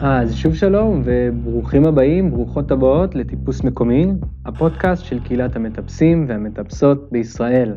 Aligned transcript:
אז 0.00 0.34
שוב 0.34 0.54
שלום 0.54 1.02
וברוכים 1.04 1.84
הבאים, 1.84 2.30
ברוכות 2.30 2.70
הבאות 2.70 3.14
לטיפוס 3.14 3.64
מקומי, 3.64 4.06
הפודקאסט 4.44 5.04
של 5.04 5.20
קהילת 5.20 5.56
המטפסים 5.56 6.24
והמטפסות 6.28 7.12
בישראל. 7.12 7.76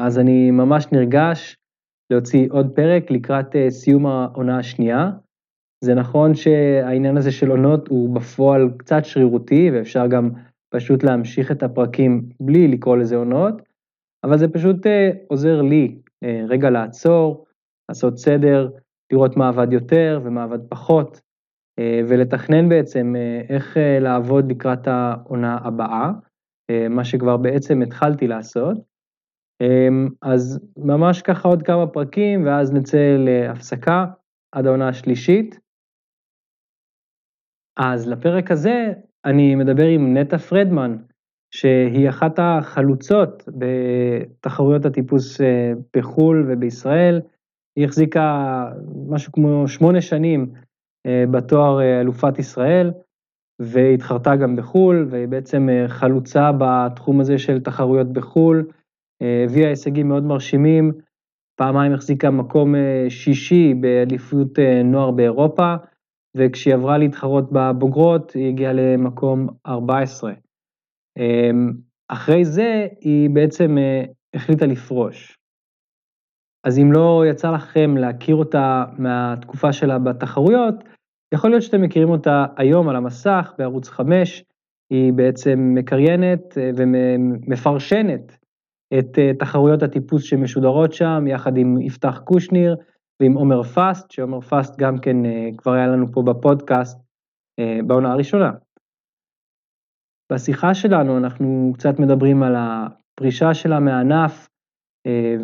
אז 0.00 0.18
אני 0.18 0.50
ממש 0.50 0.86
נרגש 0.92 1.56
להוציא 2.10 2.48
עוד 2.50 2.72
פרק 2.74 3.10
לקראת 3.10 3.56
אה, 3.56 3.70
סיום 3.70 4.06
העונה 4.06 4.58
השנייה. 4.58 5.10
זה 5.84 5.94
נכון 5.94 6.34
שהעניין 6.34 7.16
הזה 7.16 7.32
של 7.32 7.50
עונות 7.50 7.88
הוא 7.88 8.14
בפועל 8.14 8.70
קצת 8.76 9.04
שרירותי 9.04 9.70
ואפשר 9.72 10.06
גם 10.06 10.30
פשוט 10.74 11.02
להמשיך 11.02 11.52
את 11.52 11.62
הפרקים 11.62 12.28
בלי 12.40 12.68
לקרוא 12.68 12.96
לזה 12.96 13.16
עונות, 13.16 13.62
אבל 14.24 14.38
זה 14.38 14.48
פשוט 14.48 14.86
אה, 14.86 15.10
עוזר 15.28 15.62
לי 15.62 15.98
אה, 16.24 16.44
רגע 16.48 16.70
לעצור, 16.70 17.46
לעשות 17.88 18.18
סדר, 18.18 18.68
לראות 19.12 19.36
מה 19.36 19.48
עבד 19.48 19.72
יותר 19.72 20.20
ומה 20.24 20.44
עבד 20.44 20.68
פחות, 20.68 21.20
אה, 21.78 22.00
ולתכנן 22.08 22.68
בעצם 22.68 23.14
אה, 23.16 23.40
איך 23.48 23.76
אה, 23.76 23.98
לעבוד 24.00 24.50
לקראת 24.50 24.88
העונה 24.88 25.58
הבאה, 25.64 26.10
מה 26.90 27.04
שכבר 27.04 27.36
בעצם 27.36 27.82
התחלתי 27.82 28.26
לעשות. 28.26 28.76
אז 30.22 30.60
ממש 30.78 31.22
ככה 31.22 31.48
עוד 31.48 31.62
כמה 31.62 31.86
פרקים, 31.86 32.46
ואז 32.46 32.72
נצא 32.72 33.16
להפסקה 33.18 34.06
עד 34.52 34.66
העונה 34.66 34.88
השלישית. 34.88 35.60
אז 37.76 38.08
לפרק 38.08 38.50
הזה 38.50 38.92
אני 39.24 39.54
מדבר 39.54 39.86
עם 39.86 40.16
נטע 40.16 40.38
פרדמן, 40.38 40.96
שהיא 41.50 42.08
אחת 42.08 42.38
החלוצות 42.38 43.48
בתחרויות 43.58 44.84
הטיפוס 44.84 45.40
בחו"ל 45.96 46.46
ובישראל. 46.48 47.20
היא 47.76 47.84
החזיקה 47.84 48.64
משהו 49.08 49.32
כמו 49.32 49.68
שמונה 49.68 50.00
שנים 50.00 50.52
אה, 51.06 51.24
בתואר 51.30 51.80
אה, 51.80 52.00
אלופת 52.00 52.38
ישראל, 52.38 52.92
והתחרתה 53.62 54.36
גם 54.36 54.56
בחו"ל, 54.56 55.06
והיא 55.10 55.28
בעצם 55.28 55.68
אה, 55.68 55.88
חלוצה 55.88 56.50
בתחום 56.58 57.20
הזה 57.20 57.38
של 57.38 57.60
תחרויות 57.60 58.12
בחו"ל, 58.12 58.70
הביאה 59.44 59.68
הישגים 59.68 60.08
מאוד 60.08 60.22
מרשימים, 60.22 60.92
פעמיים 61.58 61.92
החזיקה 61.92 62.30
מקום 62.30 62.74
שישי 63.08 63.74
באליפות 63.74 64.58
נוער 64.84 65.10
באירופה, 65.10 65.74
וכשהיא 66.36 66.74
עברה 66.74 66.98
להתחרות 66.98 67.52
בבוגרות, 67.52 68.32
היא 68.32 68.48
הגיעה 68.48 68.72
למקום 68.72 69.48
14. 69.66 70.32
אחרי 72.08 72.44
זה 72.44 72.86
היא 73.00 73.30
בעצם 73.30 73.76
החליטה 74.34 74.66
לפרוש. 74.66 75.35
אז 76.66 76.78
אם 76.78 76.92
לא 76.92 77.24
יצא 77.30 77.50
לכם 77.50 77.96
להכיר 77.96 78.36
אותה 78.36 78.84
מהתקופה 78.98 79.72
שלה 79.72 79.98
בתחרויות, 79.98 80.74
יכול 81.34 81.50
להיות 81.50 81.62
שאתם 81.62 81.82
מכירים 81.82 82.10
אותה 82.10 82.46
היום 82.56 82.88
על 82.88 82.96
המסך 82.96 83.52
בערוץ 83.58 83.88
5, 83.88 84.44
היא 84.90 85.12
בעצם 85.12 85.72
מקריינת 85.74 86.58
אה, 86.58 86.70
ומפרשנת 86.76 88.38
את 88.98 89.18
אה, 89.18 89.30
תחרויות 89.38 89.82
הטיפוס 89.82 90.22
שמשודרות 90.22 90.92
שם, 90.92 91.24
יחד 91.26 91.56
עם 91.56 91.80
יפתח 91.80 92.20
קושניר 92.24 92.76
ועם 93.20 93.32
עומר 93.32 93.62
פאסט, 93.62 94.10
שעומר 94.10 94.40
פאסט 94.40 94.78
גם 94.78 94.98
כן 94.98 95.26
אה, 95.26 95.48
כבר 95.56 95.72
היה 95.72 95.86
לנו 95.86 96.12
פה 96.12 96.22
בפודקאסט 96.22 97.06
בעונה 97.86 98.12
הראשונה. 98.12 98.50
בשיחה 100.32 100.74
שלנו 100.74 101.18
אנחנו 101.18 101.72
קצת 101.74 101.98
מדברים 101.98 102.42
על 102.42 102.54
הפרישה 102.56 103.54
שלה 103.54 103.80
מהענף 103.80 104.48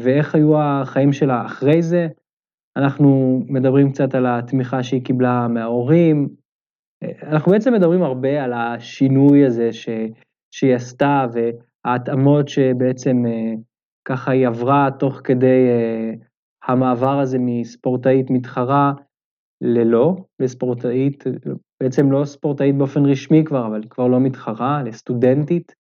ואיך 0.01 0.35
היו 0.35 0.59
החיים 0.59 1.13
שלה 1.13 1.47
אחרי 1.47 1.83
זה, 1.83 2.07
אנחנו 2.77 3.41
מדברים 3.49 3.93
קצת 3.93 4.15
על 4.15 4.27
התמיכה 4.27 4.83
שהיא 4.83 5.05
קיבלה 5.05 5.49
מההורים, 5.49 6.29
אנחנו 7.23 7.53
בעצם 7.53 7.75
מדברים 7.75 8.03
הרבה 8.03 8.45
על 8.45 8.53
השינוי 8.53 9.47
הזה 9.47 9.73
ש, 9.73 9.89
שהיא 10.55 10.75
עשתה 10.75 11.27
וההתאמות 11.33 12.49
שבעצם 12.49 13.27
אה, 13.27 13.53
ככה 14.09 14.31
היא 14.31 14.47
עברה 14.47 14.89
תוך 14.99 15.21
כדי 15.25 15.69
אה, 15.69 16.13
המעבר 16.69 17.21
הזה 17.21 17.39
מספורטאית 17.41 18.31
מתחרה 18.31 18.93
ללא, 19.61 20.17
לספורטאית, 20.41 21.25
בעצם 21.83 22.13
לא 22.13 22.25
ספורטאית 22.25 22.77
באופן 22.77 23.07
רשמי 23.07 23.45
כבר, 23.45 23.67
אבל 23.67 23.83
כבר 23.91 24.07
לא 24.07 24.21
מתחרה, 24.21 24.83
לסטודנטית, 24.83 25.75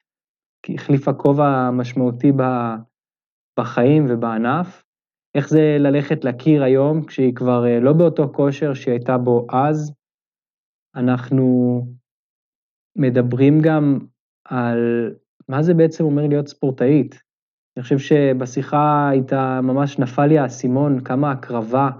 כי 0.62 0.74
החליפה 0.74 1.12
כובע 1.12 1.70
משמעותי 1.70 2.32
בחיים 3.60 4.06
ובענף. 4.08 4.84
איך 5.34 5.48
זה 5.48 5.76
ללכת 5.78 6.24
לקיר 6.24 6.62
היום, 6.62 7.04
כשהיא 7.04 7.34
כבר 7.34 7.66
אה, 7.66 7.80
לא 7.80 7.92
באותו 7.92 8.32
כושר 8.32 8.74
שהיא 8.74 8.92
הייתה 8.92 9.18
בו 9.18 9.46
אז. 9.52 9.94
אנחנו 10.96 11.80
מדברים 12.96 13.60
גם 13.62 13.98
על 14.48 14.78
מה 15.48 15.62
זה 15.62 15.74
בעצם 15.74 16.04
אומר 16.04 16.26
להיות 16.26 16.48
ספורטאית. 16.48 17.22
אני 17.76 17.82
חושב 17.82 17.98
שבשיחה 17.98 19.10
איתה 19.12 19.60
ממש 19.62 19.98
נפל 19.98 20.26
לי 20.26 20.38
האסימון 20.38 21.04
כמה 21.04 21.30
הקרבה 21.30 21.90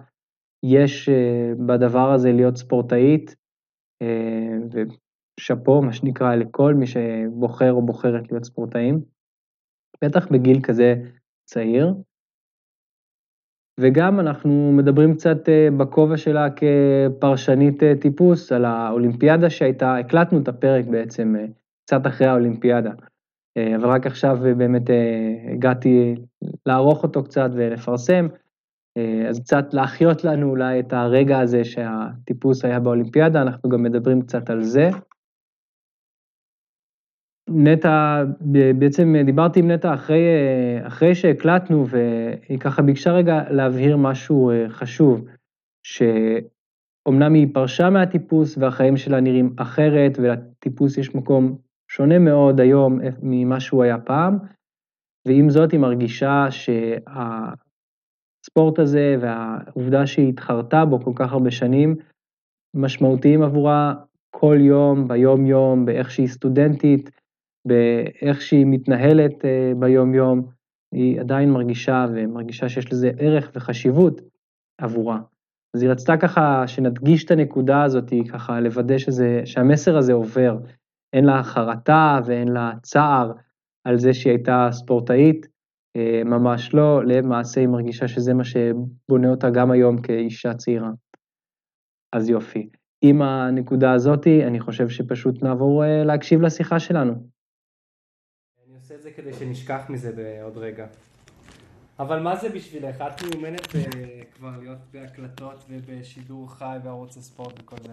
יש 0.65 1.09
אה, 1.09 1.53
בדבר 1.67 2.13
הזה 2.13 2.33
להיות 2.33 2.57
ספורטאית, 2.57 3.37
אה, 4.03 4.83
ושאפו, 5.41 5.83
מה 5.83 5.93
שנקרא, 5.93 6.35
לכל 6.35 6.75
מי 6.75 6.87
שבוחר 6.87 7.73
או 7.73 7.87
בוחרת 7.87 8.31
להיות 8.31 8.45
ספורטאים, 8.45 9.01
בטח 10.05 10.29
בגיל 10.33 10.61
כזה 10.63 10.95
צעיר. 11.53 11.95
וגם 13.81 14.21
אנחנו 14.21 14.73
מדברים 14.73 15.15
קצת 15.15 15.49
אה, 15.49 15.69
בכובע 15.77 16.17
שלה 16.17 16.49
כפרשנית 16.51 17.83
אה, 17.83 17.93
טיפוס 18.01 18.53
על 18.53 18.65
האולימפיאדה 18.65 19.51
שהייתה, 19.51 19.97
הקלטנו 19.99 20.39
את 20.39 20.49
הפרק 20.49 20.85
בעצם 20.85 21.37
אה, 21.39 21.45
קצת 21.87 22.07
אחרי 22.07 22.27
האולימפיאדה, 22.27 22.91
אבל 23.77 23.89
רק 23.89 24.07
עכשיו 24.07 24.39
באמת 24.57 24.83
הגעתי 25.53 26.15
לערוך 26.67 27.03
אותו 27.03 27.25
קצת 27.25 27.51
ולפרסם, 27.55 28.27
אז 29.29 29.41
קצת 29.41 29.75
להחיות 29.75 30.25
לנו 30.25 30.51
אולי 30.51 30.81
את 30.81 30.93
הרגע 30.93 31.39
הזה 31.39 31.65
שהטיפוס 31.65 32.65
היה 32.65 32.81
באולימפיאדה, 32.81 33.43
אנחנו 33.43 33.69
גם 33.71 33.83
מדברים 33.83 34.23
קצת 34.23 34.51
על 34.51 34.63
זה. 34.63 34.91
נטע, 37.49 38.25
בעצם 38.79 39.15
דיברתי 39.25 39.61
עם 39.61 39.71
נטע 39.71 39.95
אחרי, 39.95 40.25
אחרי 40.83 41.15
שהקלטנו, 41.15 41.87
והיא 41.89 42.59
ככה 42.59 42.83
ביקשה 42.83 43.13
רגע 43.13 43.43
להבהיר 43.51 43.97
משהו 43.97 44.51
אה, 44.51 44.69
חשוב, 44.69 45.25
שאומנם 45.83 47.35
היא 47.35 47.49
פרשה 47.55 47.91
מהטיפוס 47.91 48.59
והחיים 48.59 48.97
שלה 48.97 49.21
נראים 49.21 49.55
אחרת, 49.57 50.19
ולטיפוס 50.19 50.99
יש 50.99 51.15
מקום 51.15 51.57
שונה 51.91 52.19
מאוד 52.19 52.61
היום 52.61 52.99
ממה 53.23 53.61
שהוא 53.61 53.83
היה 53.83 53.99
פעם, 53.99 54.39
ועם 55.29 55.51
זאת 55.51 55.73
היא 55.73 55.81
מרגישה 55.81 56.47
שהספורט 58.41 58.79
הזה 58.79 59.17
והעובדה 59.21 60.07
שהיא 60.07 60.29
התחרתה 60.29 60.85
בו 60.85 61.01
כל 61.01 61.13
כך 61.15 61.33
הרבה 61.33 61.51
שנים, 61.51 61.97
משמעותיים 62.77 63.43
עבורה 63.43 63.95
כל 64.31 64.57
יום, 64.61 65.09
ביום-יום, 65.09 65.87
באיך 65.87 66.11
שהיא 66.11 66.29
סטודנטית, 66.29 67.11
באיך 67.65 68.41
שהיא 68.41 68.67
מתנהלת 68.67 69.45
אה, 69.45 69.73
ביום-יום, 69.79 70.47
היא 70.95 71.21
עדיין 71.21 71.51
מרגישה 71.51 72.07
ומרגישה 72.15 72.69
שיש 72.69 72.93
לזה 72.93 73.11
ערך 73.19 73.51
וחשיבות 73.55 74.21
עבורה. 74.81 75.19
אז 75.77 75.83
היא 75.83 75.91
רצתה 75.91 76.17
ככה 76.17 76.69
שנדגיש 76.69 77.25
את 77.25 77.31
הנקודה 77.31 77.83
הזאת, 77.83 78.13
ככה 78.33 78.61
לוודא 78.61 78.99
שזה, 78.99 79.41
שהמסר 79.45 79.97
הזה 79.97 80.13
עובר. 80.13 80.59
אין 81.13 81.25
לה 81.25 81.43
חרטה 81.43 82.21
ואין 82.27 82.49
לה 82.49 82.73
צער 82.83 83.33
על 83.85 83.99
זה 83.99 84.15
שהיא 84.15 84.31
הייתה 84.31 84.69
ספורטאית, 84.73 85.47
אה, 85.97 86.25
ממש 86.25 86.75
לא, 86.75 87.05
למעשה 87.05 87.61
היא 87.61 87.69
מרגישה 87.69 88.09
שזה 88.09 88.35
מה 88.35 88.45
שבונה 88.45 89.31
אותה 89.31 89.51
גם 89.51 89.71
היום 89.71 90.03
כאישה 90.03 90.55
צעירה. 90.55 90.91
אז 92.13 92.29
יופי. 92.31 92.69
עם 93.05 93.23
הנקודה 93.23 93.93
הזאתי, 93.93 94.45
אני 94.45 94.61
חושב 94.61 94.89
שפשוט 94.89 95.43
נעבור 95.43 95.85
אה, 95.85 96.05
להקשיב 96.05 96.43
לשיחה 96.43 96.79
שלנו. 96.79 97.32
זה 99.17 99.23
כדי 99.23 99.33
שנשכח 99.33 99.81
מזה 99.89 100.13
בעוד 100.13 100.59
רגע. 100.59 100.87
אבל 101.99 102.21
מה 102.21 102.37
זה 102.37 102.49
בשבילך? 102.49 102.97
את 103.01 103.23
מיומנת 103.23 103.67
כבר 104.37 104.51
להיות 104.61 104.79
בהקלטות 104.93 105.65
ובשידור 105.69 106.51
חי 106.51 106.77
בערוץ 106.85 107.17
הספורט 107.17 107.61
וכל 107.63 107.77
זה. 107.87 107.93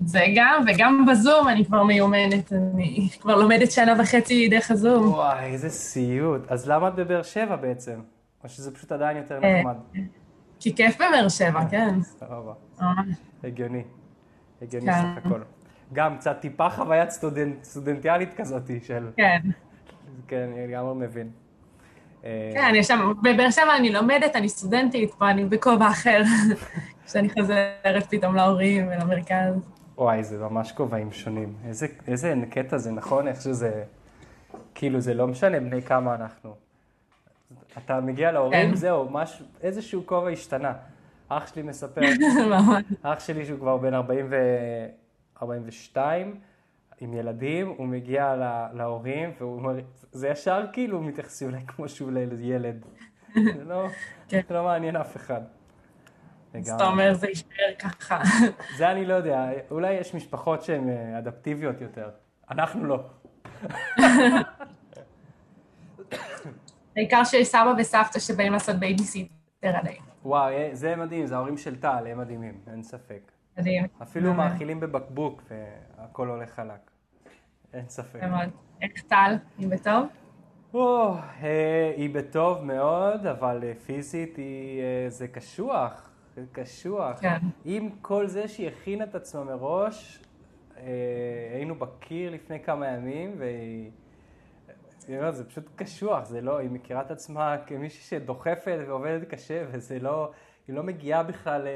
זה 0.00 0.20
גם, 0.36 0.64
וגם 0.66 1.06
בזום 1.10 1.48
אני 1.48 1.64
כבר 1.64 1.82
מיומנת, 1.82 2.52
אני 2.52 3.08
כבר 3.20 3.36
לומדת 3.36 3.70
שנה 3.70 3.94
וחצי 4.00 4.48
דרך 4.48 4.70
הזום. 4.70 5.08
וואי, 5.08 5.44
איזה 5.44 5.70
סיוט. 5.70 6.42
אז 6.48 6.68
למה 6.68 6.88
את 6.88 6.94
בבאר 6.94 7.22
שבע 7.22 7.56
בעצם? 7.56 8.00
או 8.44 8.48
שזה 8.48 8.74
פשוט 8.74 8.92
עדיין 8.92 9.16
יותר 9.16 9.40
אה, 9.44 9.58
נחמד? 9.60 9.76
כי 10.60 10.74
כיף 10.74 10.96
בבאר 10.96 11.28
שבע, 11.28 11.60
כן. 11.70 12.02
סבבה. 12.02 12.52
הגיוני. 13.44 13.82
הגיוני 14.62 14.86
כן. 14.86 14.92
סך 14.92 15.26
הכל. 15.26 15.40
גם 15.92 16.16
קצת 16.16 16.36
טיפה 16.40 16.70
חוויית 16.70 17.10
סטודנטיאלית 17.62 18.34
כזאתי 18.36 18.80
של... 18.84 19.08
כן. 19.16 19.40
כן, 20.28 20.50
אני 20.52 20.66
לגמרי 20.66 21.06
מבין. 21.06 21.30
אה, 22.24 22.50
כן, 22.54 22.64
אני 22.64 22.84
שם, 22.84 23.12
בבאר 23.22 23.50
שבע 23.50 23.76
אני 23.76 23.92
לומדת, 23.92 24.36
אני 24.36 24.48
סטודנטית, 24.48 25.14
פה 25.14 25.30
אני 25.30 25.44
בכובע 25.44 25.88
אחר. 25.88 26.22
שאני 27.08 27.28
חוזרת 27.30 28.06
פתאום 28.10 28.36
להורים 28.36 28.88
ולמרכז. 28.88 29.54
וואי, 29.98 30.24
זה 30.24 30.38
ממש 30.38 30.72
כובעים 30.72 31.12
שונים. 31.12 31.54
איזה, 31.68 31.86
איזה 32.06 32.34
קטע 32.50 32.78
זה, 32.78 32.90
נכון? 32.90 33.28
איך 33.28 33.40
שזה... 33.40 33.84
כאילו, 34.74 35.00
זה 35.00 35.14
לא 35.14 35.26
משנה 35.26 35.60
בני 35.60 35.82
כמה 35.82 36.14
אנחנו. 36.14 36.54
אתה 37.78 38.00
מגיע 38.00 38.32
להורים, 38.32 38.70
כן. 38.70 38.74
זהו, 38.74 39.10
מש, 39.10 39.42
איזשהו 39.62 40.06
כובע 40.06 40.30
השתנה. 40.30 40.72
אח 41.28 41.46
שלי 41.46 41.62
מספר. 41.62 42.00
אח 43.02 43.20
שלי 43.20 43.46
שהוא 43.46 43.58
כבר 43.58 43.76
בן 43.76 43.94
40 43.94 44.26
ו... 44.30 44.36
42, 45.42 46.34
עם 47.00 47.14
ילדים, 47.14 47.74
הוא 47.76 47.86
מגיע 47.86 48.36
לה, 48.36 48.68
להורים, 48.72 49.32
והוא 49.38 49.54
אומר, 49.54 49.72
זה 50.12 50.28
ישר 50.28 50.64
כאילו 50.72 51.02
מתייחסים 51.02 51.48
אליי 51.48 51.66
כמו 51.66 51.88
שהוא 51.88 52.12
לילד. 52.12 52.86
זה 53.34 53.64
לא, 53.64 53.86
כן. 54.28 54.40
לא 54.50 54.64
מעניין 54.64 54.96
אף 54.96 55.16
אחד. 55.16 55.40
אז 56.54 56.70
אתה 56.70 56.86
אומר, 56.86 57.14
זה 57.14 57.28
יישאר 57.28 57.74
ככה. 57.78 58.20
זה 58.78 58.90
אני 58.90 59.06
לא 59.06 59.14
יודע, 59.14 59.50
אולי 59.70 59.92
יש 59.92 60.14
משפחות 60.14 60.62
שהן 60.62 60.88
אה, 60.88 61.18
אדפטיביות 61.18 61.80
יותר. 61.80 62.10
אנחנו 62.50 62.84
לא. 62.84 63.04
העיקר 66.96 67.24
שיש 67.24 67.48
סבא 67.48 67.74
וסבתא 67.78 68.18
שבאים 68.18 68.52
לעשות 68.52 68.76
בייביסיטר 68.76 69.28
עליהם. 69.62 70.02
וואו, 70.24 70.48
אה, 70.48 70.68
זה 70.72 70.96
מדהים, 70.96 71.26
זה 71.26 71.34
ההורים 71.34 71.56
של 71.56 71.80
טל, 71.80 72.06
הם 72.06 72.18
מדהימים, 72.18 72.60
אין 72.72 72.82
ספק. 72.82 73.35
מדהים. 73.58 73.86
אפילו. 74.02 74.34
מאכילים 74.34 74.80
בבקבוק 74.80 75.42
והכל 75.98 76.28
הולך 76.28 76.50
חלק. 76.50 76.90
אין 77.72 77.88
ספק. 77.88 78.20
איך 78.82 79.02
טל? 79.02 79.36
היא 79.58 79.68
בטוב? 79.68 80.06
או, 80.74 81.14
אה, 81.42 81.92
היא 81.96 82.14
בטוב 82.14 82.64
מאוד, 82.64 83.26
אבל 83.26 83.60
אה, 83.62 83.72
פיזית 83.86 84.36
היא, 84.36 84.82
אה, 84.82 85.10
זה 85.10 85.28
קשוח, 85.28 86.10
זה 86.34 86.44
קשוח. 86.52 87.20
כן. 87.20 87.38
עם 87.64 87.90
כל 88.02 88.26
זה 88.26 88.48
שהיא 88.48 88.68
הכינה 88.68 89.04
את 89.04 89.14
עצמה 89.14 89.44
מראש, 89.44 90.22
היינו 91.52 91.74
בקיר 91.74 92.30
לפני 92.30 92.60
כמה 92.60 92.88
ימים, 92.88 93.34
והיא... 93.38 93.90
זה 95.30 95.48
פשוט 95.48 95.64
קשוח, 95.76 96.24
זה 96.24 96.40
לא, 96.40 96.58
היא 96.58 96.70
מכירה 96.70 97.00
את 97.00 97.10
עצמה 97.10 97.56
כמישהי 97.66 98.18
שדוחפת 98.18 98.78
ועובדת 98.86 99.28
קשה, 99.28 99.64
וזה 99.70 99.98
לא, 99.98 100.32
היא 100.68 100.76
לא 100.76 100.82
מגיעה 100.82 101.22
בכלל 101.22 101.66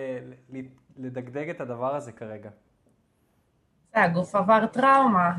לדגדג 1.00 1.48
את 1.48 1.60
הדבר 1.60 1.94
הזה 1.94 2.12
כרגע. 2.12 2.50
זה, 3.94 4.02
הגוף 4.02 4.34
עבר 4.34 4.66
טראומה. 4.66 5.32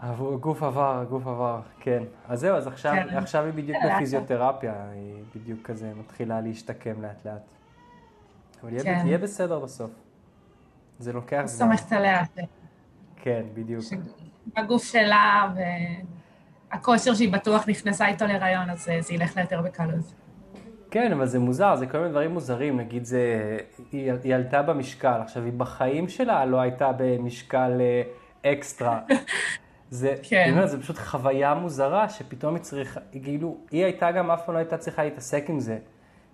הגוף 0.00 0.62
עבר, 0.62 0.98
הגוף 1.00 1.26
עבר, 1.26 1.60
כן. 1.80 2.02
אז 2.28 2.40
זהו, 2.40 2.56
אז 2.56 2.66
עכשיו, 2.66 2.92
כן. 2.94 3.16
עכשיו 3.16 3.44
היא 3.44 3.52
בדיוק 3.52 3.78
כן, 3.82 3.94
בפיזיותרפיה, 3.96 4.90
היא 4.90 5.24
בדיוק 5.34 5.66
כזה 5.66 5.92
מתחילה 6.00 6.40
להשתקם 6.40 7.02
לאט 7.02 7.26
לאט. 7.26 7.42
אבל 8.62 8.72
יהיה, 8.72 8.82
כן. 8.82 9.06
יהיה 9.06 9.18
בסדר 9.18 9.58
בסוף. 9.58 9.90
זה 10.98 11.12
לוקח 11.12 11.42
זמן. 11.44 11.76
סומכת 11.76 11.92
עליה. 11.92 12.22
כן, 13.16 13.42
בדיוק. 13.54 13.84
הגוף 14.56 14.84
שלה 14.84 15.52
והכושר 16.70 17.14
שהיא 17.14 17.32
בטוח 17.32 17.68
נכנסה 17.68 18.06
איתו 18.08 18.26
להיריון, 18.26 18.70
אז 18.70 18.88
אה, 18.88 19.02
זה 19.02 19.14
ילך 19.14 19.36
לה 19.36 19.42
יותר 19.42 19.62
בקלות. 19.62 20.12
כן, 20.90 21.12
אבל 21.12 21.26
זה 21.26 21.38
מוזר, 21.38 21.76
זה 21.76 21.86
כל 21.86 21.98
מיני 21.98 22.10
דברים 22.10 22.30
מוזרים. 22.30 22.76
נגיד, 22.76 23.04
זה, 23.04 23.58
היא, 23.92 24.12
היא 24.24 24.34
עלתה 24.34 24.62
במשקל, 24.62 25.20
עכשיו, 25.22 25.44
היא 25.44 25.52
בחיים 25.52 26.08
שלה 26.08 26.44
לא 26.44 26.60
הייתה 26.60 26.90
במשקל 26.96 27.80
אה, 27.80 28.02
אקסטרה. 28.52 29.00
זה, 29.90 30.14
כן. 30.22 30.42
אני 30.42 30.52
אומר, 30.52 30.66
זה 30.66 30.80
פשוט 30.80 30.98
חוויה 30.98 31.54
מוזרה, 31.54 32.08
שפתאום 32.08 32.54
היא 32.54 32.62
צריכה, 32.62 33.00
היא 33.12 33.22
כאילו, 33.22 33.56
היא 33.70 33.84
הייתה 33.84 34.12
גם 34.12 34.30
אף 34.30 34.46
פעם 34.46 34.54
לא 34.54 34.58
הייתה 34.58 34.76
צריכה 34.76 35.04
להתעסק 35.04 35.44
עם 35.48 35.60
זה. 35.60 35.78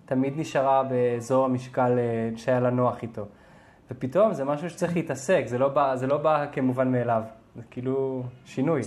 תמיד 0.05 0.33
נשארה 0.37 0.83
באזור 0.83 1.45
המשקל 1.45 1.99
אה, 1.99 2.37
שהיה 2.37 2.59
לה 2.59 2.69
נוח 2.69 3.01
איתו. 3.01 3.25
ופתאום 3.91 4.33
זה 4.33 4.45
משהו 4.45 4.69
שצריך 4.69 4.95
להתעסק, 4.95 5.43
זה 5.45 5.57
לא 5.57 5.67
בא, 5.67 5.95
זה 5.95 6.07
לא 6.07 6.17
בא 6.17 6.45
כמובן 6.51 6.91
מאליו. 6.91 7.23
זה 7.55 7.61
כאילו 7.71 8.23
שינוי. 8.45 8.81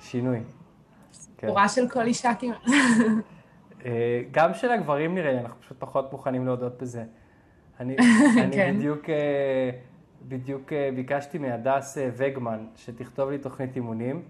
שינוי. 0.00 0.38
כן. 0.38 1.46
סיפורה 1.46 1.68
של 1.68 1.88
כל 1.88 2.06
אישה 2.06 2.32
כמעט. 2.34 2.58
אה, 3.84 4.22
גם 4.30 4.54
של 4.54 4.70
הגברים 4.70 5.14
נראה 5.14 5.32
לי, 5.32 5.38
אנחנו 5.40 5.60
פשוט 5.60 5.76
פחות 5.80 6.12
מוכנים 6.12 6.46
להודות 6.46 6.82
בזה. 6.82 7.04
אני, 7.80 7.96
אני 8.42 8.52
כן. 8.56 8.74
בדיוק, 8.76 9.10
אה, 9.10 9.70
בדיוק 10.28 10.72
אה, 10.72 10.90
ביקשתי 10.96 11.38
מהדס 11.38 11.98
וגמן 12.16 12.66
שתכתוב 12.76 13.30
לי 13.30 13.38
תוכנית 13.38 13.76
אימונים. 13.76 14.22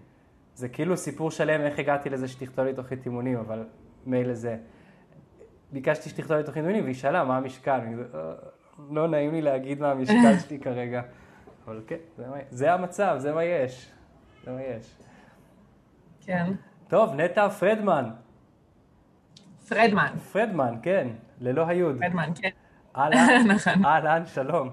זה 0.54 0.68
כאילו 0.68 0.96
סיפור 0.96 1.30
שלם 1.30 1.60
איך 1.60 1.78
הגעתי 1.78 2.10
לזה 2.10 2.28
שתכתוב 2.28 2.64
לי 2.64 2.74
תוכנית 2.74 3.06
אימונים, 3.06 3.38
אבל 3.38 3.64
מילא 4.06 4.34
זה. 4.34 4.56
ביקשתי 5.72 6.08
שתכתוב 6.08 6.36
לי 6.36 6.42
תוכנית 6.44 6.64
אימונים 6.64 6.84
והיא 6.84 6.94
שאלה 6.94 7.24
מה 7.24 7.36
המשקל. 7.36 7.70
אני 7.82 7.92
כזה, 7.94 8.04
"אה, 8.14 8.32
לא 8.90 9.08
נעים 9.08 9.32
לי 9.32 9.42
להגיד 9.42 9.80
מה 9.80 9.90
המשקל 9.90 10.38
שלי 10.48 10.58
כרגע. 10.58 11.02
אבל 11.66 11.80
כן, 11.86 11.96
זה, 12.16 12.28
מה, 12.28 12.36
זה 12.50 12.72
המצב, 12.72 13.14
זה 13.18 13.32
מה 13.32 13.44
יש. 13.44 13.90
זה 14.44 14.52
מה 14.52 14.62
יש. 14.62 14.96
כן. 16.26 16.52
טוב, 16.88 17.14
נטע 17.14 17.48
פרדמן. 17.48 18.10
פרדמן. 19.69 20.17
פרדמן, 20.32 20.75
כן, 20.82 21.09
ללא 21.41 21.67
היוד. 21.67 21.99
פרדמן, 21.99 22.31
כן. 22.35 22.50
אהלן, 22.97 23.47
נכון. 23.55 23.85
אהלן, 23.85 24.26
שלום. 24.26 24.70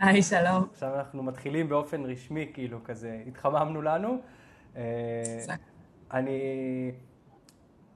היי, 0.00 0.22
שלום. 0.22 0.66
עכשיו 0.72 0.94
אנחנו 0.94 1.22
מתחילים 1.22 1.68
באופן 1.68 2.04
רשמי, 2.04 2.50
כאילו, 2.54 2.84
כזה, 2.84 3.22
התחממנו 3.26 3.82
לנו. 3.82 4.18
אה, 4.76 4.82
אני, 6.12 6.40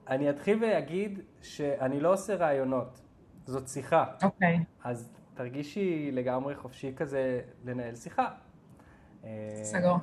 אני 0.09 0.31
אתחיל 0.31 0.65
ואגיד 0.65 1.21
שאני 1.43 2.00
לא 2.00 2.12
עושה 2.12 2.35
ראיונות, 2.35 3.00
זאת 3.47 3.69
שיחה. 3.69 4.05
אוקיי. 4.23 4.59
אז 4.85 5.09
תרגישי 5.35 6.11
לגמרי 6.12 6.56
חופשי 6.56 6.93
כזה 6.97 7.41
לנהל 7.65 7.94
שיחה. 7.94 8.29
אה, 9.25 9.61
סגור. 9.62 9.99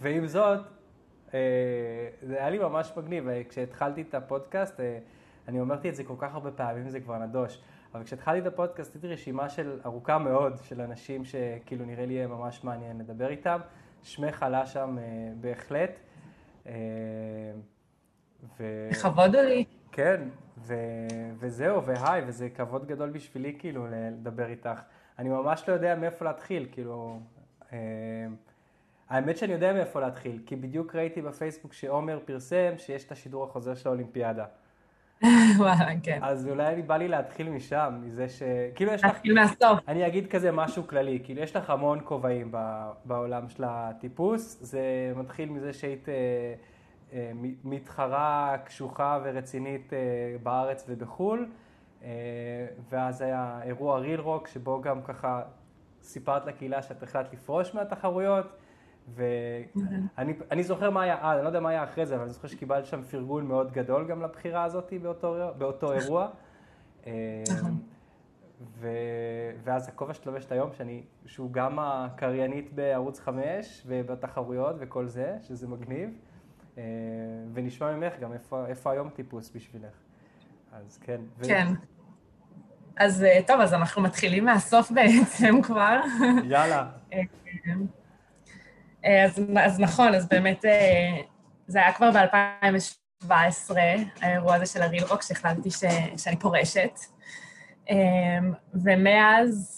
ועם 0.00 0.26
זאת, 0.26 0.60
זה 2.22 2.36
היה 2.36 2.50
לי 2.50 2.58
ממש 2.58 2.92
מגניב, 2.96 3.28
אה, 3.28 3.42
כשהתחלתי 3.48 4.02
את 4.02 4.14
הפודקאסט, 4.14 4.80
אה, 4.80 4.98
אני 5.48 5.60
אמרתי 5.60 5.88
את 5.88 5.94
זה 5.94 6.04
כל 6.04 6.14
כך 6.18 6.34
הרבה 6.34 6.50
פעמים, 6.50 6.88
זה 6.88 7.00
כבר 7.00 7.18
נדוש, 7.18 7.60
אבל 7.94 8.04
כשהתחלתי 8.04 8.38
את 8.38 8.46
הפודקאסט, 8.46 8.94
הייתי 8.94 9.08
רשימה 9.08 9.48
של 9.48 9.80
ארוכה 9.84 10.18
מאוד 10.18 10.56
של 10.62 10.80
אנשים 10.80 11.24
שכאילו 11.24 11.84
נראה 11.84 12.06
לי 12.06 12.26
ממש 12.26 12.64
מעניין 12.64 12.98
לדבר 12.98 13.28
איתם. 13.28 13.60
שמך 14.02 14.42
עלה 14.42 14.66
שם 14.66 14.96
אה, 14.98 15.04
בהחלט. 15.40 16.00
אה, 16.66 16.72
ו... 18.58 18.88
לכבוד 18.90 19.34
הוא 19.34 19.44
לי. 19.44 19.64
כן, 19.92 20.28
ו... 20.58 20.74
וזהו, 21.38 21.84
והי, 21.84 22.22
וזה 22.26 22.50
כבוד 22.50 22.86
גדול 22.86 23.10
בשבילי 23.10 23.56
כאילו 23.58 23.86
לדבר 23.90 24.46
איתך. 24.46 24.80
אני 25.18 25.28
ממש 25.28 25.68
לא 25.68 25.74
יודע 25.74 25.94
מאיפה 25.94 26.24
להתחיל, 26.24 26.68
כאילו... 26.72 27.20
האמת 29.08 29.38
שאני 29.38 29.52
יודע 29.52 29.72
מאיפה 29.72 30.00
להתחיל, 30.00 30.38
כי 30.46 30.56
בדיוק 30.56 30.94
ראיתי 30.94 31.22
בפייסבוק 31.22 31.72
שעומר 31.72 32.18
פרסם 32.24 32.72
שיש 32.78 33.04
את 33.04 33.12
השידור 33.12 33.44
החוזר 33.44 33.74
של 33.74 33.88
האולימפיאדה. 33.88 34.44
וואלה, 35.58 35.88
כן. 36.02 36.18
אז 36.22 36.48
אולי 36.48 36.66
אני 36.74 36.82
בא 36.82 36.96
לי 36.96 37.08
להתחיל 37.08 37.48
משם, 37.48 37.94
מזה 38.02 38.28
ש... 38.28 38.42
כאילו 38.74 38.92
יש 38.92 39.04
לך... 39.04 39.10
נתחיל 39.10 39.34
מהסוף. 39.34 39.78
אני 39.88 40.06
אגיד 40.06 40.30
כזה 40.30 40.52
משהו 40.52 40.86
כללי, 40.86 41.20
כאילו 41.24 41.42
יש 41.42 41.56
לך 41.56 41.70
המון 41.70 42.00
כובעים 42.04 42.52
בעולם 43.04 43.48
של 43.48 43.64
הטיפוס, 43.66 44.58
זה 44.60 45.12
מתחיל 45.16 45.48
מזה 45.48 45.72
שהיית 45.72 46.08
אה, 46.08 46.14
אה, 47.12 47.32
מתחרה 47.64 48.56
קשוחה 48.64 49.18
ורצינית 49.24 49.92
אה, 49.92 49.98
בארץ 50.42 50.84
ובחו"ל, 50.88 51.48
ואז 52.90 53.20
היה 53.20 53.60
אירוע 53.62 53.98
ריל 53.98 54.20
רוק, 54.20 54.48
שבו 54.48 54.80
גם 54.80 55.02
ככה 55.02 55.42
סיפרת 56.02 56.46
לקהילה 56.46 56.82
שאת 56.82 57.02
החלטת 57.02 57.32
לפרוש 57.32 57.74
מהתחרויות, 57.74 58.46
ואני 59.14 60.32
אני 60.50 60.64
זוכר 60.64 60.90
מה 60.90 61.02
היה 61.02 61.18
אז, 61.20 61.36
אני 61.36 61.42
לא 61.42 61.48
יודע 61.48 61.60
מה 61.60 61.70
היה 61.70 61.84
אחרי 61.84 62.06
זה, 62.06 62.14
אבל 62.14 62.22
אני 62.22 62.32
זוכר 62.32 62.48
שקיבלת 62.48 62.86
שם 62.86 63.02
פרגון 63.02 63.46
מאוד 63.46 63.72
גדול 63.72 64.06
גם 64.08 64.22
לבחירה 64.22 64.64
הזאת 64.64 64.92
באותו, 65.02 65.36
באותו 65.58 65.92
אירוע. 65.92 66.28
אה, 67.06 67.42
ו... 68.78 68.88
ואז 69.64 69.88
הכובע 69.88 70.14
שאת 70.14 70.26
לובשת 70.26 70.52
היום, 70.52 70.72
שאני, 70.72 71.02
שהוא 71.26 71.52
גם 71.52 71.78
הקריינית 71.78 72.72
בערוץ 72.72 73.20
5 73.20 73.82
ובתחרויות 73.86 74.76
וכל 74.78 75.06
זה, 75.06 75.36
שזה 75.42 75.68
מגניב. 75.68 76.10
אה, 76.78 76.82
ונשמע 77.54 77.96
ממך 77.96 78.12
גם 78.20 78.32
איפה, 78.32 78.66
איפה 78.66 78.90
היום 78.90 79.08
טיפוס 79.08 79.50
בשבילך. 79.54 79.94
אז 80.72 80.98
כן. 81.02 81.20
ו... 81.38 81.44
כן. 81.44 81.66
אז 82.96 83.22
אה, 83.22 83.40
טוב, 83.46 83.60
אז 83.60 83.74
אנחנו 83.74 84.02
מתחילים 84.02 84.44
מהסוף 84.44 84.90
בעצם 84.90 85.62
כבר. 85.62 86.00
יאללה. 86.44 86.90
אה, 89.08 89.24
אז, 89.24 89.40
אז 89.60 89.80
נכון, 89.80 90.14
אז 90.14 90.28
באמת 90.28 90.64
אה, 90.64 91.20
זה 91.66 91.78
היה 91.78 91.92
כבר 91.92 92.10
ב-2017, 92.10 93.30
האירוע 94.20 94.54
הזה 94.54 94.66
של 94.66 94.82
הריל 94.82 95.04
רוק, 95.04 95.22
שהחלטתי 95.22 95.70
ש, 95.70 95.84
שאני 96.16 96.36
פורשת. 96.36 96.98
אה, 97.90 98.38
ומאז 98.74 99.74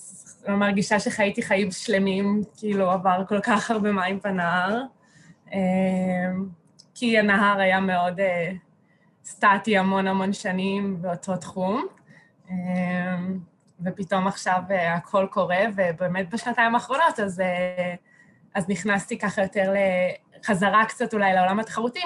אני 0.46 0.56
מרגישה 0.56 1.00
שחייתי 1.00 1.42
חיים 1.42 1.70
שלמים, 1.70 2.42
כאילו 2.56 2.90
עבר 2.90 3.22
כל 3.28 3.40
כך 3.40 3.70
הרבה 3.70 3.92
מים 3.92 4.20
בנהר, 4.24 4.82
אה, 5.52 5.58
כי 6.94 7.18
הנהר 7.18 7.60
היה 7.60 7.80
מאוד 7.80 8.20
אה, 8.20 8.52
סטטי 9.24 9.78
המון 9.78 10.06
המון 10.06 10.32
שנים 10.32 11.02
באותו 11.02 11.36
תחום. 11.36 11.86
אה, 12.50 13.16
ופתאום 13.84 14.26
עכשיו 14.26 14.62
הכל 14.96 15.26
קורה, 15.30 15.60
ובאמת 15.76 16.30
בשנתיים 16.34 16.74
האחרונות, 16.74 17.20
אז, 17.20 17.42
אז 18.54 18.68
נכנסתי 18.68 19.18
ככה 19.18 19.42
יותר 19.42 19.72
לחזרה 20.38 20.84
קצת 20.84 21.14
אולי 21.14 21.34
לעולם 21.34 21.60
התחרותי, 21.60 22.00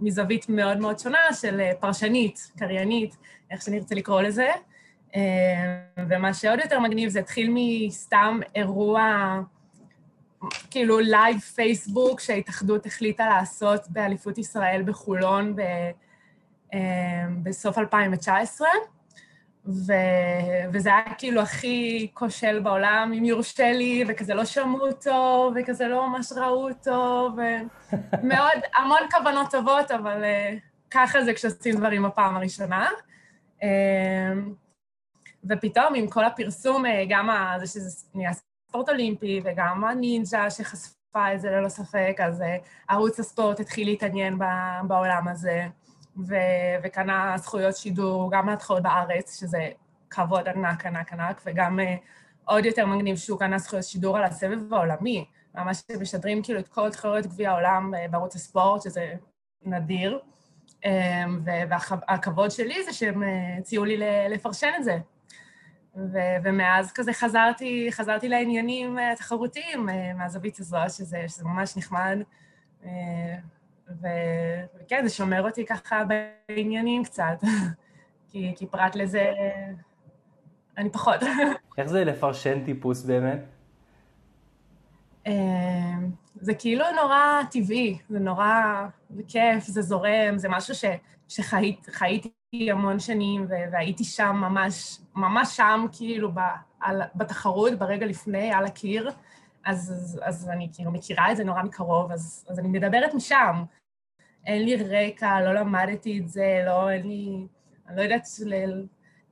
מזווית 0.00 0.48
מאוד 0.48 0.78
מאוד 0.78 0.98
שונה 0.98 1.18
של 1.32 1.60
פרשנית, 1.80 2.52
קריינית, 2.58 3.16
איך 3.50 3.62
שנרצה 3.62 3.94
לקרוא 3.94 4.22
לזה. 4.22 4.48
ומה 5.96 6.34
שעוד 6.34 6.58
יותר 6.58 6.80
מגניב, 6.80 7.08
זה 7.08 7.18
התחיל 7.18 7.50
מסתם 7.54 8.40
אירוע, 8.54 9.40
כאילו 10.70 10.98
live 10.98 11.40
פייסבוק 11.40 12.20
שההתאחדות 12.20 12.86
החליטה 12.86 13.26
לעשות 13.26 13.80
באליפות 13.88 14.38
ישראל 14.38 14.82
בחולון 14.82 15.56
ב, 15.56 15.62
בסוף 17.42 17.78
2019, 17.78 18.68
ו, 19.68 19.92
וזה 20.72 20.88
היה 20.88 21.14
כאילו 21.18 21.40
הכי 21.40 22.10
כושל 22.14 22.60
בעולם, 22.60 23.12
אם 23.18 23.24
יורשה 23.24 23.72
לי, 23.72 24.04
וכזה 24.08 24.34
לא 24.34 24.44
שמעו 24.44 24.86
אותו, 24.86 25.50
וכזה 25.54 25.88
לא 25.88 26.08
ממש 26.08 26.32
ראו 26.32 26.68
אותו, 26.68 27.30
ומאוד, 27.36 28.62
המון 28.76 29.00
כוונות 29.10 29.50
טובות, 29.50 29.90
אבל 29.90 30.22
אה, 30.22 30.58
ככה 30.90 31.24
זה 31.24 31.34
כשעושים 31.34 31.76
דברים 31.76 32.02
בפעם 32.02 32.36
הראשונה. 32.36 32.88
אה, 33.60 33.64
ופתאום 35.48 35.94
עם 35.94 36.08
כל 36.08 36.24
הפרסום, 36.24 36.84
אה, 36.84 36.88
גם 37.08 37.28
זה 37.60 37.66
שזה 37.66 38.06
נהיה 38.14 38.30
ספורט 38.32 38.88
אולימפי, 38.88 39.40
וגם 39.44 39.84
הנינג'ה 39.84 40.50
שחשפה 40.50 41.34
את 41.34 41.40
זה 41.40 41.50
ללא 41.50 41.68
ספק, 41.68 42.16
אז 42.24 42.40
uh, 42.40 42.44
ערוץ 42.88 43.20
הספורט 43.20 43.60
התחיל 43.60 43.88
להתעניין 43.88 44.38
בעולם 44.88 45.28
הזה. 45.28 45.66
ו- 46.26 46.76
וקנה 46.82 47.34
זכויות 47.38 47.76
שידור 47.76 48.30
גם 48.32 48.48
להתחלות 48.48 48.82
בארץ, 48.82 49.40
שזה 49.40 49.68
כבוד 50.10 50.48
ענק, 50.48 50.86
ענק, 50.86 51.12
ענק, 51.12 51.42
וגם 51.46 51.78
uh, 51.78 51.82
עוד 52.44 52.64
יותר 52.64 52.86
מגניב 52.86 53.16
שהוא 53.16 53.38
קנה 53.38 53.58
זכויות 53.58 53.84
שידור 53.84 54.16
על 54.16 54.24
הסבב 54.24 54.74
העולמי, 54.74 55.24
ממש 55.54 55.82
משדרים 56.00 56.42
כאילו 56.42 56.58
את 56.58 56.68
כל 56.68 56.90
תחרויות 56.90 57.26
גביע 57.26 57.50
העולם 57.50 57.94
uh, 57.94 58.10
בערוץ 58.10 58.34
הספורט, 58.34 58.82
שזה 58.82 59.14
נדיר. 59.62 60.18
Um, 60.68 60.88
והכבוד 61.44 62.50
שלי 62.50 62.84
זה 62.84 62.92
שהם 62.92 63.22
uh, 63.22 63.26
הציעו 63.58 63.84
לי 63.84 63.96
לפרשן 64.28 64.70
את 64.78 64.84
זה. 64.84 64.98
ו- 65.96 66.36
ומאז 66.44 66.92
כזה 66.92 67.12
חזרתי, 67.12 67.88
חזרתי 67.90 68.28
לעניינים 68.28 68.98
התחרותיים 68.98 69.88
מהזווית 70.16 70.60
הזאת, 70.60 70.90
שזה, 70.90 71.24
שזה 71.28 71.44
ממש 71.44 71.76
נחמד. 71.76 72.18
וכן, 73.88 75.00
זה 75.02 75.14
שומר 75.14 75.42
אותי 75.42 75.66
ככה 75.66 76.02
בעניינים 76.48 77.04
קצת, 77.04 77.38
כי, 78.30 78.52
כי 78.56 78.66
פרט 78.66 78.94
לזה 78.94 79.32
אני 80.78 80.90
פחות. 80.90 81.22
איך 81.78 81.88
זה 81.88 82.04
לפרשן 82.04 82.64
טיפוס 82.64 83.04
באמת? 83.04 83.44
אמ, 85.26 86.10
זה 86.34 86.54
כאילו 86.54 86.84
נורא 87.02 87.42
טבעי, 87.50 87.98
זה 88.08 88.18
נורא 88.18 88.86
כיף, 89.28 89.64
זה 89.64 89.82
זורם, 89.82 90.36
זה 90.36 90.48
משהו 90.48 90.74
ש, 90.74 90.84
שחייתי 91.28 92.30
המון 92.70 92.98
שנים 92.98 93.46
והייתי 93.48 94.04
שם 94.04 94.36
ממש, 94.40 94.98
ממש 95.14 95.56
שם, 95.56 95.86
כאילו, 95.92 96.32
ב, 96.32 96.38
על, 96.80 97.02
בתחרות, 97.14 97.78
ברגע 97.78 98.06
לפני, 98.06 98.52
על 98.52 98.64
הקיר. 98.64 99.10
אז, 99.64 99.92
אז, 99.92 100.20
אז 100.22 100.48
אני 100.48 100.68
כאילו 100.72 100.90
מכירה 100.90 101.32
את 101.32 101.36
זה 101.36 101.44
נורא 101.44 101.62
מקרוב, 101.62 102.12
אז, 102.12 102.46
אז 102.48 102.58
אני 102.58 102.68
מדברת 102.68 103.14
משם. 103.14 103.64
אין 104.48 104.64
לי 104.64 104.76
רקע, 104.76 105.40
לא 105.40 105.54
למדתי 105.54 106.18
את 106.18 106.28
זה, 106.28 106.62
לא, 106.66 106.90
אין 106.90 107.06
לי... 107.06 107.46
אני 107.88 107.96
לא 107.96 108.02
יודעת 108.02 108.26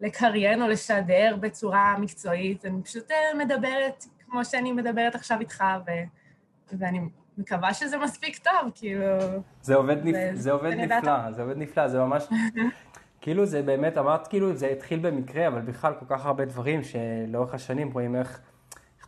לקריין 0.01 0.63
או 0.63 0.69
לשדר 0.69 1.37
בצורה 1.41 1.99
מקצועית, 1.99 2.65
אני 2.65 2.83
פשוט 2.83 3.11
אה, 3.11 3.45
מדברת 3.45 4.05
כמו 4.27 4.45
שאני 4.45 4.73
מדברת 4.73 5.15
עכשיו 5.15 5.41
איתך, 5.41 5.65
ו, 5.87 5.91
ואני 6.79 7.01
מקווה 7.39 7.75
שזה 7.75 7.99
מספיק 7.99 8.39
טוב, 8.39 8.71
כאילו... 8.75 9.07
זה 9.63 9.75
עובד, 9.75 9.97
נפ... 10.05 10.15
זה, 10.15 10.31
זה 10.35 10.53
עובד 10.53 10.73
נפלא, 10.73 11.33
זה 11.33 11.43
עובד 11.43 11.57
נפלא, 11.57 11.89
זה 11.89 11.99
ממש... 11.99 12.25
כאילו 13.21 13.47
זה 13.47 13.63
באמת, 13.63 13.99
אמרת 13.99 14.27
כאילו 14.27 14.55
זה 14.55 14.67
התחיל 14.67 14.99
במקרה, 14.99 15.49
אבל 15.49 15.61
בכלל 15.61 15.95
כל 15.95 16.07
כך 16.09 16.27
הרבה 16.27 16.45
דברים 16.45 16.81
שלאורך 16.83 17.55
השנים 17.55 17.93
רואים 17.93 18.17
איך... 18.17 18.41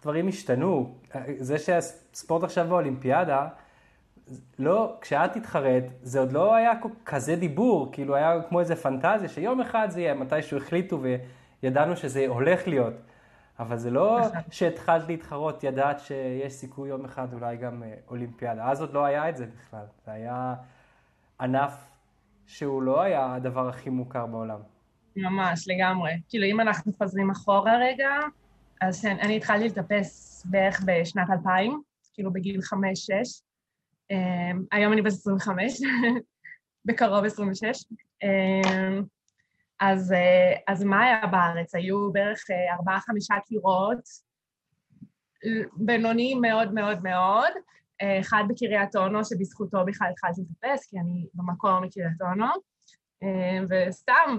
דברים 0.02 0.28
השתנו. 0.28 0.98
זה 1.38 1.58
שהספורט 1.58 2.42
עכשיו 2.42 2.66
באולימפיאדה, 2.68 3.48
לא, 4.58 4.96
כשאת 5.00 5.36
התחרט, 5.36 5.84
זה 6.02 6.20
עוד 6.20 6.32
לא 6.32 6.54
היה 6.54 6.72
כזה 7.04 7.36
דיבור, 7.36 7.88
כאילו 7.92 8.16
היה 8.16 8.42
כמו 8.48 8.60
איזה 8.60 8.76
פנטזיה, 8.76 9.28
שיום 9.28 9.60
אחד 9.60 9.90
זה 9.90 10.00
יהיה, 10.00 10.14
מתישהו 10.14 10.58
החליטו 10.58 11.00
וידענו 11.62 11.96
שזה 11.96 12.24
הולך 12.28 12.68
להיות. 12.68 12.94
אבל 13.58 13.76
זה 13.76 13.90
לא 13.90 14.20
נכון. 14.20 14.40
שהתחלת 14.50 15.08
להתחרות, 15.08 15.64
ידעת 15.64 16.00
שיש 16.00 16.52
סיכוי 16.52 16.88
יום 16.88 17.04
אחד 17.04 17.32
אולי 17.32 17.56
גם 17.56 17.82
אה, 17.82 17.94
אולימפיאדה. 18.08 18.70
אז 18.70 18.80
עוד 18.80 18.92
לא 18.92 19.04
היה 19.04 19.28
את 19.28 19.36
זה 19.36 19.46
בכלל. 19.46 19.84
זה 20.06 20.12
היה 20.12 20.54
ענף 21.40 21.74
שהוא 22.46 22.82
לא 22.82 23.00
היה 23.00 23.34
הדבר 23.34 23.68
הכי 23.68 23.90
מוכר 23.90 24.26
בעולם. 24.26 24.58
ממש, 25.16 25.68
לגמרי. 25.68 26.12
כאילו, 26.28 26.46
אם 26.46 26.60
אנחנו 26.60 26.92
חוזרים 26.92 27.30
אחורה 27.30 27.78
רגע, 27.80 28.10
אז 28.80 29.04
אני 29.04 29.36
התחלתי 29.36 29.68
לטפס 29.68 30.42
בערך 30.50 30.82
בשנת 30.86 31.30
2000, 31.30 31.82
כאילו 32.14 32.32
בגיל 32.32 32.60
5-6. 32.60 32.74
Um, 34.12 34.66
היום 34.72 34.92
אני 34.92 35.02
בת 35.02 35.12
25, 35.12 35.72
בקרוב 36.84 37.24
26. 37.24 37.84
Um, 38.24 39.04
אז, 39.80 40.12
uh, 40.12 40.60
אז 40.68 40.84
מה 40.84 41.04
היה 41.04 41.26
בארץ? 41.26 41.74
היו 41.74 42.12
בערך 42.12 42.38
uh, 42.38 42.78
ארבעה-חמישה 42.78 43.34
קירות, 43.46 44.28
בינוניים 45.76 46.40
מאוד 46.40 46.74
מאוד 46.74 47.02
מאוד. 47.02 47.52
Uh, 48.02 48.20
אחד 48.20 48.44
בקריית 48.48 48.96
אונו, 48.96 49.24
שבזכותו 49.24 49.78
בכלל 49.86 50.08
התחלתי 50.10 50.40
לטפס, 50.40 50.86
כי 50.90 50.98
אני 50.98 51.26
במקור 51.34 51.80
מקריית 51.80 52.22
אונו. 52.22 52.46
Uh, 53.24 53.66
וסתם, 53.68 54.38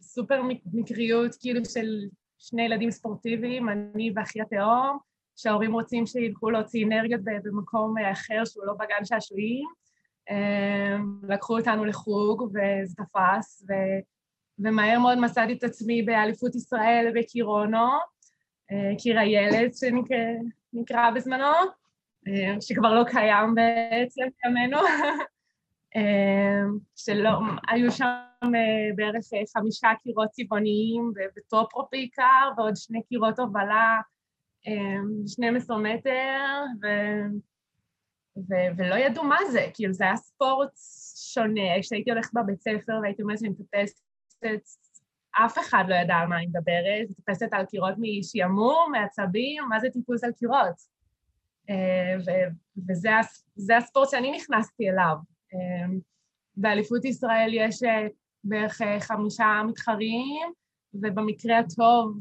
סופר 0.00 0.42
מקריות, 0.72 1.30
כאילו 1.40 1.64
של 1.64 1.86
שני 2.38 2.62
ילדים 2.62 2.90
ספורטיביים, 2.90 3.68
אני 3.68 4.12
ואחי 4.16 4.40
התאום, 4.40 4.98
שההורים 5.36 5.72
רוצים 5.72 6.06
שילכו 6.06 6.50
להוציא 6.50 6.86
אנרגיות 6.86 7.20
במקום 7.24 7.94
אחר 8.12 8.44
שהוא 8.44 8.64
לא 8.66 8.72
בגן 8.72 9.04
שעשועים. 9.04 9.64
אמ, 10.30 11.20
לקחו 11.28 11.58
אותנו 11.58 11.84
לחוג 11.84 12.42
וזה 12.42 12.94
תפס, 12.96 13.66
ו... 13.68 13.72
ומהר 14.58 14.98
מאוד 14.98 15.18
מצאתי 15.18 15.52
את 15.52 15.64
עצמי 15.64 16.02
באליפות 16.02 16.54
ישראל 16.54 17.12
בקירונו, 17.14 17.88
אה, 18.72 18.92
קיר 18.98 19.18
הילד 19.18 19.70
שנקרא 19.74 21.10
בזמנו, 21.10 21.52
אה, 22.28 22.60
שכבר 22.60 22.94
לא 22.94 23.04
קיים 23.04 23.54
בעצם 23.54 24.22
בימינו. 24.44 24.78
אמ, 25.96 26.78
שלא, 26.96 27.30
היו 27.68 27.92
שם 27.92 28.04
אה, 28.44 28.94
בערך 28.96 29.24
אה, 29.34 29.60
חמישה 29.60 29.88
קירות 30.02 30.28
צבעוניים 30.30 31.12
וטופרו 31.36 31.86
בעיקר, 31.92 32.50
ועוד 32.56 32.76
שני 32.76 33.02
קירות 33.08 33.38
הובלה, 33.38 34.00
12 35.26 35.76
אמ, 35.76 35.82
מטר, 35.82 36.62
ו... 36.82 36.86
ו... 38.36 38.54
ולא 38.76 38.94
ידעו 38.94 39.24
מה 39.24 39.36
זה, 39.52 39.66
כאילו 39.74 39.92
זה 39.92 40.04
היה 40.04 40.16
ספורט 40.16 40.70
שונה, 41.32 41.80
כשהייתי 41.80 42.10
הולכת 42.10 42.34
בבית 42.34 42.60
ספר 42.60 42.92
והייתי 43.02 43.22
אומרת 43.22 43.38
שאני 43.38 43.50
מטפסת, 43.50 44.00
אף 45.30 45.58
אחד 45.58 45.84
לא 45.88 45.94
ידע 45.94 46.14
על 46.14 46.28
מה 46.28 46.36
אני 46.36 46.46
מדברת, 46.46 47.10
מטפסת 47.10 47.48
על 47.52 47.66
קירות 47.66 47.94
משעמום, 47.98 48.92
מעצבים, 48.92 49.64
מה 49.68 49.80
זה 49.80 49.88
טיפוס 49.92 50.24
על 50.24 50.32
קירות. 50.32 50.94
אה, 51.70 52.16
ו... 52.26 52.30
וזה 52.88 53.76
הספורט 53.76 54.10
שאני 54.10 54.32
נכנסתי 54.36 54.90
אליו. 54.90 55.16
אמ, 55.54 55.98
באליפות 56.56 57.04
ישראל 57.04 57.50
יש 57.54 57.82
אה, 57.82 58.06
בערך 58.44 58.82
אה, 58.82 59.00
חמישה 59.00 59.62
מתחרים, 59.66 60.52
ובמקרה 60.94 61.58
הטוב 61.58 62.18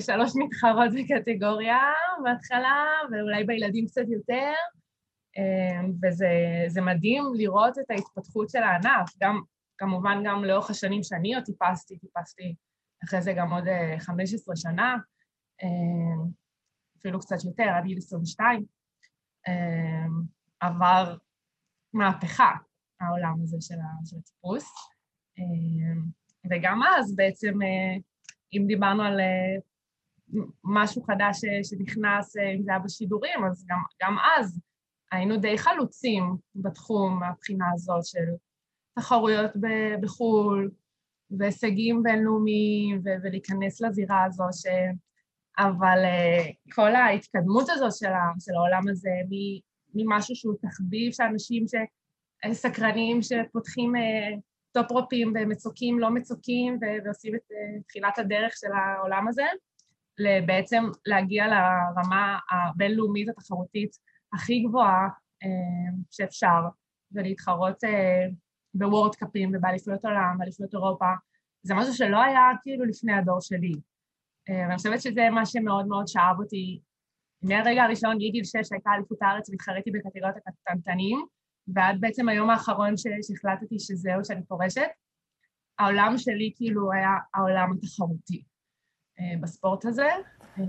שלוש 0.00 0.32
מתחרות 0.36 0.90
בקטגוריה 0.98 1.78
בהתחלה, 2.24 2.84
ואולי 3.12 3.44
בילדים 3.44 3.86
קצת 3.86 4.04
יותר, 4.08 4.52
אמ, 5.36 5.92
וזה 6.02 6.80
מדהים 6.80 7.24
לראות 7.34 7.78
את 7.78 7.90
ההתפתחות 7.90 8.50
של 8.50 8.62
הענף, 8.62 9.10
גם, 9.22 9.40
כמובן 9.78 10.22
גם 10.24 10.44
לאורך 10.44 10.70
השנים 10.70 11.02
שאני 11.02 11.34
עוד 11.34 11.44
טיפסתי, 11.44 11.98
טיפסתי 11.98 12.54
אחרי 13.04 13.22
זה 13.22 13.32
גם 13.32 13.52
עוד 13.52 13.64
15 13.98 14.56
שנה, 14.56 14.96
אמ, 15.62 16.30
אפילו 16.98 17.20
קצת 17.20 17.44
יותר, 17.44 17.68
עד 17.76 17.84
גיל 17.84 17.98
22, 17.98 18.64
עבר 20.60 21.16
מהפכה, 21.92 22.50
העולם 23.00 23.34
הזה 23.42 23.56
של, 23.60 23.74
הטיפוס. 24.18 24.72
וגם 26.50 26.80
אז 26.82 27.16
בעצם, 27.16 27.62
אה, 27.62 27.96
אם 28.52 28.64
דיברנו 28.66 29.02
על 29.02 29.20
אה, 29.20 29.56
משהו 30.64 31.02
חדש 31.02 31.40
שנכנס, 31.62 32.36
אה, 32.36 32.50
אם 32.50 32.62
זה 32.62 32.70
היה 32.70 32.80
בשידורים, 32.80 33.44
אז 33.50 33.66
גם, 33.68 33.78
גם 34.02 34.16
אז 34.38 34.60
היינו 35.12 35.36
די 35.36 35.58
חלוצים 35.58 36.36
בתחום 36.54 37.20
מהבחינה 37.20 37.64
הזאת 37.74 38.04
של 38.04 38.26
תחרויות 38.94 39.50
בחו"ל, 40.02 40.70
והישגים 41.38 42.02
בינלאומיים 42.02 43.00
ו- 43.04 43.22
ולהיכנס 43.22 43.80
לזירה 43.80 44.24
הזו, 44.24 44.44
ש... 44.52 44.66
אבל 45.58 45.98
כל 46.74 46.94
ההתקדמות 46.94 47.68
הזו 47.68 47.86
של, 47.98 48.06
ה- 48.12 48.40
של 48.40 48.52
העולם 48.54 48.88
הזה, 48.88 49.10
ממשהו 49.94 50.36
שהוא 50.36 50.54
תחביב 50.62 51.12
שאנשים 51.12 51.64
שסקרנים 52.46 53.22
שפותחים 53.22 53.92
uh, 53.94 54.40
top-rope 54.72 55.20
ים 55.20 55.32
ומצוקים, 55.34 55.98
לא 55.98 56.10
מצוקים, 56.10 56.78
ועושים 57.04 57.34
את 57.34 57.40
אה, 57.40 57.82
תחילת 57.88 58.18
הדרך 58.18 58.52
של 58.56 58.72
העולם 58.72 59.28
הזה, 59.28 59.44
בעצם 60.46 60.84
להגיע 61.06 61.46
לרמה 61.46 62.38
הבינלאומית 62.50 63.28
התחרותית 63.28 63.90
הכי 64.34 64.60
גבוהה 64.60 65.08
אה, 65.44 65.48
שאפשר, 66.10 66.60
ולהתחרות 67.12 67.84
אה, 67.84 68.34
ב 68.74 68.81
world 68.81 69.15
cup 69.15 69.36
ים 69.36 69.50
ובאליפויות 69.54 70.04
עולם, 70.04 70.36
באליפויות 70.38 70.74
אירופה, 70.74 71.06
זה 71.62 71.74
משהו 71.74 71.94
שלא 71.94 72.22
היה 72.22 72.40
כאילו 72.62 72.84
לפני 72.84 73.12
הדור 73.12 73.40
שלי. 73.40 73.72
אה, 74.48 74.62
ואני 74.62 74.76
חושבת 74.76 75.02
שזה 75.02 75.30
מה 75.30 75.46
שמאוד 75.46 75.86
מאוד 75.86 76.08
שאב 76.08 76.36
אותי. 76.38 76.80
מהרגע 77.42 77.82
הראשון, 77.84 78.16
מגיל 78.16 78.44
שש 78.44 78.72
הייתה 78.72 78.90
אליפות 78.96 79.22
הארץ 79.22 79.50
והתחרתי 79.50 79.90
בקטגוריות 79.90 80.36
הקטנטנים, 80.36 81.26
ועד 81.74 82.00
בעצם 82.00 82.28
היום 82.28 82.50
האחרון 82.50 82.94
שהחלטתי 82.96 83.78
שזהו, 83.78 84.24
שאני 84.24 84.44
פורשת, 84.44 84.88
העולם 85.78 86.18
שלי 86.18 86.52
כאילו 86.56 86.92
היה 86.92 87.10
העולם 87.34 87.72
התחרותי 87.72 88.42
אה, 89.20 89.24
בספורט 89.40 89.84
הזה. 89.84 90.08
אה, 90.58 90.64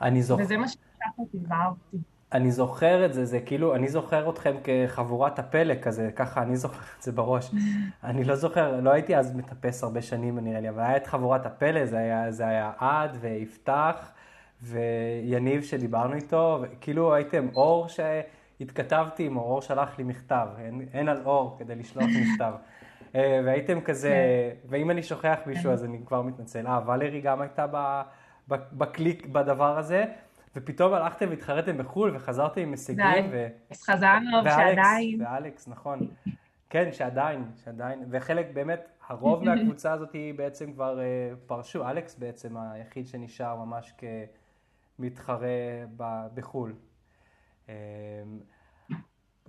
אני 0.00 0.22
זוכר. 0.22 0.42
וזה 0.42 0.56
מה 0.56 0.68
ששכח 0.68 1.18
אותי 1.18 1.38
ואהבתי. 1.48 1.96
אני 2.32 2.50
זוכר 2.50 3.06
את 3.06 3.14
זה, 3.14 3.24
זה 3.24 3.40
כאילו, 3.40 3.74
אני 3.74 3.88
זוכר 3.88 4.30
אתכם 4.30 4.56
כחבורת 4.64 5.38
הפלא 5.38 5.74
כזה, 5.82 6.10
ככה 6.16 6.42
אני 6.42 6.56
זוכר 6.56 6.80
את 6.98 7.02
זה 7.02 7.12
בראש. 7.12 7.50
אני 8.04 8.24
לא 8.24 8.34
זוכר, 8.34 8.80
לא 8.80 8.90
הייתי 8.90 9.16
אז 9.16 9.36
מטפס 9.36 9.84
הרבה 9.84 10.02
שנים 10.02 10.38
נראה 10.38 10.60
לי, 10.60 10.68
אבל 10.68 10.80
היה 10.80 10.96
את 10.96 11.06
חבורת 11.06 11.46
הפלא, 11.46 11.86
זה 11.86 11.98
היה, 11.98 12.30
זה 12.30 12.46
היה 12.46 12.72
עד 12.78 13.16
ויפתח 13.20 14.12
ויניב 14.62 15.62
שדיברנו 15.62 16.14
איתו, 16.14 16.64
כאילו 16.80 17.14
הייתם 17.14 17.48
אור 17.54 17.88
שהתכתבתי 18.62 19.26
עם 19.26 19.36
אור 19.36 19.60
שלח 19.60 19.98
לי 19.98 20.04
מכתב, 20.04 20.48
אין, 20.58 20.88
אין 20.92 21.08
על 21.08 21.22
אור 21.24 21.56
כדי 21.58 21.74
לשלוח 21.74 22.04
מכתב. 22.22 22.52
אה, 23.14 23.40
והייתם 23.44 23.80
כזה, 23.80 24.08
כן. 24.08 24.68
ואם 24.68 24.90
אני 24.90 25.02
שוכח 25.02 25.38
מישהו 25.46 25.72
אז 25.72 25.84
אני 25.84 25.98
כבר 26.06 26.22
מתנצל. 26.22 26.66
אה, 26.66 26.80
ולרי 26.86 27.20
גם 27.20 27.40
הייתה 27.40 27.66
בקליק 28.48 29.26
בדבר 29.26 29.78
הזה. 29.78 30.04
ופתאום 30.56 30.94
הלכתם 30.94 31.26
והתחרתם 31.30 31.78
בחו"ל 31.78 32.16
וחזרתם 32.16 32.60
עם 32.60 32.70
הישגים. 32.70 33.28
ו... 33.30 33.46
חזרנו, 33.74 34.42
שעדיין. 34.44 35.22
ואלכס, 35.22 35.68
נכון. 35.68 35.98
כן, 36.70 36.92
שעדיין, 36.92 37.44
שעדיין, 37.64 38.04
וחלק 38.10 38.46
באמת, 38.52 38.88
הרוב 39.08 39.42
מהקבוצה 39.44 39.92
הזאת 39.92 40.16
בעצם 40.36 40.72
כבר 40.72 40.98
uh, 40.98 41.36
פרשו, 41.46 41.88
אלכס 41.88 42.18
בעצם 42.18 42.56
היחיד 42.56 43.06
שנשאר 43.06 43.56
ממש 43.64 43.94
כמתחרה 44.98 45.48
ב- 45.96 46.26
בחו"ל. 46.34 46.72
Um, 47.66 47.70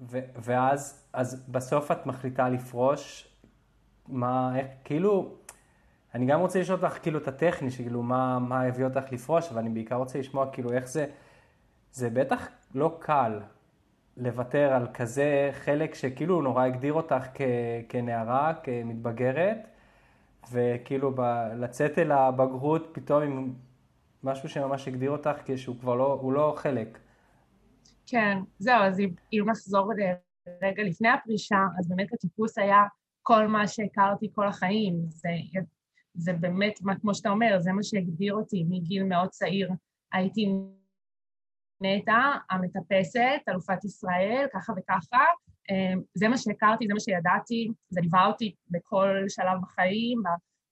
ו- 0.01 0.25
ואז, 0.35 1.07
אז 1.13 1.45
בסוף 1.49 1.91
את 1.91 2.05
מחליטה 2.05 2.49
לפרוש, 2.49 3.27
מה, 4.07 4.59
איך, 4.59 4.67
כאילו, 4.83 5.35
אני 6.15 6.25
גם 6.25 6.39
רוצה 6.39 6.59
לשאול 6.59 6.79
אותך 6.83 6.97
כאילו 7.01 7.19
את 7.19 7.27
הטכני, 7.27 7.71
שכאילו 7.71 8.03
מה, 8.03 8.39
מה 8.39 8.61
הביא 8.61 8.85
אותך 8.85 9.11
לפרוש, 9.11 9.49
אבל 9.51 9.59
אני 9.59 9.69
בעיקר 9.69 9.95
רוצה 9.95 10.19
לשמוע 10.19 10.51
כאילו 10.51 10.71
איך 10.71 10.87
זה, 10.87 11.05
זה 11.91 12.09
בטח 12.09 12.47
לא 12.75 12.97
קל 12.99 13.39
לוותר 14.17 14.73
על 14.73 14.87
כזה 14.93 15.49
חלק 15.53 15.95
שכאילו 15.95 16.41
נורא 16.41 16.63
הגדיר 16.63 16.93
אותך 16.93 17.25
כ, 17.33 17.41
כנערה, 17.89 18.53
כמתבגרת, 18.63 19.67
וכאילו 20.51 21.11
ב, 21.15 21.21
לצאת 21.55 21.99
אל 21.99 22.11
הבגרות 22.11 22.89
פתאום 22.91 23.23
עם 23.23 23.53
משהו 24.23 24.49
שממש 24.49 24.87
הגדיר 24.87 25.11
אותך 25.11 25.37
כשהוא 25.45 25.75
כבר 25.79 25.95
לא, 25.95 26.17
הוא 26.21 26.33
לא 26.33 26.53
חלק. 26.57 26.99
כן, 28.13 28.37
זהו, 28.59 28.81
אז 28.81 28.99
אם 29.33 29.45
נחזור 29.49 29.91
רגע 30.61 30.83
לפני 30.83 31.09
הפרישה, 31.09 31.57
אז 31.79 31.89
באמת 31.89 32.13
הטיפוס 32.13 32.57
היה 32.57 32.83
כל 33.21 33.47
מה 33.47 33.67
שהכרתי 33.67 34.29
כל 34.35 34.47
החיים. 34.47 34.95
זה 35.07 35.29
זה 36.13 36.33
באמת, 36.33 36.73
כמו 37.01 37.15
שאתה 37.15 37.29
אומר, 37.29 37.59
זה 37.59 37.71
מה 37.71 37.83
שהגדיר 37.83 38.33
אותי 38.33 38.63
מגיל 38.69 39.03
מאוד 39.03 39.29
צעיר. 39.29 39.69
הייתי 40.13 40.45
נטע, 41.81 42.17
המטפסת, 42.49 43.41
אלופת 43.49 43.85
ישראל, 43.85 44.45
ככה 44.53 44.73
וככה. 44.77 45.23
אמ, 45.71 46.01
זה 46.13 46.27
מה 46.27 46.37
שהכרתי, 46.37 46.87
זה 46.87 46.93
מה 46.93 46.99
שידעתי, 46.99 47.71
זה 47.89 48.01
ליווה 48.01 48.25
אותי 48.25 48.55
בכל 48.69 49.23
שלב 49.27 49.61
בחיים, 49.61 50.23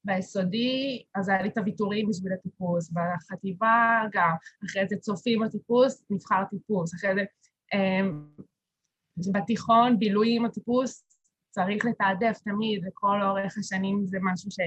ביסודי, 0.04 1.04
אז 1.16 1.30
היה 1.30 1.42
לי 1.42 1.50
את 1.50 1.58
הוויתורים 1.58 2.10
בשביל 2.10 2.34
הטיפוס, 2.34 2.92
בחטיבה 2.92 4.02
גם, 4.12 4.32
אחרי 4.66 4.88
זה 4.88 4.96
צופים 4.96 5.42
בטיפוס, 5.42 6.06
נבחר 6.10 6.44
טיפוס, 6.50 6.96
אחרי 6.96 7.14
זה 7.16 7.24
אמ, 7.74 8.28
בתיכון, 9.32 10.00
בילוי 10.00 10.36
עם 10.36 10.46
הטיפוס, 10.46 11.04
צריך 11.50 11.86
לתעדף 11.86 12.38
תמיד, 12.44 12.86
לכל 12.86 13.22
אורך 13.24 13.58
השנים 13.58 14.06
זה 14.08 14.18
משהו 14.22 14.52
ש... 14.52 14.58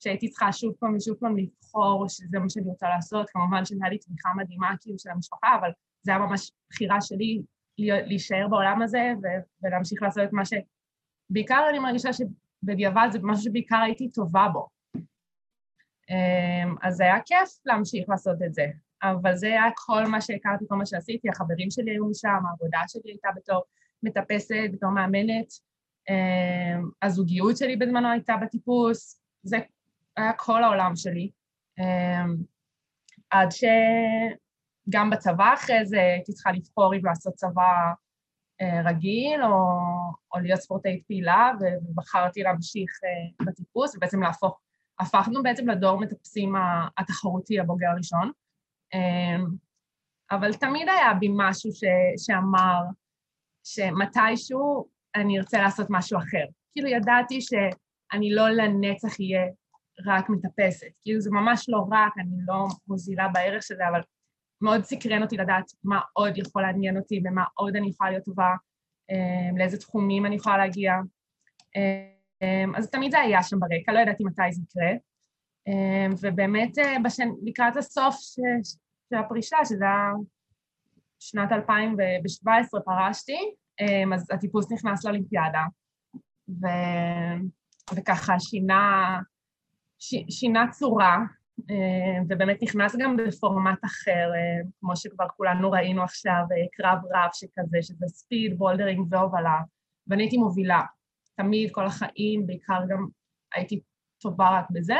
שהייתי 0.00 0.28
צריכה 0.28 0.52
שוב 0.52 0.74
פעם 0.80 0.96
ושוב 0.96 1.16
פעם 1.20 1.36
לבחור 1.36 2.08
שזה 2.08 2.38
מה 2.38 2.50
שאני 2.50 2.66
רוצה 2.66 2.88
לעשות, 2.88 3.30
כמובן 3.30 3.64
שהיה 3.64 3.88
לי 3.90 3.98
תמיכה 3.98 4.28
מדהימה 4.36 4.74
כאילו 4.80 4.98
של 4.98 5.10
המשפחה, 5.10 5.56
אבל 5.60 5.70
זה 6.02 6.12
היה 6.12 6.18
ממש 6.18 6.52
בחירה 6.70 7.00
שלי 7.00 7.42
להישאר 7.78 8.48
בעולם 8.50 8.82
הזה 8.82 9.12
ו- 9.22 9.42
ולהמשיך 9.62 10.02
לעשות 10.02 10.24
את 10.24 10.32
מה 10.32 10.44
ש... 10.44 10.52
בעיקר 11.30 11.66
אני 11.70 11.78
מרגישה 11.78 12.12
שבדיעבד 12.64 13.08
זה 13.12 13.18
משהו 13.22 13.42
שבעיקר 13.44 13.76
הייתי 13.76 14.10
טובה 14.10 14.48
בו. 14.52 14.68
אמ, 16.10 16.76
אז 16.82 16.94
זה 16.94 17.04
היה 17.04 17.20
כיף 17.26 17.48
להמשיך 17.66 18.08
לעשות 18.08 18.36
את 18.46 18.54
זה, 18.54 18.66
אבל 19.02 19.36
זה 19.36 19.46
היה 19.46 19.64
כל 19.86 20.06
מה 20.06 20.20
שהכרתי, 20.20 20.64
כל 20.68 20.76
מה 20.76 20.86
שעשיתי, 20.86 21.28
החברים 21.28 21.70
שלי 21.70 21.90
היו 21.90 22.06
משם, 22.06 22.46
העבודה 22.48 22.78
שלי 22.88 23.10
הייתה 23.10 23.28
בתור 23.36 23.64
מטפסת, 24.02 24.68
בתור 24.72 24.90
מאמנת, 24.90 25.46
אמ, 26.10 26.90
הזוגיות 27.02 27.56
שלי 27.56 27.76
בזמנו 27.76 28.10
הייתה 28.10 28.34
בטיפוס, 28.42 29.20
זה 29.42 29.56
היה 30.16 30.32
כל 30.32 30.64
העולם 30.64 30.96
שלי. 30.96 31.30
אמ, 31.78 32.36
עד 33.30 33.48
שגם 33.50 35.10
בצבא 35.10 35.54
אחרי 35.54 35.86
זה 35.86 36.00
הייתי 36.00 36.32
צריכה 36.32 36.52
לבחור 36.52 36.94
אם 36.94 37.04
לעשות 37.04 37.34
צבא 37.34 37.92
רגיל 38.84 39.42
או, 39.42 39.78
או 40.34 40.40
להיות 40.40 40.60
ספורטאית 40.60 41.04
פעילה, 41.06 41.52
ובחרתי 41.60 42.42
להמשיך 42.42 42.90
אה, 43.04 43.46
בטיפוס 43.46 43.96
ובעצם 43.96 44.22
להפוך, 44.22 44.60
הפכנו 45.00 45.42
בעצם 45.42 45.68
לדור 45.68 46.00
מטפסים 46.00 46.54
התחרותי 46.98 47.60
הבוגר 47.60 47.86
הראשון. 47.86 48.30
אמ, 48.94 49.46
אבל 50.30 50.54
תמיד 50.54 50.88
היה 50.88 51.14
בי 51.14 51.28
משהו 51.36 51.72
ש, 51.72 51.84
שאמר 52.26 52.80
שמתישהו 53.64 54.88
אני 55.14 55.38
ארצה 55.38 55.60
לעשות 55.60 55.86
משהו 55.90 56.18
אחר. 56.18 56.44
כאילו 56.72 56.88
ידעתי 56.88 57.40
שאני 57.40 58.34
לא 58.34 58.48
לנצח 58.48 59.20
אהיה 59.20 59.46
רק 60.06 60.28
מטפסת. 60.28 60.86
כאילו 61.02 61.20
זה 61.20 61.30
ממש 61.30 61.64
לא 61.68 61.86
רק, 61.90 62.12
אני 62.18 62.36
לא 62.46 62.66
מוזילה 62.88 63.28
בערך 63.28 63.62
של 63.62 63.74
זה, 63.74 63.88
אבל 63.88 64.00
מאוד 64.60 64.84
סקרן 64.84 65.22
אותי 65.22 65.36
לדעת 65.36 65.64
מה 65.84 66.00
עוד 66.12 66.38
יכול 66.38 66.62
לעניין 66.62 66.96
אותי 66.96 67.22
ומה 67.24 67.44
עוד 67.54 67.76
אני 67.76 67.88
יכולה 67.88 68.10
להיות 68.10 68.24
טובה, 68.24 68.54
אמ, 69.10 69.58
לאיזה 69.58 69.78
תחומים 69.78 70.26
אני 70.26 70.36
יכולה 70.36 70.56
להגיע. 70.56 70.92
אמ, 71.76 72.74
אז 72.76 72.90
תמיד 72.90 73.10
זה 73.10 73.20
היה 73.20 73.42
שם 73.42 73.56
ברקע, 73.60 73.92
לא 73.92 73.98
ידעתי 73.98 74.24
מתי 74.24 74.52
זה 74.52 74.62
יקרה. 74.62 74.92
אמ, 75.66 76.14
ובאמת 76.20 76.78
אה, 76.78 76.96
בשן, 77.04 77.28
לקראת 77.42 77.76
הסוף 77.76 78.14
ש, 78.14 78.38
של 79.10 79.16
הפרישה, 79.16 79.56
שזה 79.64 79.84
היה 79.84 80.12
שנת 81.18 81.52
2017 81.52 82.80
פרשתי, 82.80 83.38
אז 84.14 84.26
הטיפוס 84.30 84.72
נכנס 84.72 85.04
לאולימפיאדה, 85.04 85.64
ו... 86.48 86.66
וככה 87.94 88.40
שינה 88.40 89.18
ש, 89.98 90.14
שינה 90.30 90.70
צורה, 90.70 91.16
אה, 91.16 91.22
ובאמת 92.28 92.62
נכנס 92.62 92.96
גם 92.98 93.16
בפורמט 93.16 93.84
אחר, 93.84 94.30
אה, 94.34 94.68
כמו 94.80 94.96
שכבר 94.96 95.26
כולנו 95.36 95.70
ראינו 95.70 96.02
עכשיו, 96.02 96.32
אה, 96.32 96.66
קרב 96.72 96.98
רב 97.14 97.30
שכזה, 97.32 97.78
שזה 97.82 98.06
speed, 98.08 98.58
bouldering 98.58 99.06
והובלה, 99.10 99.60
ואני 100.06 100.22
הייתי 100.22 100.36
מובילה. 100.36 100.82
תמיד, 101.36 101.70
כל 101.72 101.86
החיים, 101.86 102.46
בעיקר 102.46 102.80
גם 102.88 103.06
הייתי 103.54 103.80
טובה 104.20 104.58
רק 104.58 104.70
בזה, 104.70 104.96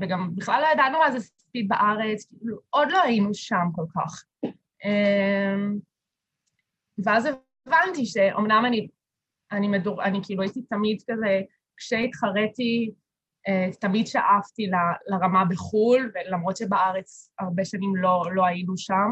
וגם 0.00 0.30
בכלל 0.36 0.62
לא 0.62 0.66
ידענו 0.72 0.98
מה 0.98 1.10
זה 1.10 1.20
speed 1.20 1.68
בארץ, 1.68 2.26
כאילו, 2.26 2.58
עוד 2.70 2.88
לא 2.90 3.02
היינו 3.02 3.34
שם 3.34 3.66
כל 3.74 3.84
כך. 3.94 4.24
ואז 7.04 7.28
הבנתי 7.66 8.06
שאומנם 8.06 8.62
אני, 8.66 8.88
אני, 9.52 9.68
מדור, 9.68 10.04
אני 10.04 10.18
כאילו 10.24 10.42
הייתי 10.42 10.62
תמיד 10.62 10.98
כזה, 11.10 11.40
כשהתחרתי 11.76 12.90
אה, 12.90 12.94
תמיד 13.80 14.06
שאפתי 14.06 14.66
ל, 14.66 14.74
לרמה 15.06 15.44
בחו"ל, 15.44 16.12
ולמרות 16.14 16.56
שבארץ 16.56 17.30
הרבה 17.38 17.64
שנים 17.64 17.96
לא, 17.96 18.22
לא 18.34 18.46
היינו 18.46 18.76
שם, 18.76 19.08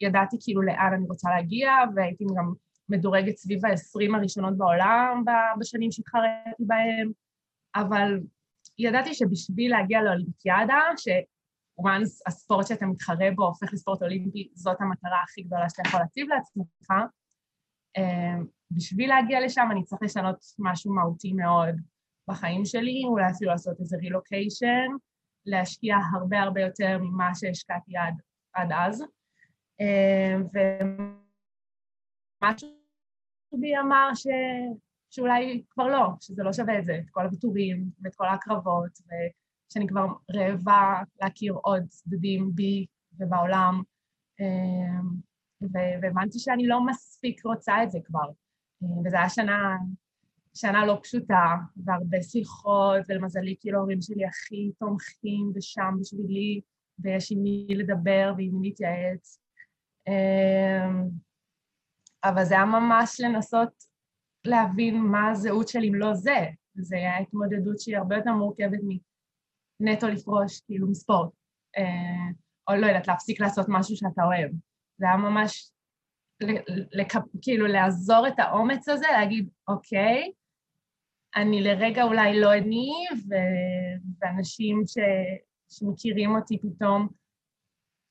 ידעתי 0.00 0.36
כאילו 0.40 0.62
לאן 0.62 0.92
אני 0.94 1.06
רוצה 1.08 1.30
להגיע, 1.30 1.70
והייתי 1.94 2.24
גם 2.36 2.52
מדורגת 2.88 3.36
סביב 3.36 3.66
ה-20 3.66 4.16
הראשונות 4.16 4.58
בעולם 4.58 5.24
בשנים 5.60 5.92
שהתחרתי 5.92 6.28
בהם, 6.58 7.10
אבל 7.74 8.20
ידעתי 8.78 9.14
שבשביל 9.14 9.70
להגיע 9.70 10.02
לאולימפיאדה, 10.02 10.80
ש-once 10.96 12.22
הספורט 12.26 12.66
שאתה 12.66 12.86
מתחרה 12.86 13.28
בו 13.34 13.46
הופך 13.46 13.72
לספורט 13.72 14.02
אולימפי, 14.02 14.48
זאת 14.54 14.76
המטרה 14.80 15.22
הכי 15.24 15.42
גדולה 15.42 15.68
שאתה 15.68 15.82
יכול 15.88 16.00
להציב 16.00 16.28
לעצמך, 16.28 16.90
אמ, 17.98 18.46
בשביל 18.70 19.08
להגיע 19.08 19.40
לשם 19.40 19.68
אני 19.70 19.84
צריך 19.84 20.02
לשנות 20.02 20.36
משהו 20.58 20.94
מהותי 20.94 21.32
מאוד 21.32 21.74
בחיים 22.28 22.64
שלי, 22.64 23.02
אולי 23.04 23.30
אפילו 23.30 23.50
לעשות 23.50 23.80
איזה 23.80 23.96
רילוקיישן, 23.96 24.86
להשקיע 25.46 25.96
הרבה 26.14 26.40
הרבה 26.40 26.60
יותר 26.60 26.98
ממה 26.98 27.34
שהשקעתי 27.34 27.96
עד, 27.96 28.14
עד 28.52 28.72
אז. 28.72 29.04
אמ, 29.80 30.46
ומשהו 32.42 32.68
בי 33.52 33.78
אמר 33.78 34.10
ש... 34.14 34.26
שאולי 35.10 35.62
כבר 35.70 35.86
לא, 35.86 36.08
שזה 36.20 36.42
לא 36.42 36.52
שווה 36.52 36.78
את 36.78 36.84
זה, 36.84 36.98
את 37.04 37.10
כל 37.10 37.24
הוויתורים 37.24 37.90
ואת 38.00 38.14
כל 38.14 38.26
ההקרבות, 38.26 38.90
ושאני 38.90 39.86
כבר 39.88 40.06
רעבה 40.34 41.02
להכיר 41.20 41.52
עוד 41.52 41.82
צדדים 41.88 42.50
בי 42.54 42.86
ובעולם, 43.18 43.82
אמ, 44.40 45.30
והבנתי 46.02 46.38
שאני 46.38 46.66
לא 46.66 46.86
מספיק 46.86 47.44
רוצה 47.44 47.82
את 47.82 47.90
זה 47.90 47.98
כבר. 48.04 48.30
וזו 48.82 49.16
הייתה 49.16 49.28
שנה, 49.28 49.76
שנה 50.54 50.86
לא 50.86 51.00
פשוטה, 51.02 51.56
והרבה 51.76 52.22
שיחות, 52.22 53.00
ולמזלי 53.08 53.56
כאילו 53.60 53.78
ההורים 53.78 54.02
שלי 54.02 54.26
הכי 54.26 54.70
תומכים 54.78 55.52
ושם 55.54 55.94
בשבילי, 56.00 56.60
ויש 56.98 57.32
עם 57.32 57.42
מי 57.42 57.66
לדבר 57.70 58.32
ועם 58.36 58.50
מי 58.52 58.68
להתייעץ. 58.68 59.40
אמ, 60.08 61.08
אבל 62.24 62.44
זה 62.44 62.54
היה 62.54 62.64
ממש 62.64 63.20
לנסות 63.20 63.84
להבין 64.44 65.00
מה 65.00 65.30
הזהות 65.30 65.68
שלי 65.68 65.88
אם 65.88 65.94
לא 65.94 66.14
זה. 66.14 66.46
זו 66.74 66.96
הייתה 66.96 67.16
התמודדות 67.16 67.80
שהיא 67.80 67.96
הרבה 67.96 68.16
יותר 68.16 68.32
מורכבת 68.32 68.80
מנטו 69.80 70.08
לפרוש, 70.08 70.60
כאילו, 70.60 70.90
מספורט. 70.90 71.30
אה, 71.76 72.30
או 72.68 72.74
לא 72.74 72.86
יודעת, 72.86 73.08
להפסיק 73.08 73.40
לעשות 73.40 73.66
משהו 73.68 73.96
שאתה 73.96 74.22
אוהב. 74.24 74.50
זה 74.98 75.06
היה 75.06 75.16
ממש, 75.16 75.70
לק... 76.92 77.12
כאילו, 77.42 77.66
לעזור 77.66 78.28
את 78.28 78.38
האומץ 78.38 78.88
הזה, 78.88 79.06
להגיד, 79.12 79.48
אוקיי, 79.68 80.32
אני 81.36 81.62
לרגע 81.62 82.02
אולי 82.02 82.40
לא 82.40 82.54
אני, 82.54 82.90
ו... 83.28 83.34
ואנשים 84.20 84.82
ש... 84.86 84.98
שמכירים 85.70 86.34
אותי 86.34 86.58
פתאום, 86.58 87.08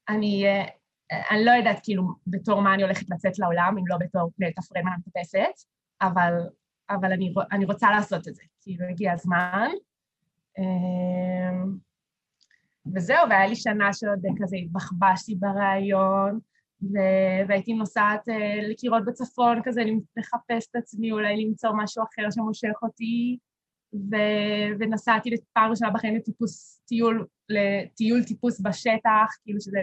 אני 0.10 0.43
אהיה, 0.43 0.65
אני 1.32 1.45
לא 1.45 1.51
יודעת 1.51 1.79
כאילו 1.84 2.03
בתור 2.27 2.62
מה 2.62 2.73
אני 2.73 2.84
הולכת 2.84 3.10
לצאת 3.10 3.39
לעולם, 3.39 3.75
אם 3.79 3.88
לא 3.88 3.97
בתור 3.99 4.32
נטע 4.39 4.62
פרמן 4.62 4.91
המטפסת, 4.91 5.67
אבל, 6.01 6.34
אבל 6.89 7.12
אני, 7.12 7.34
אני 7.51 7.65
רוצה 7.65 7.91
לעשות 7.91 8.27
את 8.27 8.36
זה, 8.36 8.43
כאילו 8.62 8.86
הגיע 8.89 9.13
הזמן. 9.13 9.69
אמ, 10.58 11.77
וזהו, 12.95 13.29
והיה 13.29 13.47
לי 13.47 13.55
שנה 13.55 13.93
שעוד 13.93 14.25
כזה 14.41 14.58
התבחבשתי 14.58 15.36
ברעיון, 15.36 16.36
ו- 16.36 16.48
והייתי 17.48 17.74
נוסעת 17.74 18.28
אה, 18.28 18.69
לקירות 18.70 19.06
בצפון 19.06 19.62
כזה, 19.63 19.82
לחפש 20.18 20.68
את 20.72 20.76
עצמי, 20.76 21.12
אולי 21.12 21.46
למצוא 21.46 21.70
משהו 21.78 22.04
אחר 22.04 22.32
שמושך 22.32 22.84
אותי, 22.84 23.38
ו- 23.94 24.80
ונסעתי 24.80 25.30
פעם 25.54 25.72
ראשונה 25.72 25.92
בחיים 25.92 26.15
לטיפוס 26.15 26.82
טיול, 26.88 27.26
לטיול 27.50 28.24
טיפוס 28.24 28.62
בשטח, 28.62 29.28
כאילו 29.44 29.62
שזה 29.62 29.80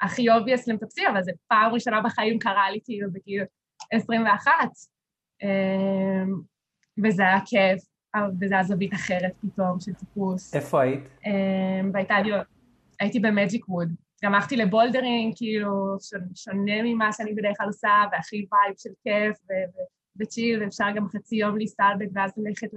הכי 0.00 0.30
obvious 0.30 0.68
למטפסים, 0.68 1.04
אבל 1.12 1.22
זה 1.22 1.32
פעם 1.48 1.72
ראשונה 1.72 2.00
בחיים 2.00 2.38
קרה 2.38 2.70
לי 2.70 2.78
כאילו 2.84 3.12
בגיל 3.12 3.44
21, 3.92 4.52
אמ, 5.42 6.40
וזה 7.04 7.22
היה 7.22 7.38
כיף, 7.46 7.82
וזה 8.40 8.54
היה 8.54 8.64
זווית 8.64 8.94
אחרת 8.94 9.32
פתאום 9.40 9.80
של 9.80 9.94
טיפוס. 9.94 10.54
איפה 10.54 10.82
היית? 10.82 11.08
אמ, 11.26 11.90
והייתה 11.92 12.20
לי, 12.20 12.30
הייתי 13.00 13.20
במג'יק 13.20 13.68
ווד. 13.68 13.88
גם 14.24 14.34
הלכתי 14.34 14.56
ל 14.56 14.62
bouldering, 14.62 15.34
כאילו, 15.36 15.96
שונה 16.34 16.82
ממה 16.84 17.12
שאני 17.12 17.34
בדרך 17.34 17.56
כלל 17.56 17.66
עושה, 17.66 17.88
והכי 18.12 18.36
vibe 18.36 18.74
של 18.78 18.90
כיף, 19.04 19.36
ו 20.20 20.26
chill, 20.26 20.62
ואפשר 20.62 20.86
גם 20.96 21.08
חצי 21.08 21.36
יום 21.36 21.58
להסתלבט, 21.58 22.08
ואז 22.14 22.32
ללכת 22.36 22.68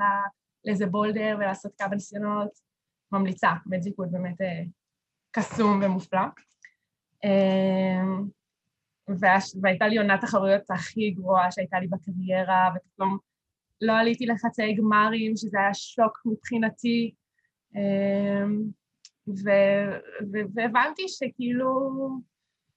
לאיזה 0.65 0.85
boulder 0.85 1.35
ולעשות 1.39 1.71
כמה 1.77 1.95
ניסיונות. 1.95 2.73
ממליצה, 3.13 3.49
מג'יק 3.65 3.99
ווד 3.99 4.11
באמת 4.11 4.41
אה, 4.41 4.63
קסום 5.31 5.81
ומופלא. 5.83 6.19
אמ, 7.23 8.27
והייתה 9.61 9.87
לי 9.87 9.97
עונת 9.97 10.21
תחרויות 10.21 10.71
הכי 10.71 11.11
גרועה 11.11 11.51
שהייתה 11.51 11.79
לי 11.79 11.87
בקריירה, 11.87 12.69
ופתאום 12.75 13.17
לא 13.81 13.93
עליתי 13.93 14.25
לחצי 14.25 14.73
גמרים, 14.73 15.37
שזה 15.37 15.59
היה 15.59 15.73
שוק 15.73 16.21
מבחינתי, 16.25 17.13
אמ, 19.27 19.33
והבנתי 20.53 21.07
שכאילו, 21.07 21.89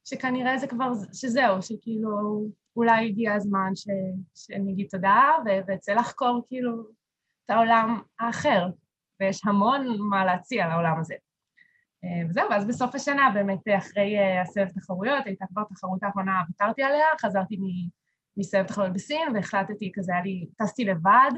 שכנראה 0.04 0.58
זה 0.58 0.66
כבר, 0.66 0.92
שזהו, 1.12 1.62
שכאילו 1.62 2.42
אולי 2.76 3.06
הגיע 3.06 3.34
הזמן 3.34 3.70
ש, 3.74 3.86
שאני 4.34 4.72
אגיד 4.72 4.86
תודה 4.90 5.32
ואצא 5.66 5.92
לחקור 5.92 6.42
כאילו 6.48 6.82
את 7.44 7.50
העולם 7.50 8.00
האחר, 8.20 8.68
ויש 9.20 9.40
המון 9.44 9.98
מה 9.98 10.24
להציע 10.24 10.68
לעולם 10.68 11.00
הזה. 11.00 11.14
אה, 12.04 12.28
וזהו, 12.28 12.50
ואז 12.50 12.66
בסוף 12.66 12.94
השנה, 12.94 13.30
באמת 13.34 13.60
אחרי 13.78 14.18
אה, 14.18 14.42
הסבב 14.42 14.68
תחרויות, 14.68 15.26
הייתה 15.26 15.44
כבר 15.48 15.62
תחרות 15.64 16.02
האחרונה, 16.02 16.42
ויתרתי 16.48 16.82
עליה, 16.82 17.06
חזרתי 17.20 17.56
מסבב 18.36 18.62
תחרויות 18.62 18.92
בסין, 18.92 19.34
והחלטתי, 19.34 19.92
כזה 19.94 20.12
היה 20.12 20.22
לי, 20.22 20.46
טסתי 20.56 20.84
לבד, 20.84 21.30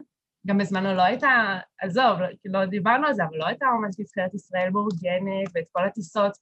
גם 0.47 0.59
בזמנו 0.59 0.95
לא 0.95 1.03
הייתה, 1.03 1.59
עזוב, 1.81 2.19
לא, 2.21 2.27
לא 2.45 2.67
דיברנו 2.67 3.07
על 3.07 3.15
זה, 3.15 3.25
אבל 3.25 3.37
לא 3.37 3.47
הייתה 3.47 3.67
ממש 3.67 3.95
נבחרת 3.99 4.35
ישראל 4.35 4.71
מאורגנת, 4.71 5.49
ואת 5.55 5.65
כל 5.73 5.85
הטיסות, 5.85 6.33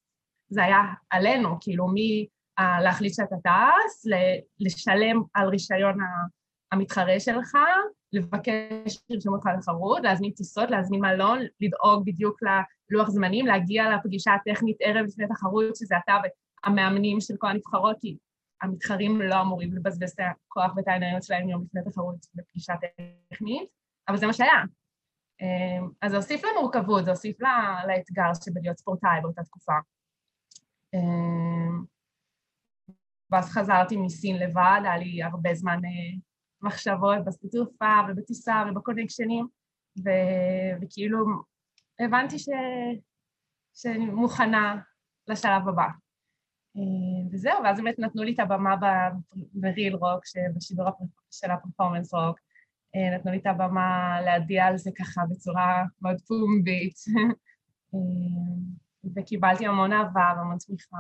זה 0.49 0.65
היה 0.65 0.79
עלינו, 1.11 1.57
כאילו, 1.61 1.89
מי 1.89 2.27
להחליט 2.59 3.15
שאתה 3.15 3.37
טס, 3.45 4.07
לשלם 4.61 5.23
על 5.35 5.49
רישיון 5.49 5.99
המתחרה 6.73 7.21
שלך, 7.21 7.59
לבקש 8.13 8.99
לרשום 9.11 9.35
אותך 9.35 9.47
לתחרות, 9.59 10.03
להזמין 10.03 10.31
טיסות, 10.31 10.71
להזמין 10.71 11.01
מלון, 11.01 11.39
לדאוג 11.61 12.05
בדיוק 12.07 12.41
ללוח 12.91 13.09
זמנים, 13.09 13.47
להגיע 13.47 13.97
לפגישה 13.97 14.35
הטכנית 14.35 14.77
ערב 14.81 15.07
לפני 15.07 15.27
תחרות, 15.29 15.77
שזה 15.77 15.95
אתה 16.05 16.17
והמאמנים 16.65 17.21
של 17.21 17.35
כל 17.39 17.47
הנבחרות, 17.47 17.97
כי 18.01 18.17
המתחרים 18.63 19.21
לא 19.21 19.41
אמורים 19.41 19.73
לבזבז 19.73 20.11
את 20.11 20.21
הכוח 20.21 20.77
ואת 20.77 20.89
העיניות 20.89 21.23
שלהם 21.23 21.49
יום 21.49 21.65
לפני 21.65 21.81
תחרות 21.91 22.17
בפגישה 22.35 22.75
טכנית, 23.31 23.69
אבל 24.09 24.17
זה 24.17 24.27
מה 24.27 24.33
שהיה. 24.33 24.63
אמ, 25.41 25.91
אז 26.03 26.11
זה 26.11 26.17
הוסיף 26.17 26.41
למורכבות, 26.45 27.05
זה 27.05 27.11
הוסיף 27.11 27.37
לאתגר 27.87 28.35
שבלהיות 28.45 28.79
ספורטאי 28.79 29.21
באותה 29.23 29.43
תקופה. 29.45 29.73
אמ, 30.95 31.85
ואז 33.31 33.51
חזרתי 33.51 33.97
מסין 33.97 34.37
לבד, 34.37 34.81
היה 34.85 34.99
לי 34.99 35.23
הרבה 35.23 35.55
זמן 35.55 35.85
אה, 35.85 36.19
מחשבות 36.63 37.25
בשדה 37.27 37.49
תעופה 37.49 37.95
ובטיסה 38.09 38.65
ובקונקשנים, 38.71 39.47
ו... 40.05 40.11
וכאילו 40.83 41.19
הבנתי 42.01 42.39
ש... 42.39 42.49
שאני 43.75 44.07
מוכנה 44.07 44.77
לשלב 45.29 45.69
הבא. 45.69 45.87
אה, 46.77 47.29
וזהו, 47.33 47.63
ואז 47.65 47.79
באמת 47.79 47.99
נתנו 47.99 48.23
לי 48.23 48.35
את 48.35 48.41
הבמה 48.41 48.77
בריל 49.55 49.95
רוק, 49.95 50.25
בשידור 50.57 50.89
של 51.31 51.51
הפרפורמנס 51.51 52.15
רוק, 52.15 52.39
אה, 52.39 52.46
נתנו 53.15 53.31
לי 53.31 53.39
את 53.39 53.47
הבמה 53.47 54.21
להדיע 54.25 54.65
על 54.65 54.77
זה 54.77 54.91
ככה 54.99 55.23
בצורה 55.31 55.85
מאוד 56.03 56.17
פומבית, 56.29 56.95
אה, 57.95 58.01
וקיבלתי 59.17 59.67
המון 59.67 59.93
אהבה 59.93 60.33
והמון 60.37 60.57
תמיכה. 60.59 60.97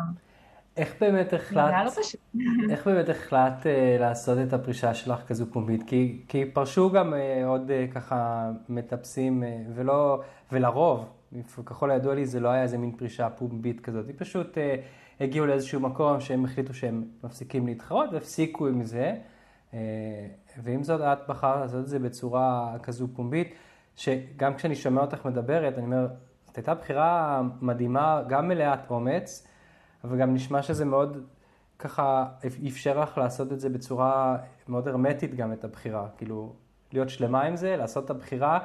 איך 0.76 0.94
באמת 1.00 1.32
החלטת, 1.32 1.96
לא 2.34 2.40
איך 2.70 2.86
באמת 2.86 3.08
החלטת 3.08 3.62
uh, 3.62 4.00
לעשות 4.00 4.38
את 4.48 4.52
הפרישה 4.52 4.94
שלך 4.94 5.20
כזו 5.26 5.46
פומבית? 5.52 5.82
כי, 5.86 6.24
כי 6.28 6.44
פרשו 6.44 6.90
גם 6.90 7.12
uh, 7.12 7.46
עוד 7.46 7.70
uh, 7.70 7.94
ככה 7.94 8.50
מטפסים, 8.68 9.42
uh, 9.42 9.46
ולא, 9.74 10.22
ולרוב, 10.52 11.08
ככל 11.66 11.90
הידוע 11.90 12.14
לי, 12.14 12.26
זה 12.26 12.40
לא 12.40 12.48
היה 12.48 12.62
איזה 12.62 12.78
מין 12.78 12.92
פרישה 12.96 13.30
פומבית 13.30 13.80
כזאת. 13.80 14.06
היא 14.06 14.14
פשוט 14.18 14.54
uh, 14.54 14.60
הגיעו 15.20 15.46
לאיזשהו 15.46 15.80
מקום 15.80 16.20
שהם 16.20 16.44
החליטו 16.44 16.74
שהם 16.74 17.04
מפסיקים 17.24 17.66
להתחרות 17.66 18.10
והפסיקו 18.12 18.66
עם 18.66 18.82
זה. 18.82 19.14
Uh, 19.70 19.74
ועם 20.62 20.82
זאת, 20.82 21.00
את 21.00 21.18
בחרת 21.28 21.60
לעשות 21.60 21.80
את 21.80 21.88
זה 21.88 21.98
בצורה 21.98 22.76
כזו 22.82 23.08
פומבית, 23.14 23.54
שגם 23.96 24.54
כשאני 24.54 24.74
שומע 24.74 25.00
אותך 25.00 25.26
מדברת, 25.26 25.74
אני 25.78 25.86
אומר, 25.86 26.08
זאת 26.46 26.56
הייתה 26.56 26.74
בחירה 26.74 27.42
מדהימה, 27.60 28.22
גם 28.28 28.48
מלאת 28.48 28.90
אומץ. 28.90 29.46
אבל 30.04 30.18
גם 30.18 30.34
נשמע 30.34 30.62
שזה 30.62 30.84
מאוד 30.84 31.26
ככה 31.78 32.26
אפשר 32.68 33.00
לך 33.00 33.18
לעשות 33.18 33.52
את 33.52 33.60
זה 33.60 33.68
בצורה 33.68 34.36
מאוד 34.68 34.88
הרמטית 34.88 35.34
גם 35.34 35.52
את 35.52 35.64
הבחירה, 35.64 36.08
כאילו 36.16 36.52
להיות 36.92 37.08
שלמה 37.08 37.42
עם 37.42 37.56
זה, 37.56 37.76
לעשות 37.76 38.04
את 38.04 38.10
הבחירה, 38.10 38.58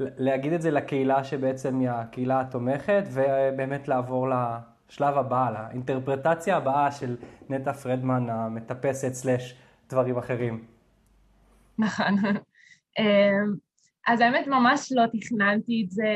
להגיד 0.00 0.52
את 0.52 0.62
זה 0.62 0.70
לקהילה 0.70 1.24
שבעצם 1.24 1.80
היא 1.80 1.90
הקהילה 1.90 2.40
התומכת, 2.40 3.02
ובאמת 3.12 3.88
לעבור 3.88 4.28
לשלב 4.28 5.18
הבא, 5.18 5.50
לאינטרפרטציה 5.50 6.56
הבאה 6.56 6.90
של 6.92 7.16
נטע 7.50 7.72
פרדמן 7.72 8.30
המטפסת 8.30 9.12
סלאש 9.12 9.56
דברים 9.90 10.18
אחרים. 10.18 10.64
נכון. 11.78 12.14
אמ, 12.98 13.54
אז 14.06 14.20
האמת 14.20 14.46
ממש 14.46 14.92
לא 14.92 15.02
תכננתי 15.20 15.84
את 15.86 15.90
זה, 15.90 16.12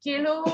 כאילו, 0.00 0.44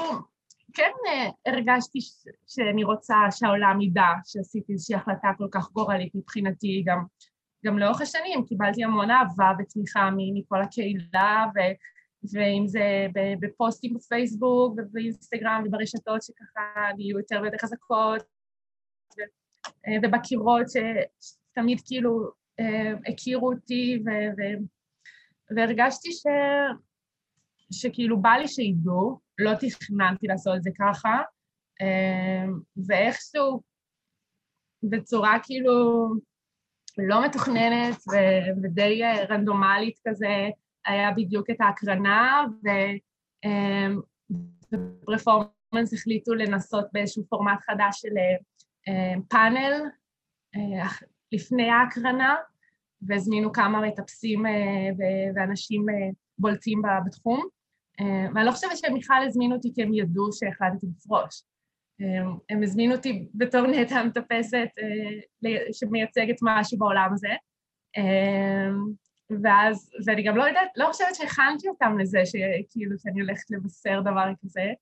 כן 0.74 0.90
אה, 1.06 1.52
הרגשתי 1.52 2.00
ש, 2.00 2.12
שאני 2.46 2.84
רוצה 2.84 3.16
שהעולם 3.30 3.80
ידע 3.80 4.06
שעשיתי 4.26 4.72
איזושהי 4.72 4.94
החלטה 4.96 5.28
כל 5.38 5.48
כך 5.50 5.70
גורלית 5.72 6.14
מבחינתי, 6.14 6.82
גם, 6.86 7.04
גם 7.66 7.78
לאורך 7.78 8.00
השנים 8.00 8.44
קיבלתי 8.46 8.84
המון 8.84 9.10
אהבה 9.10 9.52
ותמיכה 9.58 10.10
מכל 10.34 10.62
הקהילה, 10.62 11.46
ו, 11.54 11.58
ואם 12.32 12.66
זה 12.66 13.06
בפוסטים 13.40 13.94
בפייסבוק 13.94 14.74
ובאינסטגרם 14.76 15.62
וברשתות 15.66 16.22
שככה 16.22 16.90
נהיו 16.96 17.18
יותר 17.18 17.40
ויותר 17.42 17.58
חזקות, 17.62 18.22
ו, 19.18 19.20
אה, 19.86 19.96
ובקירות 20.02 20.66
שתמיד 21.20 21.80
כאילו 21.86 22.37
הכירו 23.08 23.52
אותי, 23.52 24.02
ו, 24.06 24.08
ו, 24.08 24.42
והרגשתי 25.56 26.12
ש... 26.12 26.26
שכאילו 27.72 28.22
בא 28.22 28.30
לי 28.30 28.48
שידעו, 28.48 29.20
לא 29.38 29.50
תכננתי 29.54 30.26
לעשות 30.26 30.56
את 30.56 30.62
זה 30.62 30.70
ככה, 30.78 31.22
אמ, 31.80 32.60
ואיכשהו 32.86 33.62
בצורה 34.82 35.38
כאילו 35.42 36.08
לא 36.98 37.24
מתוכננת 37.24 37.96
ודי 38.62 39.04
אה, 39.04 39.24
רנדומלית 39.24 39.98
כזה, 40.08 40.48
היה 40.86 41.10
בדיוק 41.16 41.50
את 41.50 41.60
ההקרנה, 41.60 42.44
ובפרפורמנס 44.72 45.92
אמ, 45.92 45.98
החליטו 45.98 46.34
לנסות 46.34 46.86
באיזשהו 46.92 47.24
פורמט 47.28 47.58
חדש 47.60 48.00
של 48.00 48.18
אה, 48.88 49.14
פאנל 49.28 49.72
אה, 50.56 50.86
לפני 51.32 51.70
ההקרנה, 51.70 52.34
והזמינו 53.02 53.52
כמה 53.52 53.80
מטפסים 53.80 54.44
ואנשים 55.34 55.86
בולטים 56.38 56.82
בתחום. 57.06 57.48
אה, 58.00 58.26
ואני 58.34 58.46
לא 58.46 58.50
חושבת 58.50 58.70
בכלל 58.98 59.24
הזמינו 59.26 59.54
אותי 59.56 59.72
כי 59.74 59.82
הם 59.82 59.94
ידעו 59.94 60.32
שהחלטתי 60.32 60.86
לפרוש. 60.96 61.42
אה, 62.00 62.30
הם 62.50 62.62
הזמינו 62.62 62.94
אותי 62.94 63.28
בתור 63.34 63.66
נטע 63.66 63.96
המטפסת 63.96 64.68
אה, 64.78 65.58
שמייצגת 65.72 66.36
משהו 66.42 66.78
בעולם 66.78 67.10
הזה. 67.12 67.28
ואז, 69.42 69.90
ואני 70.06 70.22
גם 70.22 70.36
לא 70.36 70.42
יודעת, 70.42 70.68
לא 70.76 70.86
חושבת 70.92 71.14
שהכנתי 71.14 71.68
אותם 71.68 71.98
לזה, 71.98 72.18
שכאילו 72.24 72.98
שאני 72.98 73.20
הולכת 73.20 73.50
לבשר 73.50 74.00
דבר 74.00 74.30
כזה. 74.44 74.72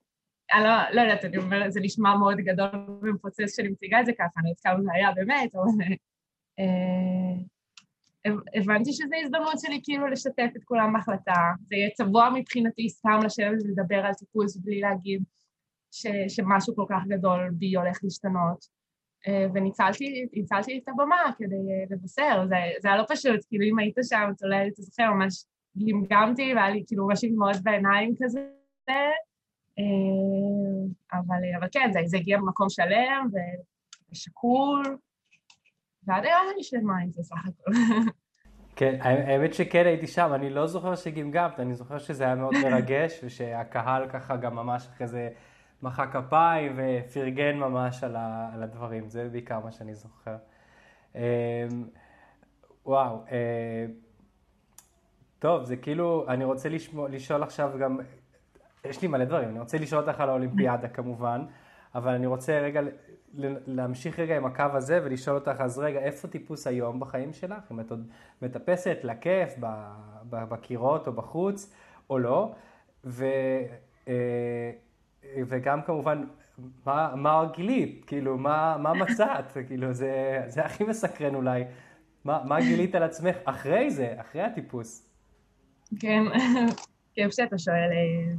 אני 0.55 0.65
לא, 0.65 0.71
לא 0.93 1.01
יודעת, 1.01 1.25
אני 1.25 1.37
אומרת, 1.37 1.73
זה 1.73 1.81
נשמע 1.81 2.17
מאוד 2.17 2.37
גדול 2.37 2.69
ומפוצץ 3.03 3.57
שאני 3.57 3.69
מציגה 3.69 4.01
את 4.01 4.07
זה 4.07 4.13
ככה, 4.13 4.41
אני 4.41 4.49
יודעת 4.49 4.61
כמה 4.63 4.83
זה 4.83 4.89
היה 4.95 5.13
באמת, 5.13 5.55
אבל... 5.55 5.95
הבנתי 8.55 8.93
שזו 8.93 9.15
הזדמנות 9.25 9.59
שלי 9.59 9.81
כאילו 9.85 10.07
לשתף 10.07 10.51
את 10.57 10.65
כולם 10.65 10.93
בהחלטה. 10.93 11.53
זה 11.65 11.77
יהיה 11.77 11.91
צבוע 11.91 12.31
מבחינתי 12.35 12.89
סתם 12.89 13.21
לשבת 13.25 13.63
ולדבר 13.65 14.07
על 14.07 14.15
טיפוס 14.15 14.57
בלי 14.57 14.81
להגיד 14.81 15.23
ש, 15.91 16.07
שמשהו 16.29 16.77
כל 16.77 16.85
כך 16.89 17.03
גדול 17.09 17.51
בי 17.53 17.77
הולך 17.77 17.99
להשתנות. 18.03 18.77
אה, 19.27 19.47
וניצלתי 19.55 20.79
את 20.83 20.89
הבמה 20.89 21.33
כדי 21.39 21.55
אה, 21.55 21.85
לבשר, 21.91 22.47
זה, 22.49 22.57
זה 22.81 22.89
היה 22.89 22.97
לא 22.97 23.05
פשוט, 23.09 23.41
כאילו 23.49 23.65
אם 23.65 23.79
היית 23.79 23.97
שם, 24.03 24.31
אתה 24.37 24.47
אולי 24.47 24.69
אתה 24.69 24.83
זוכר, 24.83 25.13
ממש 25.13 25.45
גמגמתי 25.87 26.55
והיה 26.55 26.71
לי 26.71 26.85
כאילו 26.87 27.07
ממש 27.07 27.25
מאוד 27.25 27.57
בעיניים 27.63 28.15
כזה, 28.23 28.49
אה, 28.89 28.95
אבל, 31.13 31.37
אבל 31.59 31.69
כן, 31.73 31.91
זה, 31.93 32.01
זה 32.05 32.17
הגיע 32.17 32.39
במקום 32.39 32.69
שלם 32.69 33.29
ושקול, 34.13 34.97
ועד 36.07 36.25
היום 36.25 36.47
אני 36.55 36.63
שלמה 36.63 36.99
עם 36.99 37.11
זה 37.11 37.23
סך 37.23 37.37
הכל. 37.37 37.73
כן, 38.77 38.99
האמת 39.01 39.55
שכן 39.55 39.87
הייתי 39.87 40.07
שם, 40.07 40.31
אני 40.35 40.51
לא 40.51 40.67
זוכר 40.67 40.97
שגמגמת, 40.97 41.61
אני 41.61 41.75
זוכר 41.75 41.99
שזה 41.99 42.25
היה 42.25 42.35
מאוד 42.35 42.55
מרגש, 42.65 43.21
ושהקהל 43.25 44.09
ככה 44.09 44.37
גם 44.37 44.57
ממש 44.57 44.89
אחרי 44.95 45.07
זה 45.07 45.29
מחא 45.83 46.07
כפיים 46.07 46.73
ופרגן 46.77 47.57
ממש 47.57 48.05
על, 48.05 48.17
ה, 48.17 48.51
על 48.55 48.63
הדברים, 48.63 49.09
זה 49.09 49.29
בעיקר 49.33 49.61
מה 49.61 49.73
שאני 49.73 49.95
זוכר. 49.95 50.37
אמ, 51.15 51.21
וואו, 52.87 53.25
אה, 53.31 53.87
טוב, 55.39 55.65
זה 55.65 55.77
כאילו, 55.77 56.25
אני 56.29 56.45
רוצה 56.45 56.69
לשמוע, 56.69 57.09
לשאול 57.09 57.43
עכשיו 57.43 57.71
גם, 57.81 57.99
יש 58.85 59.03
לי 59.03 59.09
מלא 59.09 59.25
דברים, 59.25 59.49
אני 59.49 59.59
רוצה 59.61 59.79
לשאול 59.79 60.09
אותך 60.09 60.21
על 60.21 60.29
האולימפיאדה 60.29 60.89
כמובן, 60.89 61.47
אבל 61.95 62.13
אני 62.13 62.27
רוצה 62.27 62.61
רגע 62.61 62.81
להמשיך 63.67 64.19
רגע 64.19 64.37
עם 64.37 64.47
הקו 64.47 64.65
הזה 64.75 65.01
ולשאול 65.05 65.37
אותך, 65.37 65.61
אז 65.61 65.79
רגע, 65.79 66.01
איפה 66.01 66.29
טיפוס 66.29 66.67
היום 66.67 67.01
בחיים 67.01 67.33
שלך? 67.33 67.73
אם 67.73 67.81
את 67.81 67.91
עוד 67.91 68.09
מטפסת 68.43 68.99
לכיף 69.03 69.55
בקירות 70.31 71.07
או 71.07 71.13
בחוץ, 71.13 71.75
או 72.11 72.19
לא? 72.19 72.55
ו, 73.05 73.25
אה, 74.09 74.71
וגם 75.49 75.83
כמובן, 75.83 76.25
מה, 76.87 77.15
מה 77.17 77.45
גילית? 77.55 78.05
כאילו, 78.07 78.39
מה, 78.39 78.77
מה 78.79 78.95
מצאת? 78.95 79.53
כאילו, 79.67 79.93
זה, 79.93 80.43
זה 80.47 80.65
הכי 80.65 80.85
מסקרן 80.85 81.35
אולי. 81.35 81.65
מה, 82.25 82.43
מה 82.45 82.61
גילית 82.61 82.95
על 82.95 83.03
עצמך 83.03 83.37
אחרי 83.45 83.91
זה, 83.91 84.15
אחרי 84.21 84.43
הטיפוס? 84.43 85.11
כן, 86.01 86.23
כיף 87.15 87.33
שאתה 87.33 87.59
שואל. 87.59 87.91
אה, 87.93 88.35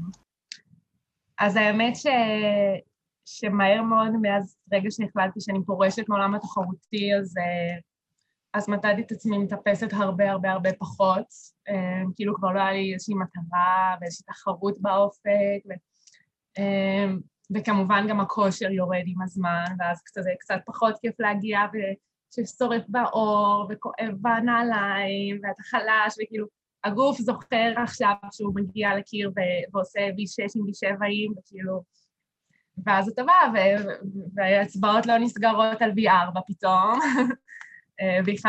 אז 1.40 1.56
האמת 1.56 1.96
ש... 1.96 2.06
שמהר 3.28 3.82
מאוד, 3.82 4.12
מאז 4.22 4.58
רגע 4.74 4.92
שהחלטתי 4.92 5.42
שאני 5.42 5.60
פורשת 5.66 6.10
מעולם 6.10 6.36
התחרותי, 6.36 7.16
אז, 7.16 7.38
אה, 7.38 7.80
אז 8.54 8.70
מדדתי 8.70 9.02
את 9.02 9.12
עצמי 9.12 9.38
מטפסת 9.38 9.94
הרבה 9.94 10.32
הרבה 10.32 10.52
הרבה 10.52 10.70
פחות. 10.80 11.26
אה, 11.70 12.04
כאילו 12.16 12.36
כבר 12.36 12.52
לא 12.52 12.60
היה 12.60 12.72
לי 12.72 12.94
איזושהי 12.94 13.14
מטרה 13.14 13.96
ואיזושהי 14.02 14.26
תחרות 14.26 14.82
באופק, 14.82 15.62
ו, 15.70 15.72
אה, 16.58 17.14
וכמובן 17.56 18.06
גם 18.10 18.20
הכושר 18.20 18.72
יורד 18.72 19.04
עם 19.06 19.22
הזמן, 19.22 19.66
ואז 19.80 20.02
קצת, 20.02 20.22
קצת 20.40 20.60
פחות 20.66 20.96
כיף 21.02 21.20
להגיע 21.20 21.60
וששורף 22.40 22.84
בעור 22.88 23.68
וכואב 23.70 24.14
בנעליים, 24.22 25.40
ואתה 25.44 25.64
חלש, 25.64 26.16
וכאילו 26.24 26.46
הגוף 26.84 27.18
זוכר 27.18 27.74
עכשיו 27.84 28.16
שהוא 28.32 28.56
מגיע 28.56 28.98
לקיר 28.98 29.32
ועושה 29.74 30.00
V6 30.00 30.52
עם 30.56 30.66
V7ים, 30.66 31.40
וכאילו 31.40 31.84
ואז 32.86 33.10
אתה 33.10 33.24
בא, 33.24 33.60
והאצבעות 34.36 35.06
לא 35.06 35.18
נסגרות 35.18 35.82
על 35.82 35.92
V4 35.92 36.40
פתאום. 36.48 37.00
V5 38.26 38.46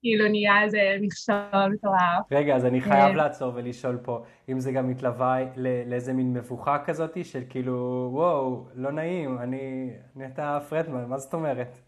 כאילו 0.00 0.28
נהיה 0.28 0.62
איזה 0.62 0.78
מכשול 1.00 1.68
מטורף. 1.72 2.32
רגע, 2.32 2.56
אז 2.56 2.64
אני 2.64 2.80
חייב 2.80 3.16
לעצור 3.16 3.52
ולשאול 3.54 3.98
פה, 4.02 4.24
אם 4.48 4.60
זה 4.60 4.72
גם 4.72 4.90
מתלווה 4.90 5.38
לאיזה 5.86 6.12
מין 6.12 6.32
מבוכה 6.32 6.78
כזאת, 6.84 7.18
של 7.22 7.42
כאילו, 7.48 8.08
וואו, 8.12 8.64
לא 8.74 8.92
נעים, 8.92 9.38
אני 9.38 9.90
נטע 10.16 10.60
פרדמן, 10.60 11.04
מה 11.04 11.18
זאת 11.18 11.34
אומרת? 11.34 11.78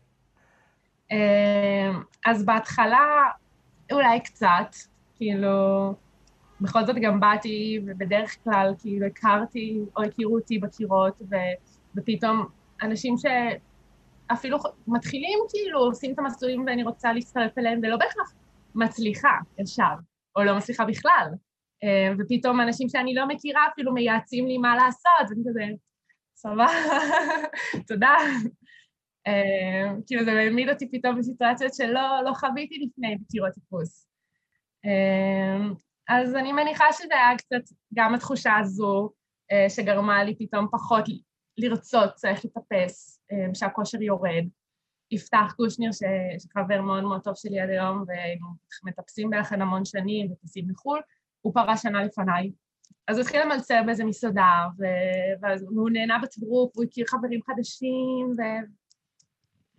אז 2.27 2.45
בהתחלה, 2.45 3.25
אולי 3.93 4.21
קצת, 4.21 4.75
כאילו, 5.17 5.95
בכל 6.61 6.87
זאת 6.87 6.97
גם 6.97 7.21
באתי, 7.21 7.81
ובדרך 7.87 8.37
כלל 8.45 8.75
כאילו 8.79 9.07
הכרתי, 9.07 9.81
או 9.97 10.03
הכירו 10.03 10.35
אותי 10.35 10.59
בקירות, 10.59 11.23
ו... 11.31 11.35
ופתאום 11.97 12.47
אנשים 12.83 13.15
שאפילו 13.17 14.59
מתחילים 14.87 15.39
כאילו, 15.49 15.79
עושים 15.79 16.13
את 16.13 16.19
המסלולים 16.19 16.65
ואני 16.67 16.83
רוצה 16.83 17.13
להצטרף 17.13 17.59
אליהם, 17.59 17.81
ולא 17.83 17.97
בהכרח 17.97 18.35
מצליחה 18.75 19.37
ישר, 19.59 19.95
או 20.37 20.45
לא 20.45 20.57
מצליחה 20.57 20.85
בכלל. 20.85 21.27
אה, 21.85 22.13
ופתאום 22.19 22.61
אנשים 22.61 22.89
שאני 22.89 23.15
לא 23.15 23.29
מכירה 23.29 23.61
אפילו 23.73 23.93
מייעצים 23.93 24.47
לי 24.47 24.59
מה 24.59 24.77
לעשות, 24.77 25.31
ואני 25.31 25.43
כזה, 25.49 25.65
סבבה, 26.37 26.67
תודה. 27.89 28.15
אה, 29.27 29.93
כאילו 30.07 30.25
זה 30.25 30.33
העמיד 30.33 30.69
אותי 30.69 30.91
פתאום 30.91 31.19
בסיטואציות 31.19 31.75
שלא 31.75 32.21
לא 32.25 32.33
חוויתי 32.35 32.75
לפני 32.75 33.17
בקירות 33.17 33.53
טיפוס. 33.53 34.07
אה, 34.85 35.69
אז 36.09 36.35
אני 36.35 36.53
מניחה 36.53 36.85
שזה 36.93 37.15
היה 37.15 37.39
קצת 37.39 37.75
גם 37.95 38.15
התחושה 38.15 38.57
הזו 38.57 39.11
שגרמה 39.69 40.25
לי 40.25 40.35
פתאום 40.39 40.67
פחות 40.73 41.05
לרצות 41.61 42.15
צריך 42.15 42.45
לטפס, 42.45 43.21
אה, 43.33 43.55
שהכושר 43.55 44.03
יורד. 44.03 44.45
יפתח 45.13 45.55
קושניר, 45.57 45.91
שחבר 46.39 46.81
מאוד 46.81 47.03
מאוד 47.03 47.21
טוב 47.21 47.35
שלי 47.37 47.61
עד 47.61 47.69
היום, 47.71 48.05
והיינו 48.07 48.47
מטפסים 48.85 49.31
ביחד 49.31 49.61
המון 49.61 49.85
שנים 49.85 50.33
וטסים 50.33 50.65
מחו"ל, 50.69 51.01
הוא 51.41 51.55
פרש 51.55 51.83
שנה 51.83 52.05
לפניי. 52.05 52.51
אז 53.09 53.17
הוא 53.17 53.23
התחיל 53.23 53.43
למלצר 53.43 53.83
באיזה 53.87 54.05
מסעדה, 54.05 54.67
והוא 55.41 55.91
נהנה 55.91 56.19
בטירוף, 56.23 56.77
הוא 56.77 56.85
הכיר 56.85 57.07
חברים 57.09 57.41
חדשים, 57.43 58.35
ו... 58.39 58.43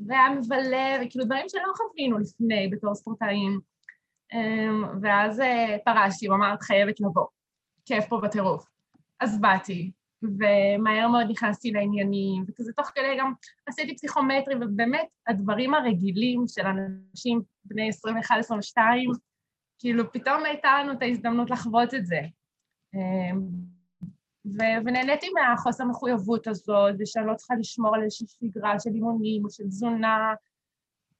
והיה 0.07 0.29
מבלה, 0.29 0.97
וכאילו 1.05 1.25
דברים 1.25 1.45
שלא 1.49 1.73
חווינו 1.77 2.19
לפני 2.19 2.69
בתור 2.71 2.95
ספורטאים. 2.95 3.59
אמ, 4.33 4.83
ואז 5.01 5.39
אה, 5.39 5.77
פרשתי, 5.85 6.27
הוא 6.27 6.35
אמר, 6.35 6.53
את 6.53 6.61
חייבת 6.61 6.99
לבוא, 6.99 7.25
כיף 7.85 8.05
פה 8.09 8.19
בטירוף. 8.23 8.65
אז 9.19 9.41
באתי, 9.41 9.91
ומהר 10.23 11.07
מאוד 11.07 11.25
נכנסתי 11.29 11.71
לעניינים, 11.71 12.43
וכזה 12.47 12.71
תוך 12.73 12.91
כדי 12.95 13.17
גם 13.19 13.33
עשיתי 13.65 13.95
פסיכומטרי, 13.95 14.55
ובאמת 14.55 15.07
הדברים 15.27 15.73
הרגילים 15.73 16.43
של 16.47 16.61
אנשים 16.67 17.41
בני 17.65 17.89
21-22, 18.77 18.77
כאילו 19.79 20.11
פתאום 20.11 20.45
הייתה 20.45 20.69
לנו 20.79 20.91
את 20.91 21.01
ההזדמנות 21.01 21.49
לחוות 21.49 21.93
את 21.93 22.05
זה. 22.05 22.19
ו- 24.45 24.79
ונהניתי 24.85 25.27
מהחוסר 25.29 25.85
מחויבות 25.85 26.47
הזאת, 26.47 26.95
ושאני 26.99 27.27
לא 27.27 27.33
צריכה 27.35 27.55
לשמור 27.55 27.95
על 27.95 28.03
איזושהי 28.03 28.27
שגרה 28.27 28.79
של 28.79 28.89
אימונים 28.89 29.45
או 29.45 29.49
של 29.49 29.63
תזונה, 29.63 30.33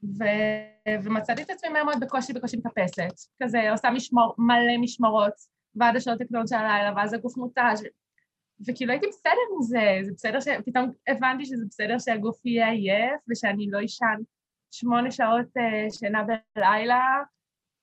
ו- 0.04 0.94
ומצאתי 1.04 1.44
את 1.44 1.50
עצמי 1.50 1.70
מהר 1.70 1.84
מאוד 1.84 2.00
בקושי 2.00 2.34
בקושי 2.34 2.58
מטפסת. 2.58 3.30
כזה 3.44 3.72
עושה 3.72 3.90
משמור, 3.90 4.36
מלא 4.38 4.78
משמרות, 4.82 5.34
ועד 5.76 5.96
השעות 5.96 6.22
הקטנות 6.22 6.48
של 6.48 6.56
הלילה, 6.56 6.94
ואז 6.96 7.14
הגוף 7.14 7.38
מותש, 7.38 7.80
וכאילו 8.68 8.92
הייתי 8.92 9.08
בסדר 9.08 9.32
עם 9.56 9.62
זה, 9.62 10.00
זה 10.02 10.12
בסדר 10.12 10.40
ש... 10.40 10.48
פתאום 10.66 10.92
הבנתי 11.08 11.46
שזה 11.46 11.66
בסדר 11.70 12.00
שהגוף 12.00 12.46
יהיה 12.46 12.70
עייף, 12.70 13.22
ושאני 13.30 13.68
לא 13.70 13.86
אשן 13.86 14.18
שמונה 14.72 15.12
שעות 15.12 15.46
uh, 15.58 15.94
שינה 16.00 16.24
בלילה, 16.56 17.02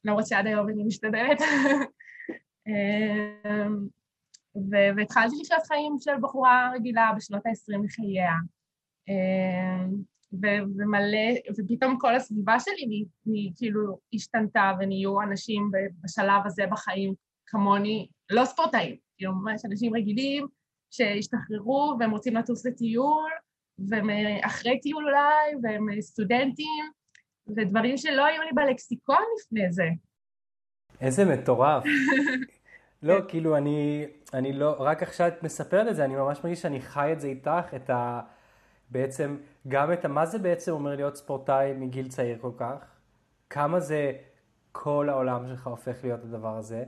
למרות 0.05 0.27
שעד 0.27 0.47
היום 0.47 0.69
אני 0.69 0.85
משתדלת. 0.85 1.39
אמ, 2.69 3.89
ו- 4.57 4.97
והתחלתי 4.97 5.37
לחיות 5.43 5.67
חיים 5.67 5.97
של 6.01 6.13
בחורה 6.23 6.71
רגילה 6.75 7.13
בשנות 7.17 7.47
ה-20 7.47 7.85
לחייה. 7.85 8.35
אמ, 9.09 9.95
ו- 10.33 10.65
ומלא, 10.77 11.29
ופתאום 11.59 11.99
כל 12.01 12.15
הסביבה 12.15 12.61
שלי 12.61 13.05
היא 13.25 13.51
כאילו 13.57 13.99
השתנתה 14.15 14.73
ונהיו 14.81 15.23
אנשים 15.23 15.71
בשלב 16.05 16.43
הזה 16.45 16.63
בחיים 16.71 17.15
כמוני, 17.47 18.09
לא 18.31 18.45
ספורטאים, 18.45 18.97
כאילו 19.17 19.33
ממש 19.33 19.65
אנשים 19.65 19.95
רגילים 19.95 20.47
שהשתחררו 20.91 21.97
והם 22.01 22.11
רוצים 22.11 22.37
לטוס 22.37 22.67
לטיול, 22.67 23.31
והם 23.79 24.09
אחרי 24.43 24.81
טיול 24.81 25.05
אולי, 25.05 25.55
והם 25.63 26.01
סטודנטים, 26.01 26.91
ודברים 27.57 27.97
שלא 27.97 28.25
היו 28.25 28.43
לי 28.43 28.51
בלקסיקון 28.55 29.23
לפני 29.41 29.73
זה. 29.73 29.89
איזה 31.01 31.25
מטורף. 31.25 31.85
לא, 33.03 33.15
כאילו, 33.29 33.57
אני, 33.57 34.07
אני 34.35 34.53
לא, 34.53 34.77
רק 34.79 35.03
עכשיו 35.03 35.29
את 35.29 35.43
מספרת 35.43 35.89
את 35.89 35.97
זה, 35.97 36.05
אני 36.05 36.17
ממש 36.17 36.41
מרגיש 36.45 36.63
שאני 36.63 36.81
חי 36.81 37.13
את 37.13 37.21
זה 37.21 37.29
איתך, 37.29 37.75
את 37.77 37.91
ה... 37.91 38.21
בעצם, 38.91 39.37
גם 39.69 39.93
את 39.93 40.05
ה... 40.05 40.09
מה 40.09 40.27
זה 40.27 40.39
בעצם 40.39 40.73
אומר 40.73 40.97
להיות 40.97 41.17
ספורטאי 41.17 41.73
מגיל 41.73 42.09
צעיר 42.09 42.39
כל 42.41 42.53
כך? 42.57 42.95
כמה 43.51 43.81
זה 43.81 44.13
כל 44.73 45.09
העולם 45.09 45.49
שלך 45.49 45.67
הופך 45.67 45.97
להיות 46.03 46.25
הדבר 46.25 46.57
הזה? 46.57 46.85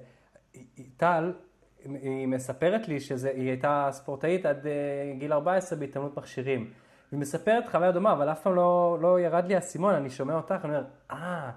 טל, 0.97 1.33
היא 1.85 2.27
מספרת 2.27 2.89
לי 2.89 3.01
שהיא 3.01 3.49
הייתה 3.49 3.89
ספורטאית 3.93 4.47
עד 4.47 4.67
אה, 4.67 4.73
גיל 5.19 5.33
14 5.33 5.79
בהתאמנות 5.79 6.17
מכשירים. 6.17 6.71
היא 7.13 7.21
מספרת 7.21 7.69
חוויה 7.69 7.93
דומה, 7.93 8.13
אבל 8.13 8.33
אף 8.33 8.43
פעם 8.43 8.55
לא, 8.55 8.99
לא 9.01 9.21
ירד 9.21 9.45
לי 9.47 9.55
האסימון, 9.55 9.95
אני 9.95 10.11
שומע 10.11 10.35
אותך, 10.35 10.59
אני 10.65 10.73
אומר, 10.73 10.85
אה, 11.11 11.51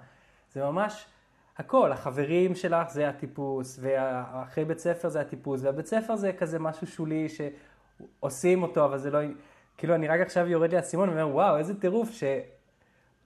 זה 0.52 0.64
ממש 0.64 1.06
הכל, 1.58 1.92
החברים 1.92 2.54
שלך 2.54 2.90
זה 2.90 3.08
הטיפוס, 3.08 3.78
ואחרי 3.82 4.64
בית 4.64 4.78
ספר 4.78 5.08
זה 5.08 5.20
הטיפוס, 5.20 5.62
והבית 5.64 5.86
ספר 5.86 6.16
זה 6.16 6.32
כזה 6.32 6.58
משהו 6.58 6.86
שולי 6.86 7.26
שעושים 7.28 8.62
אותו, 8.62 8.84
אבל 8.84 8.98
זה 8.98 9.10
לא... 9.10 9.18
כאילו, 9.78 9.94
אני 9.94 10.08
רק 10.08 10.20
עכשיו 10.20 10.46
יורד 10.46 10.70
לי 10.70 10.76
האסימון 10.76 11.08
ואומר, 11.08 11.28
וואו, 11.28 11.58
איזה 11.58 11.80
טירוף, 11.80 12.10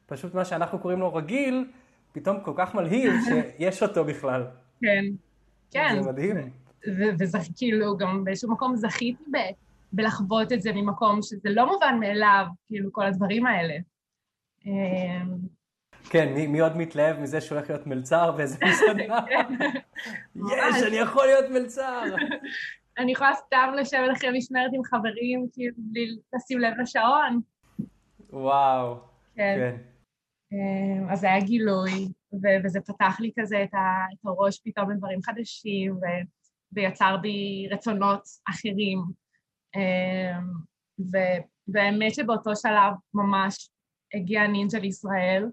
שפשוט 0.06 0.34
מה 0.34 0.44
שאנחנו 0.44 0.78
קוראים 0.78 0.98
לו 0.98 1.14
רגיל, 1.14 1.70
פתאום 2.12 2.40
כל 2.40 2.52
כך 2.56 2.74
מלהיב 2.74 3.12
שיש 3.24 3.82
אותו 3.82 4.04
בכלל. 4.04 4.46
כן, 4.80 5.04
כן. 5.70 6.02
זה 6.02 6.08
מדהים. 6.10 6.50
וזה 7.18 7.38
כאילו, 7.56 7.96
גם 7.96 8.24
באיזשהו 8.24 8.52
מקום 8.52 8.76
זכיתי 8.76 9.24
ב... 9.32 9.36
בלחוות 9.92 10.52
את 10.52 10.62
זה 10.62 10.72
ממקום 10.72 11.22
שזה 11.22 11.50
לא 11.50 11.66
מובן 11.66 11.96
מאליו, 12.00 12.46
כאילו, 12.66 12.92
כל 12.92 13.06
הדברים 13.06 13.46
האלה. 13.46 13.74
אמ, 14.66 15.36
כן, 16.10 16.34
מי, 16.34 16.46
מי 16.46 16.60
עוד 16.60 16.76
מתלהב 16.76 17.20
מזה 17.20 17.40
שהולך 17.40 17.70
להיות 17.70 17.86
מלצר 17.86 18.32
באיזה 18.32 18.58
מסעדה? 18.68 19.18
יש, 20.36 20.82
אני 20.88 20.96
יכול 20.96 21.26
להיות 21.26 21.50
מלצר! 21.50 22.02
אני 22.98 23.12
יכולה 23.12 23.34
סתם 23.34 23.72
לשבת 23.76 24.16
אחרי 24.16 24.38
משמרת 24.38 24.70
עם 24.72 24.84
חברים, 24.84 25.46
כאילו, 25.52 25.74
בלי 25.78 26.16
לשים 26.34 26.58
לב 26.58 26.74
לשעון. 26.82 27.40
וואו, 28.30 28.96
כן. 29.34 29.56
כן. 29.58 29.76
אמ, 30.52 31.08
אז 31.10 31.20
זה 31.20 31.26
היה 31.26 31.40
גילוי, 31.40 32.08
וזה 32.64 32.80
פתח 32.80 33.16
לי 33.20 33.30
כזה 33.38 33.62
את, 33.62 33.74
הראש 34.24 34.60
פתאום 34.64 34.90
לדברים 34.90 35.22
חדשים, 35.22 36.00
ויצר 36.72 37.16
בי 37.16 37.68
רצונות 37.70 38.22
אחרים. 38.50 39.02
אמ, 39.76 40.68
והאמת 41.68 42.14
שבאותו 42.14 42.56
שלב 42.56 42.92
ממש 43.14 43.70
הגיע 44.14 44.46
נינג'ה 44.46 44.78
לישראל, 44.78 45.44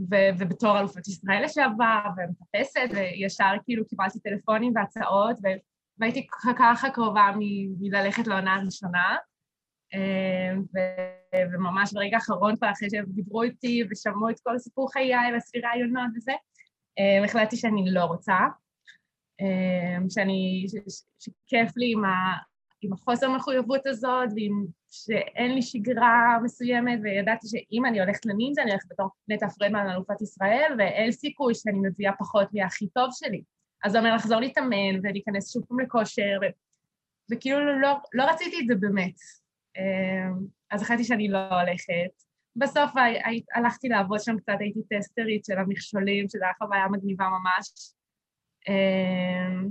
ו- 0.00 0.30
ובתור 0.38 0.78
אלופת 0.78 1.08
ישראל 1.08 1.44
לשעבר, 1.44 2.04
ומטפסת, 2.16 2.88
וישר 2.90 3.52
כאילו 3.64 3.86
קיבלתי 3.86 4.20
טלפונים 4.20 4.72
והצעות, 4.76 5.36
ו- 5.42 5.58
והייתי 5.98 6.26
ככה 6.58 6.90
קרובה 6.90 7.32
מ- 7.38 7.80
מללכת 7.80 8.26
לעונה 8.26 8.54
הראשונה. 8.54 9.16
אמ, 9.94 10.62
ו- 10.74 11.44
וממש 11.52 11.92
ברגע 11.92 12.16
האחרון 12.16 12.56
כבר 12.56 12.70
אחרי 12.70 12.90
שהם 12.90 13.04
דיברו 13.08 13.42
איתי 13.42 13.82
ושמעו 13.90 14.30
את 14.30 14.40
כל 14.42 14.58
סיפור 14.58 14.92
חיי 14.92 15.32
ועשי 15.32 15.60
רעיונות 15.60 16.10
וזה, 16.16 16.32
אמ, 16.98 17.24
החלטתי 17.24 17.56
שאני 17.56 17.90
לא 17.90 18.04
רוצה, 18.04 18.38
שאני, 20.10 20.66
ש- 20.68 21.02
שכיף 21.18 21.76
לי 21.76 21.92
עם, 21.92 22.04
ה- 22.04 22.38
עם 22.82 22.92
החוסר 22.92 23.30
מחויבות 23.30 23.86
הזאת, 23.86 24.28
ועם 24.36 24.66
שאין 24.90 25.54
לי 25.54 25.62
שגרה 25.62 26.38
מסוימת, 26.42 26.98
וידעתי 27.02 27.46
שאם 27.48 27.86
אני 27.86 28.00
הולכת 28.00 28.26
לנינג'ה, 28.26 28.62
אני 28.62 28.70
הולכת 28.70 28.88
בתור 28.90 29.08
נטע 29.28 29.48
פרדמן 29.48 29.90
אלופת 29.90 30.22
ישראל, 30.22 30.74
ואין 30.78 31.12
סיכוי 31.12 31.54
שאני 31.54 31.78
מביאה 31.82 32.12
פחות 32.18 32.48
מהכי 32.52 32.88
טוב 32.88 33.08
שלי. 33.12 33.42
אז 33.84 33.92
זה 33.92 33.98
אומר 33.98 34.14
לחזור 34.14 34.40
להתאמן 34.40 34.98
ולהיכנס 35.02 35.52
שוב 35.52 35.64
פעם 35.68 35.80
לכושר, 35.80 36.38
ו... 36.42 36.44
וכאילו 37.32 37.80
לא, 37.80 37.94
לא 38.12 38.24
רציתי 38.24 38.60
את 38.60 38.66
זה 38.66 38.74
באמת. 38.74 39.14
אמ, 39.76 40.46
אז 40.70 40.82
החלטתי 40.82 41.04
שאני 41.04 41.28
לא 41.28 41.38
הולכת. 41.38 42.22
בסוף 42.56 42.90
הלכתי 43.54 43.88
לעבוד 43.88 44.20
שם 44.20 44.38
קצת, 44.38 44.56
הייתי 44.60 44.80
טסטרית 44.90 45.44
של 45.44 45.58
המכשולים, 45.58 46.28
שזו 46.28 46.44
הייתה 46.44 46.64
חוויה 46.64 46.88
מגניבה 46.88 47.24
ממש. 47.24 47.70
אמ, 48.68 49.68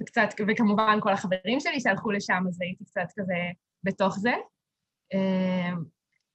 וקצת, 0.00 0.28
וכמובן 0.48 0.98
כל 1.00 1.12
החברים 1.12 1.60
שלי 1.60 1.80
שהלכו 1.80 2.10
לשם, 2.10 2.44
אז 2.48 2.60
הייתי 2.60 2.84
קצת 2.84 3.12
כזה 3.16 3.34
בתוך 3.84 4.18
זה. 4.18 4.32
אמ, 5.14 5.84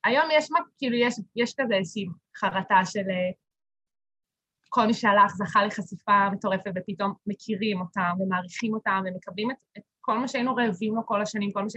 היום 0.03 0.25
יש, 0.31 0.49
כאילו, 0.77 0.95
יש, 0.95 1.15
יש 1.35 1.53
כזה 1.59 1.75
איזושהי 1.75 2.05
חרטה 2.37 2.85
של 2.85 2.99
אה, 3.09 3.31
כל 4.69 4.87
מי 4.87 4.93
שהלך 4.93 5.31
זכה 5.35 5.65
לחשיפה 5.65 6.29
מטורפת 6.31 6.71
ופתאום 6.75 7.13
מכירים 7.25 7.81
אותם 7.81 8.15
ומעריכים 8.19 8.73
אותם 8.73 9.03
ומקבלים 9.05 9.51
את, 9.51 9.57
את 9.77 9.83
כל 10.01 10.17
מה 10.17 10.27
שהיינו 10.27 10.55
רעבים 10.55 10.95
לו 10.95 11.05
כל 11.05 11.21
השנים, 11.21 11.51
כל 11.51 11.63
מה 11.63 11.67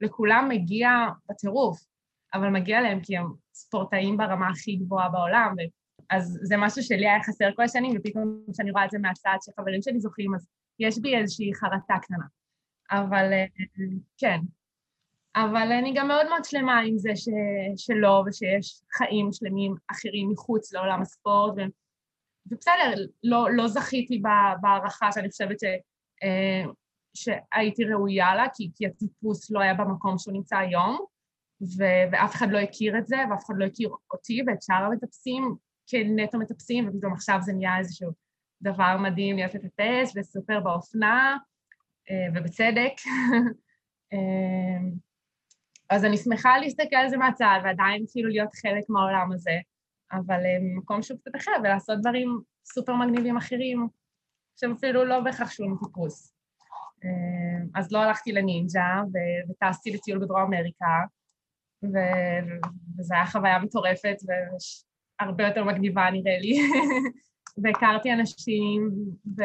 שלכולם 0.00 0.48
מגיע 0.48 0.90
בטירוף, 1.30 1.78
אבל 2.34 2.48
מגיע 2.48 2.80
להם 2.80 3.00
כי 3.02 3.16
הם 3.16 3.26
ספורטאים 3.54 4.16
ברמה 4.16 4.48
הכי 4.48 4.76
גבוהה 4.76 5.08
בעולם, 5.08 5.54
אז 6.10 6.38
זה 6.42 6.56
משהו 6.58 6.82
שלי 6.82 7.08
היה 7.08 7.22
חסר 7.22 7.48
כל 7.56 7.62
השנים, 7.62 7.92
ופתאום 7.96 8.42
כשאני 8.52 8.70
רואה 8.70 8.84
את 8.84 8.90
זה 8.90 8.98
מהצד 8.98 9.36
שחברים 9.40 9.82
שלי 9.82 10.00
זוכים, 10.00 10.34
אז 10.34 10.48
יש 10.78 10.98
בי 10.98 11.16
איזושהי 11.16 11.54
חרטה 11.54 11.94
קטנה. 12.02 12.24
אבל 12.90 13.32
אה, 13.32 13.44
כן, 14.18 14.38
אבל 15.36 15.72
אני 15.72 15.92
גם 15.94 16.08
מאוד 16.08 16.28
מאוד 16.28 16.44
שלמה 16.44 16.80
עם 16.80 16.98
זה 16.98 17.16
ש... 17.16 17.28
שלא, 17.76 18.24
ושיש 18.26 18.82
חיים 18.92 19.32
שלמים 19.32 19.74
אחרים 19.90 20.30
מחוץ 20.30 20.72
לעולם 20.72 21.02
הספורט, 21.02 21.54
ו... 21.56 21.60
ובסדר, 22.46 22.94
לא, 23.24 23.50
לא 23.50 23.68
זכיתי 23.68 24.22
בהערכה 24.62 25.12
שאני 25.12 25.30
חושבת 25.30 25.60
ש... 25.60 25.64
אה, 26.22 26.70
שהייתי 27.14 27.84
ראויה 27.84 28.34
לה, 28.34 28.46
כי, 28.54 28.70
כי 28.74 28.86
הטיפוס 28.86 29.50
לא 29.50 29.60
היה 29.60 29.74
במקום 29.74 30.18
שהוא 30.18 30.34
נמצא 30.34 30.56
היום, 30.56 30.98
ו... 31.62 31.82
ואף 32.12 32.34
אחד 32.34 32.46
לא 32.50 32.58
הכיר 32.58 32.98
את 32.98 33.06
זה, 33.06 33.16
ואף 33.30 33.44
אחד 33.46 33.54
לא 33.58 33.64
הכיר 33.64 33.90
אותי 34.12 34.42
ואת 34.46 34.62
שאר 34.62 34.84
המטפסים 34.84 35.56
כנטו 35.88 36.38
מטפסים, 36.38 36.88
ופתאום 36.88 37.12
עכשיו 37.12 37.38
זה 37.40 37.52
נהיה 37.52 37.78
איזשהו 37.78 38.10
דבר 38.62 38.96
מדהים 38.96 39.36
להיות 39.36 39.54
לטפס 39.54 40.12
וסופר 40.16 40.60
באופנה, 40.60 41.36
אה, 42.10 42.26
ובצדק. 42.34 42.92
אה, 44.12 44.88
אז 45.90 46.04
אני 46.04 46.16
שמחה 46.16 46.58
להסתכל 46.58 46.96
על 46.96 47.08
זה 47.08 47.16
מהצד, 47.16 47.60
ועדיין 47.64 48.04
כאילו 48.12 48.28
להיות 48.28 48.54
חלק 48.54 48.84
מהעולם 48.88 49.32
הזה, 49.32 49.58
אבל 50.12 50.40
אה, 50.46 50.58
ממקום 50.60 51.02
שהוא 51.02 51.18
קצת 51.18 51.36
אחר, 51.36 51.52
ולעשות 51.64 52.00
דברים 52.00 52.40
סופר 52.64 52.94
מגניבים 52.94 53.36
אחרים, 53.36 53.88
שהם 54.60 54.72
אפילו 54.72 55.04
לא 55.04 55.20
בהכרח 55.20 55.50
שום 55.50 55.78
טיפוס. 55.84 56.34
אז 57.74 57.92
לא 57.92 57.98
הלכתי 57.98 58.32
לנינג'ה, 58.32 59.02
וטסתי 59.50 59.90
לטיול 59.90 60.18
בדרום 60.18 60.40
אמריקה, 60.40 61.04
וזו 61.82 63.14
הייתה 63.14 63.30
חוויה 63.30 63.58
מטורפת, 63.58 64.16
והרבה 65.20 65.44
יותר 65.46 65.64
מגניבה 65.64 66.10
נראה 66.12 66.38
לי. 66.38 66.58
והכרתי 67.62 68.12
אנשים 68.12 68.90
ו... 69.38 69.42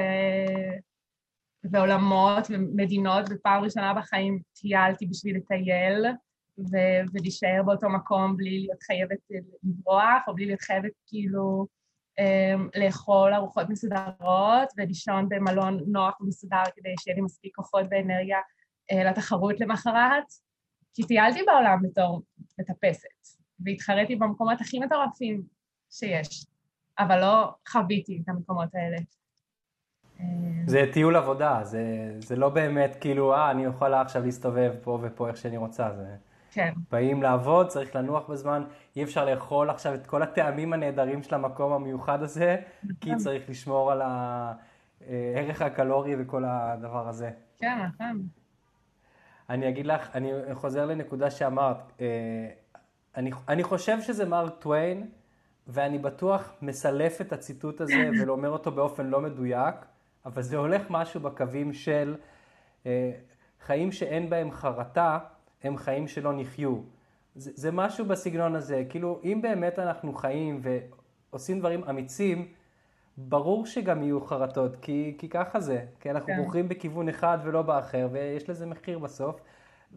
ועולמות 1.71 2.47
ומדינות, 2.49 3.25
ופעם 3.29 3.63
ראשונה 3.63 3.93
בחיים 3.93 4.39
טיילתי 4.53 5.05
בשביל 5.05 5.37
לטייל 5.37 6.05
ו... 6.59 6.77
ולהישאר 7.13 7.63
באותו 7.65 7.89
מקום 7.89 8.37
בלי 8.37 8.59
להיות 8.59 8.83
חייבת 8.83 9.17
לברוח, 9.63 10.27
או 10.27 10.35
בלי 10.35 10.45
להיות 10.45 10.61
חייבת 10.61 10.91
כאילו 11.07 11.67
לאכול 12.75 13.33
ארוחות 13.33 13.69
מסודרות 13.69 14.69
ולישון 14.77 15.29
במלון 15.29 15.79
נוח 15.87 16.21
ומסודר 16.21 16.63
כדי 16.75 16.93
שיהיה 16.99 17.15
לי 17.15 17.21
מספיק 17.21 17.55
כוחות 17.55 17.85
ואנרגיה 17.91 18.37
לתחרות 19.09 19.59
למחרת, 19.59 20.25
כי 20.93 21.03
טיילתי 21.03 21.43
בעולם 21.47 21.79
בתור 21.83 22.21
מטפסת, 22.59 23.37
והתחרתי 23.59 24.15
במקומות 24.15 24.61
הכי 24.61 24.79
מטורפים 24.79 25.43
שיש, 25.93 26.45
אבל 26.99 27.21
לא 27.21 27.55
חוויתי 27.69 28.19
את 28.23 28.29
המקומות 28.29 28.69
האלה. 28.75 28.97
זה 30.65 30.85
טיול 30.93 31.15
עבודה, 31.15 31.59
זה, 31.63 32.15
זה 32.19 32.35
לא 32.35 32.49
באמת 32.49 32.97
כאילו, 33.01 33.33
אה, 33.33 33.51
אני 33.51 33.65
יכולה 33.65 34.01
עכשיו 34.01 34.23
להסתובב 34.25 34.73
פה 34.83 34.99
ופה 35.01 35.27
איך 35.27 35.37
שאני 35.37 35.57
רוצה, 35.57 35.95
זה... 35.95 36.15
כן. 36.51 36.73
באים 36.91 37.23
לעבוד, 37.23 37.67
צריך 37.67 37.95
לנוח 37.95 38.29
בזמן, 38.29 38.63
אי 38.95 39.03
אפשר 39.03 39.25
לאכול 39.25 39.69
עכשיו 39.69 39.93
את 39.93 40.07
כל 40.07 40.23
הטעמים 40.23 40.73
הנהדרים 40.73 41.23
של 41.23 41.35
המקום 41.35 41.73
המיוחד 41.73 42.23
הזה, 42.23 42.57
כי 43.01 43.09
נכון. 43.09 43.17
צריך 43.17 43.49
לשמור 43.49 43.91
על 43.91 44.01
הערך 44.01 45.61
הקלורי 45.61 46.15
וכל 46.19 46.43
הדבר 46.47 47.07
הזה. 47.07 47.31
כן, 47.57 47.77
נכון. 47.87 48.27
אני 49.49 49.69
אגיד 49.69 49.85
לך, 49.85 50.15
אני 50.15 50.31
חוזר 50.53 50.85
לנקודה 50.85 51.31
שאמרת, 51.31 51.91
אה, 52.01 52.49
אני, 53.17 53.31
אני 53.47 53.63
חושב 53.63 54.01
שזה 54.01 54.25
מרק 54.25 54.53
טוויין, 54.59 55.09
ואני 55.67 55.99
בטוח 55.99 56.53
מסלף 56.61 57.21
את 57.21 57.33
הציטוט 57.33 57.81
הזה 57.81 58.09
ולומר 58.21 58.49
אותו 58.49 58.71
באופן 58.71 59.05
לא 59.07 59.21
מדויק, 59.21 59.75
אבל 60.25 60.41
זה 60.41 60.57
הולך 60.57 60.81
משהו 60.89 61.19
בקווים 61.19 61.73
של 61.73 62.15
אה, 62.85 63.11
חיים 63.61 63.91
שאין 63.91 64.29
בהם 64.29 64.51
חרטה, 64.51 65.19
הם 65.63 65.77
חיים 65.77 66.07
שלא 66.07 66.33
נחיה. 66.33 66.69
זה, 67.35 67.51
זה 67.55 67.71
משהו 67.71 68.05
בסגנון 68.05 68.55
הזה, 68.55 68.83
כאילו 68.89 69.19
אם 69.23 69.39
באמת 69.41 69.79
אנחנו 69.79 70.13
חיים 70.13 70.61
ועושים 71.31 71.59
דברים 71.59 71.83
אמיצים, 71.83 72.47
ברור 73.17 73.65
שגם 73.65 74.03
יהיו 74.03 74.21
חרטות, 74.21 74.75
כי, 74.75 75.15
כי 75.17 75.29
ככה 75.29 75.59
זה, 75.59 75.85
כי 75.99 76.11
אנחנו 76.11 76.27
כן. 76.27 76.43
בוחרים 76.43 76.69
בכיוון 76.69 77.09
אחד 77.09 77.37
ולא 77.43 77.61
באחר, 77.61 78.07
ויש 78.11 78.49
לזה 78.49 78.65
מחיר 78.65 78.99
בסוף. 78.99 79.39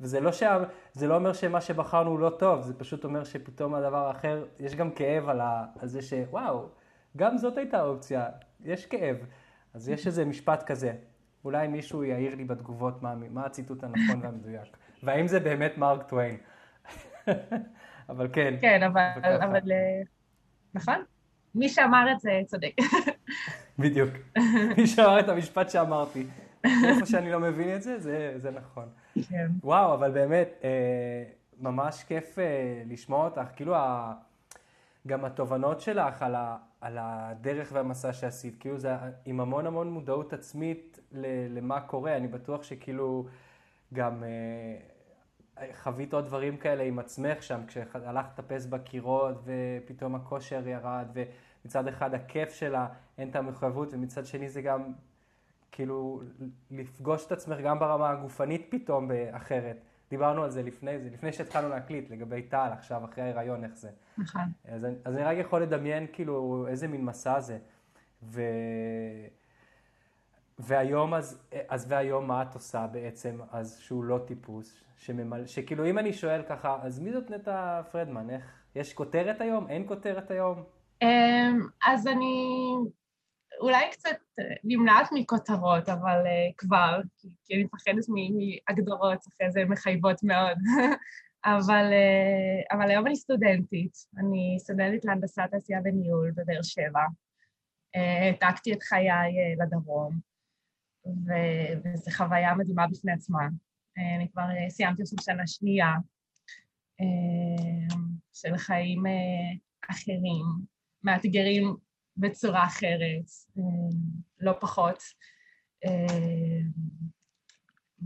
וזה 0.00 0.20
לא, 0.20 0.32
שה, 0.32 0.58
זה 0.92 1.06
לא 1.06 1.14
אומר 1.14 1.32
שמה 1.32 1.60
שבחרנו 1.60 2.10
הוא 2.10 2.18
לא 2.18 2.30
טוב, 2.38 2.62
זה 2.62 2.78
פשוט 2.78 3.04
אומר 3.04 3.24
שפתאום 3.24 3.74
הדבר 3.74 4.06
האחר, 4.06 4.44
יש 4.60 4.74
גם 4.74 4.90
כאב 4.90 5.28
על, 5.28 5.40
ה, 5.40 5.64
על 5.78 5.88
זה 5.88 6.02
שוואו, 6.02 6.68
גם 7.16 7.38
זאת 7.38 7.58
הייתה 7.58 7.82
אופציה, 7.82 8.28
יש 8.64 8.86
כאב. 8.86 9.16
אז 9.74 9.88
יש 9.88 10.06
איזה 10.06 10.24
משפט 10.24 10.62
כזה, 10.62 10.92
אולי 11.44 11.68
מישהו 11.68 12.04
יעיר 12.04 12.34
לי 12.34 12.44
בתגובות 12.44 13.02
מה, 13.02 13.14
מה 13.14 13.46
הציטוט 13.46 13.84
הנכון 13.84 14.20
והמדויק. 14.22 14.76
והאם 15.02 15.26
זה 15.26 15.40
באמת 15.40 15.78
מרק 15.78 16.02
טוויין? 16.08 16.36
אבל 18.08 18.28
כן. 18.32 18.54
כן, 18.60 18.82
אבל, 18.82 19.08
אבל 19.24 19.72
אה, 19.72 20.02
נכון. 20.74 21.04
מי 21.54 21.68
שאמר 21.68 22.12
את 22.12 22.20
זה 22.20 22.40
צודק. 22.46 22.72
בדיוק. 23.78 24.10
מי 24.76 24.86
שאמר 24.86 25.20
את 25.20 25.28
המשפט 25.28 25.70
שאמרתי. 25.70 26.26
איפה 26.64 27.06
שאני 27.06 27.30
לא 27.30 27.40
מבין 27.40 27.76
את 27.76 27.82
זה, 27.82 27.98
זה, 27.98 28.32
זה 28.36 28.50
נכון. 28.50 28.88
כן. 29.22 29.46
וואו, 29.62 29.94
אבל 29.94 30.10
באמת, 30.10 30.48
אה, 30.64 31.24
ממש 31.60 32.04
כיף 32.04 32.38
אה, 32.38 32.82
לשמוע 32.86 33.24
אותך. 33.24 33.48
כאילו, 33.56 33.74
ה, 33.76 34.14
גם 35.06 35.24
התובנות 35.24 35.80
שלך 35.80 36.22
על, 36.22 36.34
ה, 36.34 36.56
על 36.80 36.98
הדרך 37.00 37.68
והמסע 37.72 38.12
שעשית, 38.12 38.56
כאילו 38.60 38.78
זה 38.78 38.94
עם 39.24 39.40
המון 39.40 39.66
המון 39.66 39.90
מודעות 39.90 40.32
עצמית 40.32 41.00
למה 41.50 41.80
קורה. 41.80 42.16
אני 42.16 42.28
בטוח 42.28 42.62
שכאילו 42.62 43.26
גם 43.94 44.24
אה, 44.24 45.66
חווית 45.82 46.14
עוד 46.14 46.24
דברים 46.24 46.56
כאלה 46.56 46.82
עם 46.82 46.98
עצמך 46.98 47.42
שם, 47.42 47.60
כשהלכת 47.66 48.38
לטפס 48.38 48.66
בקירות 48.66 49.34
ופתאום 49.44 50.14
הכושר 50.14 50.68
ירד, 50.68 51.06
ומצד 51.14 51.88
אחד 51.88 52.14
הכיף 52.14 52.52
שלה, 52.52 52.86
אין 53.18 53.28
את 53.30 53.36
המחויבות, 53.36 53.88
ומצד 53.92 54.26
שני 54.26 54.48
זה 54.48 54.62
גם 54.62 54.92
כאילו 55.76 56.22
לפגוש 56.70 57.26
את 57.26 57.32
עצמך 57.32 57.58
גם 57.64 57.78
ברמה 57.78 58.10
הגופנית 58.10 58.66
פתאום 58.70 59.10
אחרת. 59.30 59.76
דיברנו 60.10 60.42
על 60.42 60.50
זה 60.50 60.62
לפני 60.62 60.98
זה, 60.98 61.10
לפני 61.10 61.32
שהתחלנו 61.32 61.68
להקליט, 61.68 62.10
לגבי 62.10 62.42
טל 62.42 62.68
עכשיו, 62.72 63.04
אחרי 63.04 63.24
ההיריון, 63.24 63.64
איך 63.64 63.76
זה. 63.76 63.90
נכון. 64.18 64.42
אז, 64.64 64.86
אז 65.04 65.14
אני 65.14 65.24
רק 65.24 65.36
יכול 65.36 65.62
לדמיין 65.62 66.06
כאילו 66.12 66.66
איזה 66.68 66.88
מין 66.88 67.04
מסע 67.04 67.40
זה. 67.40 67.58
ו... 68.22 68.42
והיום, 70.58 71.14
אז, 71.14 71.42
אז 71.68 71.86
והיום 71.88 72.26
מה 72.26 72.42
את 72.42 72.54
עושה 72.54 72.86
בעצם, 72.86 73.38
אז 73.52 73.78
שהוא 73.78 74.04
לא 74.04 74.18
טיפוס, 74.26 74.84
שממל... 74.96 75.46
שכאילו 75.46 75.86
אם 75.86 75.98
אני 75.98 76.12
שואל 76.12 76.42
ככה, 76.48 76.78
אז 76.82 77.00
מי 77.00 77.12
זאת 77.12 77.30
נטע 77.30 77.82
פרדמן? 77.82 78.30
איך, 78.30 78.44
יש 78.74 78.94
כותרת 78.94 79.40
היום? 79.40 79.68
אין 79.68 79.84
כותרת 79.88 80.30
היום? 80.30 80.62
אמ, 81.02 81.60
אז 81.86 82.06
אני 82.06 82.74
אולי 83.60 83.90
קצת 83.92 84.16
נמנעת 84.64 85.08
מכותרות, 85.12 85.88
אבל 85.88 86.22
uh, 86.24 86.54
כבר, 86.58 87.00
כי, 87.18 87.28
כי 87.44 87.54
אני 87.54 87.64
מפחדת 87.64 88.04
מהגדרות 88.08 89.26
אחרי 89.28 89.50
זה 89.50 89.64
מחייבות 89.64 90.22
מאוד. 90.22 90.56
אבל, 91.44 91.90
uh, 91.90 92.76
אבל 92.76 92.90
היום 92.90 93.06
אני 93.06 93.16
סטודנטית, 93.16 93.92
אני 94.18 94.56
סטודנטית 94.58 95.04
להנדסת 95.04 95.42
תעשייה 95.50 95.80
וניהול 95.84 96.30
בבאר 96.30 96.62
שבע. 96.62 97.00
אה, 97.96 98.22
העתקתי 98.22 98.72
uh, 98.72 98.76
את 98.76 98.82
חיי 98.82 99.10
uh, 99.10 99.64
לדרום, 99.64 100.18
ו- 101.06 101.80
וזו 101.84 102.10
חוויה 102.10 102.54
מדהימה 102.54 102.86
בפני 102.86 103.12
עצמה. 103.12 103.46
Uh, 103.98 104.16
אני 104.16 104.28
כבר 104.32 104.42
uh, 104.42 104.70
סיימתי 104.70 105.02
עכשיו 105.02 105.18
שנה 105.22 105.46
שנייה 105.46 105.92
uh, 107.02 107.94
של 108.34 108.56
חיים 108.56 109.06
uh, 109.06 109.90
אחרים, 109.90 110.44
מאתגרים 111.02 111.76
בצורה 112.16 112.64
אחרת, 112.64 113.24
אה, 113.58 113.62
לא 114.40 114.52
פחות. 114.60 115.02
אה, 115.84 116.60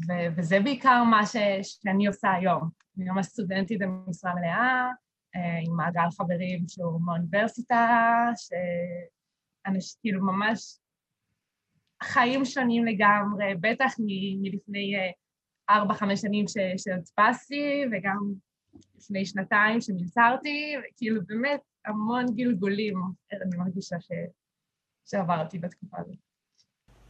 ו- 0.09 0.37
וזה 0.37 0.61
בעיקר 0.61 1.05
מה 1.05 1.27
ש- 1.27 1.37
שאני 1.63 2.07
עושה 2.07 2.33
היום. 2.33 2.69
אני 2.99 3.11
ממש 3.11 3.27
סטודנטית 3.27 3.79
במשרה 3.81 4.35
מלאה, 4.35 4.89
אה, 5.37 5.59
עם 5.67 5.77
מעגל 5.77 6.11
חברים 6.19 6.65
שהוא 6.69 7.01
מהאוניברסיטה, 7.05 7.89
שאנשים 8.37 9.99
כאילו 10.01 10.27
ממש 10.27 10.79
חיים 12.03 12.45
שונים 12.45 12.85
לגמרי, 12.85 13.55
בטח 13.61 13.95
מ- 13.99 14.43
מלפני 14.43 14.93
ארבע-חמש 15.71 16.21
שנים 16.21 16.45
שהדפסתי, 16.77 17.85
וגם 17.93 18.19
לפני 18.99 19.27
שנתיים 19.27 19.81
שמלצרתי, 19.81 20.75
וכאילו 20.79 21.21
באמת 21.27 21.61
המון 21.87 22.27
גלגולים, 22.37 22.95
אני 23.33 23.57
מרגישה 23.57 24.01
ש... 24.01 24.09
שעברתי 25.05 25.59
בתקופה 25.59 25.97
הזאת. 26.01 26.17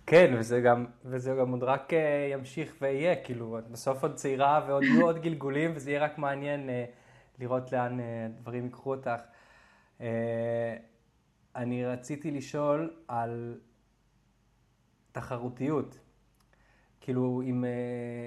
כן, 0.06 0.34
וזה 0.38 0.60
גם, 0.60 0.86
וזה 1.04 1.34
גם 1.40 1.50
עוד 1.50 1.62
רק 1.62 1.92
אה, 1.92 2.28
ימשיך 2.32 2.74
ויהיה, 2.80 3.24
כאילו, 3.24 3.58
את 3.58 3.68
בסוף 3.68 4.02
עוד 4.02 4.14
צעירה 4.14 4.64
ועוד 4.68 4.82
יהיו 4.82 5.06
עוד 5.06 5.18
גלגולים, 5.18 5.72
וזה 5.74 5.90
יהיה 5.90 6.04
רק 6.04 6.18
מעניין 6.18 6.68
אה, 6.68 6.84
לראות 7.38 7.72
לאן 7.72 8.00
אה, 8.00 8.26
דברים 8.40 8.64
ייקחו 8.64 8.94
אותך. 8.94 9.20
אני 11.56 11.86
רציתי 11.86 12.30
לשאול 12.30 12.96
על 13.08 13.60
תחרותיות. 15.12 15.98
כאילו, 17.00 17.42
אם, 17.44 17.64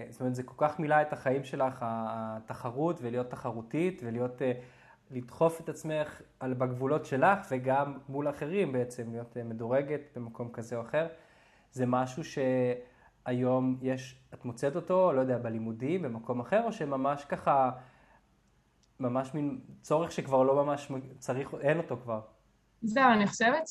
זאת 0.09 0.21
אומרת, 0.21 0.35
זה 0.35 0.43
כל 0.43 0.53
כך 0.57 0.79
מילא 0.79 1.01
את 1.01 1.13
החיים 1.13 1.43
שלך, 1.43 1.85
התחרות, 1.87 2.99
ולהיות 3.01 3.29
תחרותית, 3.29 4.01
ולהיות 4.05 4.41
לדחוף 5.13 5.61
את 5.61 5.69
עצמך 5.69 6.21
על, 6.39 6.53
בגבולות 6.53 7.05
שלך 7.05 7.39
וגם 7.51 7.97
מול 8.09 8.29
אחרים 8.29 8.71
בעצם, 8.71 9.11
להיות 9.11 9.37
אה, 9.37 9.43
מדורגת 9.43 10.01
במקום 10.15 10.51
כזה 10.53 10.75
או 10.75 10.81
אחר. 10.81 11.07
זה 11.71 11.85
משהו 11.85 12.23
שהיום 12.23 13.79
יש, 13.81 14.19
את 14.33 14.45
מוצאת 14.45 14.75
אותו, 14.75 15.13
לא 15.13 15.21
יודע, 15.21 15.37
בלימודים, 15.37 16.01
במקום 16.01 16.39
אחר, 16.39 16.63
או 16.63 16.73
שממש 16.73 17.25
ככה, 17.25 17.71
ממש 18.99 19.33
מין 19.33 19.61
צורך 19.81 20.11
שכבר 20.11 20.43
לא 20.43 20.65
ממש 20.65 20.91
צריך, 21.19 21.53
אין 21.61 21.77
אותו 21.77 21.97
כבר. 22.03 22.21
זהו, 22.81 23.11
אני 23.13 23.27
חושבת 23.27 23.63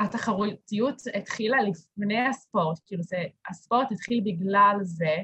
שהתחרותיות 0.00 1.02
התחילה 1.14 1.56
לפני 1.62 2.28
הספורט, 2.28 2.78
כאילו 2.86 3.02
זה, 3.02 3.16
הספורט 3.50 3.92
התחיל 3.92 4.22
בגלל 4.24 4.76
זה, 4.82 5.16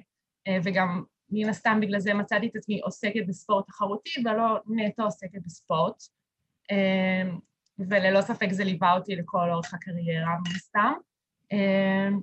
אה, 0.48 0.58
וגם 0.64 1.04
מן 1.32 1.48
הסתם 1.48 1.78
בגלל 1.80 2.00
זה 2.00 2.14
מצאתי 2.14 2.46
את 2.46 2.56
עצמי 2.56 2.80
עוסקת 2.80 3.26
בספורט 3.28 3.66
תחרותי 3.66 4.10
ולא 4.24 4.58
נטו 4.66 5.02
עוסקת 5.02 5.42
בספורט. 5.44 6.02
אמ, 6.70 7.38
וללא 7.78 8.20
ספק 8.20 8.48
זה 8.52 8.64
ליווה 8.64 8.92
אותי 8.92 9.16
לכל 9.16 9.50
אורך 9.50 9.74
הקריירה 9.74 10.36
מן 10.38 10.56
הסתם. 10.56 10.92
אמ, 11.52 12.20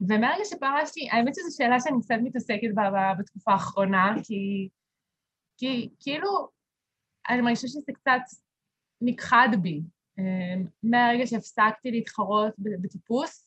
ומהרגע 0.00 0.44
שפרשתי, 0.44 1.08
האמת 1.10 1.34
שזו 1.34 1.56
שאלה 1.56 1.80
שאני 1.80 2.02
קצת 2.02 2.14
מתעסקת 2.22 2.68
בה 2.74 3.14
בתקופה 3.18 3.52
האחרונה, 3.52 4.14
כי, 4.24 4.68
כי 5.56 5.90
כאילו, 6.00 6.48
אני 7.28 7.40
מרגישה 7.40 7.68
שזה 7.68 7.92
קצת 7.92 8.20
נכחד 9.00 9.48
בי. 9.62 9.82
אמ, 10.18 10.64
מהרגע 10.82 11.26
שהפסקתי 11.26 11.90
להתחרות 11.90 12.54
בטיפוס, 12.58 13.46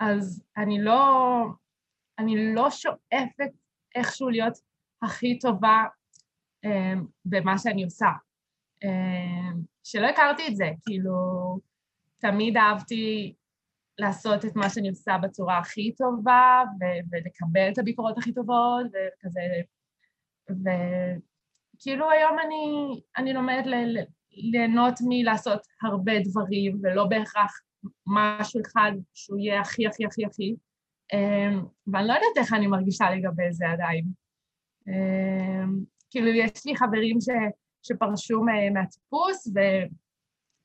אז 0.00 0.42
אני 0.56 0.82
לא, 0.82 1.44
אני 2.18 2.54
לא 2.54 2.70
שואפת 2.70 3.50
איכשהו 3.94 4.28
להיות 4.28 4.58
הכי 5.02 5.38
טובה 5.38 5.84
um, 6.66 6.98
במה 7.24 7.58
שאני 7.58 7.84
עושה. 7.84 8.08
Um, 8.84 9.56
שלא 9.84 10.06
הכרתי 10.06 10.48
את 10.48 10.56
זה, 10.56 10.70
כאילו, 10.86 11.14
תמיד 12.18 12.56
אהבתי 12.56 13.34
לעשות 13.98 14.44
את 14.44 14.56
מה 14.56 14.70
שאני 14.70 14.88
עושה 14.88 15.18
בצורה 15.22 15.58
הכי 15.58 15.94
טובה, 15.98 16.62
ו- 16.80 17.00
ולקבל 17.12 17.72
את 17.72 17.78
הביקורות 17.78 18.18
הכי 18.18 18.32
טובות, 18.32 18.86
וכזה... 18.86 19.40
וכאילו 20.50 22.10
היום 22.10 22.38
אני, 22.38 23.00
אני 23.16 23.32
לומדת 23.32 23.66
ל- 23.66 24.04
ליהנות 24.30 24.94
מלעשות 25.08 25.60
הרבה 25.82 26.12
דברים, 26.24 26.80
ולא 26.82 27.04
בהכרח 27.04 27.60
משהו 28.06 28.60
אחד 28.66 28.92
שהוא 29.14 29.38
יהיה 29.38 29.60
הכי 29.60 29.86
הכי 29.86 30.06
הכי 30.06 30.24
הכי, 30.24 30.54
ואני 31.86 32.08
לא 32.08 32.12
יודעת 32.12 32.36
איך 32.36 32.52
אני 32.52 32.66
מרגישה 32.66 33.10
לגבי 33.10 33.52
זה 33.52 33.70
עדיין. 33.70 34.04
אמ, 34.88 35.84
כאילו, 36.10 36.28
יש 36.28 36.66
לי 36.66 36.76
חברים 36.76 37.20
ש, 37.20 37.28
שפרשו 37.82 38.40
מהטיפוס 38.74 39.52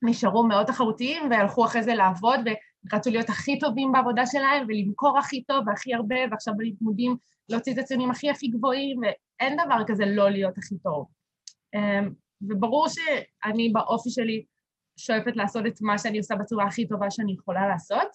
ונשארו 0.02 0.46
מאוד 0.46 0.66
תחרותיים 0.66 1.30
והלכו 1.30 1.64
אחרי 1.64 1.82
זה 1.82 1.94
לעבוד 1.94 2.40
ורצו 2.92 3.10
להיות 3.10 3.28
הכי 3.28 3.58
טובים 3.58 3.92
בעבודה 3.92 4.26
שלהם 4.26 4.66
ולמכור 4.68 5.18
הכי 5.18 5.42
טוב 5.42 5.68
והכי 5.68 5.94
הרבה, 5.94 6.16
ועכשיו 6.30 6.54
בלימודים 6.56 7.16
להוציא 7.48 7.72
את 7.72 7.78
הציונים 7.78 8.10
הכי 8.10 8.30
הכי 8.30 8.48
גבוהים, 8.48 9.00
ואין 9.02 9.56
דבר 9.66 9.84
כזה 9.86 10.06
לא 10.06 10.30
להיות 10.30 10.58
הכי 10.58 10.78
טוב. 10.78 11.06
אמ, 11.74 12.10
וברור 12.50 12.86
שאני 12.88 13.68
באופי 13.72 14.10
שלי 14.10 14.44
שואפת 14.96 15.36
לעשות 15.36 15.66
את 15.66 15.78
מה 15.80 15.98
שאני 15.98 16.18
עושה 16.18 16.34
בצורה 16.36 16.66
הכי 16.66 16.88
טובה 16.88 17.10
שאני 17.10 17.32
יכולה 17.32 17.68
לעשות, 17.68 18.08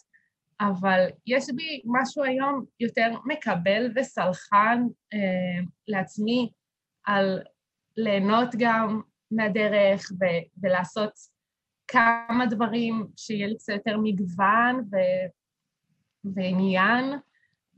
אבל 0.62 1.06
יש 1.28 1.46
בי 1.56 1.82
משהו 1.86 2.24
היום 2.24 2.66
יותר 2.80 3.12
מקבל 3.26 3.92
וסלחן 3.96 4.84
אה, 5.14 5.64
לעצמי 5.88 6.52
על 7.06 7.42
ליהנות 7.98 8.50
גם 8.58 9.02
מהדרך 9.32 10.12
ו- 10.20 10.62
ולעשות 10.64 11.12
כמה 11.88 12.46
דברים 12.50 13.08
שיהיה 13.18 13.48
לי 13.48 13.58
קצת 13.58 13.74
יותר 13.74 13.98
מגוון 14.04 14.76
ו- 14.92 15.28
ועניין, 16.36 17.14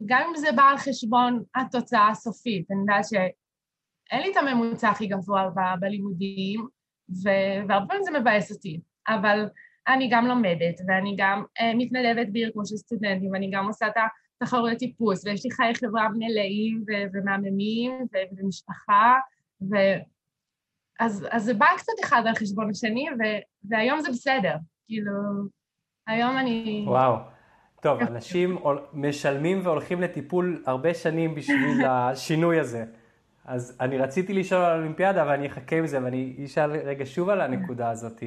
גם 0.06 0.22
אם 0.30 0.36
זה 0.36 0.52
בא 0.56 0.64
על 0.64 0.78
חשבון 0.78 1.44
התוצאה 1.56 2.10
הסופית. 2.10 2.72
אני 2.72 2.80
יודעת 2.80 3.06
שאין 3.06 4.22
לי 4.22 4.32
את 4.32 4.38
הממוצע 4.38 4.90
הכי 4.90 5.08
גבוה 5.08 5.50
ב- 5.50 5.80
בלימודים, 5.80 6.68
ו- 7.10 7.68
והרבה 7.68 7.86
פעמים 7.88 8.04
זה 8.04 8.20
מבאס 8.20 8.52
אותי, 8.52 8.80
אבל 9.08 9.50
אני 9.88 10.10
גם 10.12 10.26
לומדת, 10.26 10.76
ואני 10.88 11.16
גם 11.18 11.44
uh, 11.60 11.64
מתנדבת 11.78 12.28
בארגון 12.32 12.66
של 12.66 12.76
סטודנטים, 12.76 13.32
ואני 13.32 13.52
גם 13.54 13.66
עושה 13.68 13.88
את 13.88 13.94
התחרויות 14.42 14.78
טיפוס, 14.78 15.26
ויש 15.26 15.46
לי 15.46 15.52
חיי 15.52 15.76
חברה 15.76 16.10
מלאים 16.10 16.84
ו- 16.88 17.08
ומהממים, 17.14 17.92
ו- 17.92 18.38
ומשפחה, 18.38 19.16
ו... 19.62 19.76
אז, 21.00 21.28
אז 21.32 21.44
זה 21.44 21.54
בא 21.54 21.66
קצת 21.78 21.94
אחד 22.04 22.24
על 22.28 22.36
חשבון 22.36 22.70
השני, 22.70 23.06
ו- 23.10 23.70
והיום 23.70 24.00
זה 24.02 24.10
בסדר. 24.10 24.56
כאילו, 24.88 25.12
היום 26.08 26.38
אני... 26.38 26.86
וואו. 26.88 27.16
טוב, 27.82 28.00
אנשים 28.12 28.58
משלמים 28.94 29.60
והולכים 29.64 30.02
לטיפול 30.02 30.64
הרבה 30.66 30.94
שנים 30.94 31.36
בשביל 31.36 31.86
השינוי 31.90 32.60
הזה. 32.60 32.86
אז 33.46 33.78
אני 33.80 33.98
רציתי 33.98 34.34
לשאול 34.34 34.62
על 34.62 34.72
האולימפיאדה, 34.72 35.22
אבל 35.22 35.32
אני 35.32 35.48
אחכה 35.48 35.76
עם 35.76 35.88
זה, 35.88 36.04
ואני 36.04 36.36
אשאל 36.46 36.72
רגע 36.72 37.06
שוב 37.06 37.30
על 37.30 37.42
הנקודה 37.42 37.90
הזאת. 37.90 38.24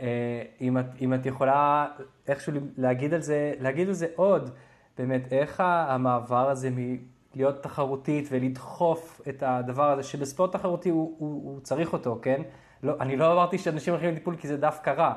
אה, 0.00 0.42
אם 0.60 0.78
את, 0.78 0.84
אם 1.00 1.14
את 1.14 1.26
יכולה 1.26 1.86
איכשהו 2.28 2.52
להגיד 2.76 3.14
על 3.14 3.20
זה, 3.20 3.54
להגיד 3.60 3.88
על 3.88 3.94
זה 3.94 4.06
עוד, 4.16 4.50
באמת, 4.98 5.32
איך 5.32 5.60
המעבר 5.64 6.50
הזה 6.50 6.70
מלהיות 6.70 7.62
תחרותית 7.62 8.28
ולדחוף 8.30 9.20
את 9.28 9.42
הדבר 9.46 9.90
הזה, 9.90 10.02
שבספורט 10.02 10.52
תחרותי 10.52 10.88
הוא, 10.88 11.16
הוא, 11.18 11.52
הוא 11.52 11.60
צריך 11.60 11.92
אותו, 11.92 12.18
כן? 12.22 12.42
לא, 12.82 12.94
אני 13.00 13.16
לא 13.16 13.32
אמרתי 13.32 13.58
שאנשים 13.58 13.92
הולכים 13.92 14.10
לטיפול 14.10 14.36
כי 14.36 14.48
זה 14.48 14.56
דווקא 14.56 14.90
רע, 14.90 15.12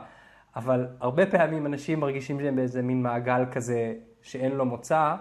אבל 0.56 0.88
הרבה 1.00 1.26
פעמים 1.26 1.66
אנשים 1.66 2.00
מרגישים 2.00 2.40
שהם 2.40 2.56
באיזה 2.56 2.82
מין 2.82 3.02
מעגל 3.02 3.46
כזה 3.52 3.94
שאין 4.22 4.52
לו 4.52 4.66
מוצא, 4.66 5.16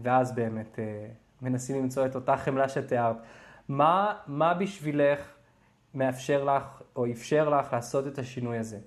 ואז 0.00 0.34
באמת 0.34 0.78
אה, 0.78 1.06
מנסים 1.42 1.82
למצוא 1.82 2.06
את 2.06 2.14
אותה 2.14 2.36
חמלה 2.36 2.68
שתיארת. 2.68 3.16
מה, 3.68 4.14
מה 4.26 4.54
בשבילך 4.54 5.20
מאפשר 5.94 6.44
לך, 6.44 6.82
או 6.96 7.10
אפשר 7.10 7.48
לך 7.48 7.72
לעשות 7.72 8.06
את 8.06 8.18
השינוי 8.18 8.58
הזה? 8.58 8.78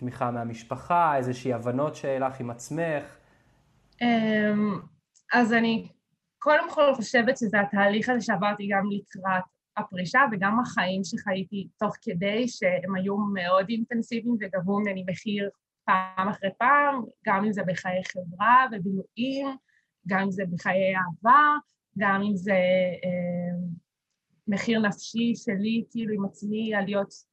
תמיכה 0.00 0.30
מהמשפחה, 0.30 1.16
איזושהי 1.16 1.52
הבנות 1.52 1.94
שלך 1.94 2.40
עם 2.40 2.50
עצמך? 2.50 3.04
אמ, 4.02 4.80
אז 5.32 5.52
אני 5.52 5.88
קודם 6.38 6.70
כל 6.70 6.94
חושבת 6.94 7.38
שזה 7.38 7.60
התהליך 7.60 8.08
הזה 8.08 8.20
שעברתי 8.20 8.68
גם 8.70 8.84
לקראת 8.90 9.42
הפרישה 9.76 10.20
וגם 10.32 10.60
החיים 10.60 11.04
שחייתי 11.04 11.68
תוך 11.78 11.94
כדי, 12.02 12.48
שהם 12.48 12.94
היו 12.94 13.16
מאוד 13.16 13.66
אינטנסיביים 13.68 14.36
וגבו 14.40 14.80
ממני 14.80 15.04
מחיר 15.08 15.50
פעם 15.84 16.28
אחרי 16.28 16.50
פעם, 16.58 17.04
גם 17.26 17.44
אם 17.44 17.52
זה 17.52 17.62
בחיי 17.66 18.02
חברה 18.12 18.66
ובילויים, 18.72 19.56
גם 20.08 20.20
אם 20.20 20.30
זה 20.30 20.42
בחיי 20.52 20.94
אהבה, 20.96 21.56
גם 21.98 22.22
אם 22.22 22.36
זה 22.36 22.60
אה, 23.04 23.58
מחיר 24.48 24.80
נפשי 24.80 25.32
שלי, 25.34 25.84
כאילו 25.90 26.14
עם 26.14 26.24
עצמי, 26.24 26.74
על 26.74 26.84
להיות 26.84 27.29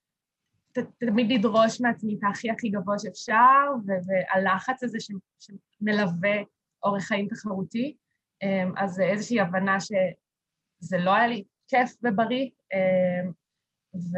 תמיד 0.99 1.31
לדרוש 1.31 1.81
מעצמי 1.81 2.15
את 2.15 2.19
הכי 2.31 2.51
הכי 2.51 2.69
גבוה 2.69 2.99
שאפשר, 2.99 3.65
והלחץ 3.85 4.83
הזה 4.83 4.97
שמלווה 5.39 6.37
אורח 6.83 7.03
חיים 7.03 7.27
תחרותי, 7.27 7.95
אמ, 8.43 8.73
אז 8.77 8.91
זה 8.91 9.03
איזושהי 9.03 9.39
הבנה 9.39 9.79
שזה 9.79 10.97
לא 10.97 11.15
היה 11.15 11.27
לי 11.27 11.43
כיף 11.67 11.95
ובריא, 12.03 12.49
אמ, 12.73 13.31
ו... 13.95 14.17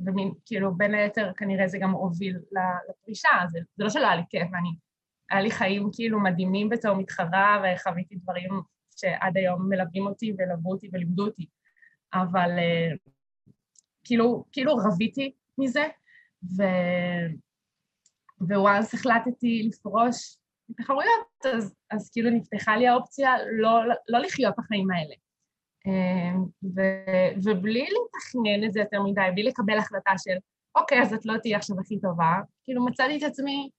ומין, 0.00 0.32
כאילו, 0.44 0.74
בין 0.74 0.94
היתר 0.94 1.32
כנראה 1.36 1.68
זה 1.68 1.78
גם 1.78 1.90
הוביל 1.90 2.38
לפרישה, 2.90 3.28
זה, 3.48 3.58
זה 3.76 3.84
לא 3.84 3.90
שלא 3.90 4.06
היה 4.06 4.16
לי 4.16 4.22
כיף, 4.30 4.48
ואני, 4.52 4.68
היה 5.30 5.42
לי 5.42 5.50
חיים 5.50 5.90
כאילו 5.92 6.20
מדהימים 6.20 6.68
בתור 6.68 6.96
מתחרה, 6.96 7.62
וחוויתי 7.64 8.16
דברים 8.16 8.50
שעד 8.96 9.36
היום 9.36 9.68
מלווים 9.68 10.06
אותי 10.06 10.34
ולוו 10.38 10.72
אותי 10.72 10.88
ולימדו 10.92 11.26
אותי, 11.26 11.46
אבל 12.14 12.50
אה, 12.58 12.90
כאילו, 14.04 14.44
כאילו 14.52 14.76
רביתי 14.76 15.32
מזה, 15.58 15.86
ו... 16.56 16.62
וואנס 18.40 18.94
החלטתי 18.94 19.68
לפרוש 19.68 20.36
מתחרויות, 20.68 21.46
אז, 21.54 21.74
אז 21.90 22.10
כאילו 22.10 22.30
נפתחה 22.30 22.76
לי 22.76 22.88
האופציה 22.88 23.34
לא, 23.52 23.70
לא 24.08 24.18
לחיות 24.18 24.54
את 24.54 24.58
החיים 24.58 24.90
האלה. 24.90 25.14
אמ, 25.86 26.44
ו, 26.64 26.80
ובלי 27.44 27.86
לתכנן 27.86 28.66
את 28.66 28.72
זה 28.72 28.80
יותר 28.80 29.02
מדי, 29.02 29.20
בלי 29.34 29.42
לקבל 29.42 29.78
החלטה 29.78 30.10
של, 30.18 30.36
אוקיי, 30.76 31.02
אז 31.02 31.14
את 31.14 31.26
לא 31.26 31.38
תהיי 31.38 31.54
עכשיו 31.54 31.80
הכי 31.80 32.00
טובה, 32.00 32.32
כאילו 32.64 32.84
מצאתי 32.86 33.18
את 33.18 33.22
עצמי 33.22 33.70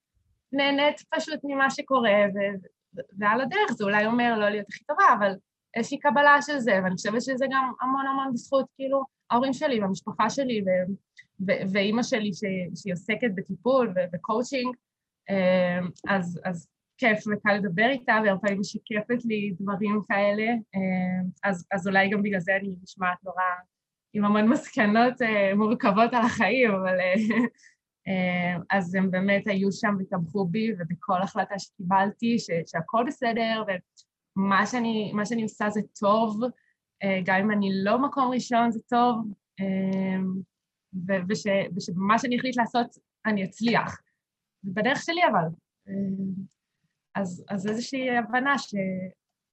נהנית 0.51 1.03
פשוט 1.15 1.39
ממה 1.43 1.69
שקורה, 1.69 2.11
ו, 2.35 2.37
ועל 3.19 3.41
הדרך 3.41 3.71
זה 3.71 3.83
אולי 3.83 4.05
אומר 4.05 4.39
לא 4.39 4.49
להיות 4.49 4.67
הכי 4.69 4.83
טובה, 4.83 5.03
אבל 5.19 5.33
איזושהי 5.75 5.99
קבלה 5.99 6.41
של 6.41 6.59
זה, 6.59 6.79
ואני 6.83 6.95
חושבת 6.95 7.21
שזה 7.21 7.45
גם 7.51 7.71
המון 7.81 8.07
המון 8.07 8.33
בזכות, 8.33 8.65
כאילו, 8.75 9.03
ההורים 9.31 9.53
שלי 9.53 9.81
והמשפחה 9.81 10.29
שלי 10.29 10.63
ואימא 11.73 12.03
שלי 12.03 12.33
ש, 12.33 12.43
שהיא 12.75 12.93
עוסקת 12.93 13.31
בטיפול 13.35 13.93
וקואוצ'ינג, 14.13 14.75
אמ, 15.29 15.87
אז, 16.07 16.39
אז 16.45 16.67
כיף 16.97 17.19
וקל 17.27 17.53
לדבר 17.53 17.89
איתה, 17.89 18.17
והרבה 18.23 18.41
פעמים 18.41 18.59
משקפת 18.59 19.25
לי 19.25 19.53
דברים 19.59 20.01
כאלה, 20.07 20.47
אמ, 20.75 21.29
אז, 21.43 21.67
אז 21.71 21.87
אולי 21.87 22.09
גם 22.09 22.23
בגלל 22.23 22.39
זה 22.39 22.55
אני 22.55 22.75
נשמעת 22.83 23.17
נורא 23.23 23.43
עם 24.13 24.25
המון 24.25 24.47
מסקנות 24.47 25.21
אה, 25.21 25.55
מורכבות 25.55 26.13
על 26.13 26.21
החיים, 26.21 26.71
אבל... 26.71 26.99
אה, 28.07 28.57
אז 28.69 28.95
הם 28.95 29.11
באמת 29.11 29.47
היו 29.47 29.71
שם 29.71 29.95
ותמכו 29.99 30.45
בי 30.45 30.73
ובכל 30.79 31.21
החלטה 31.21 31.59
שקיבלתי, 31.59 32.39
ש, 32.39 32.49
שהכל 32.65 33.03
בסדר, 33.07 33.63
ומה 34.39 34.65
שאני, 34.65 35.13
שאני 35.25 35.43
עושה 35.43 35.69
זה 35.69 35.81
טוב, 35.99 36.41
אה, 37.03 37.21
גם 37.25 37.39
אם 37.39 37.51
אני 37.51 37.69
לא 37.83 37.99
מקום 37.99 38.31
ראשון 38.31 38.71
זה 38.71 38.79
טוב, 38.89 39.15
אמ, 39.59 40.33
וש, 41.29 41.43
ושבמה 41.75 42.19
שאני 42.19 42.39
אחליט 42.39 42.57
לעשות 42.57 42.87
אני 43.25 43.45
אצליח. 43.45 44.01
בדרך 44.63 45.01
שלי 45.01 45.21
אבל. 45.31 45.47
אמ, 45.87 46.33
אז, 47.15 47.45
אז 47.49 47.67
איזושהי 47.67 48.17
הבנה 48.17 48.57
ש, 48.57 48.75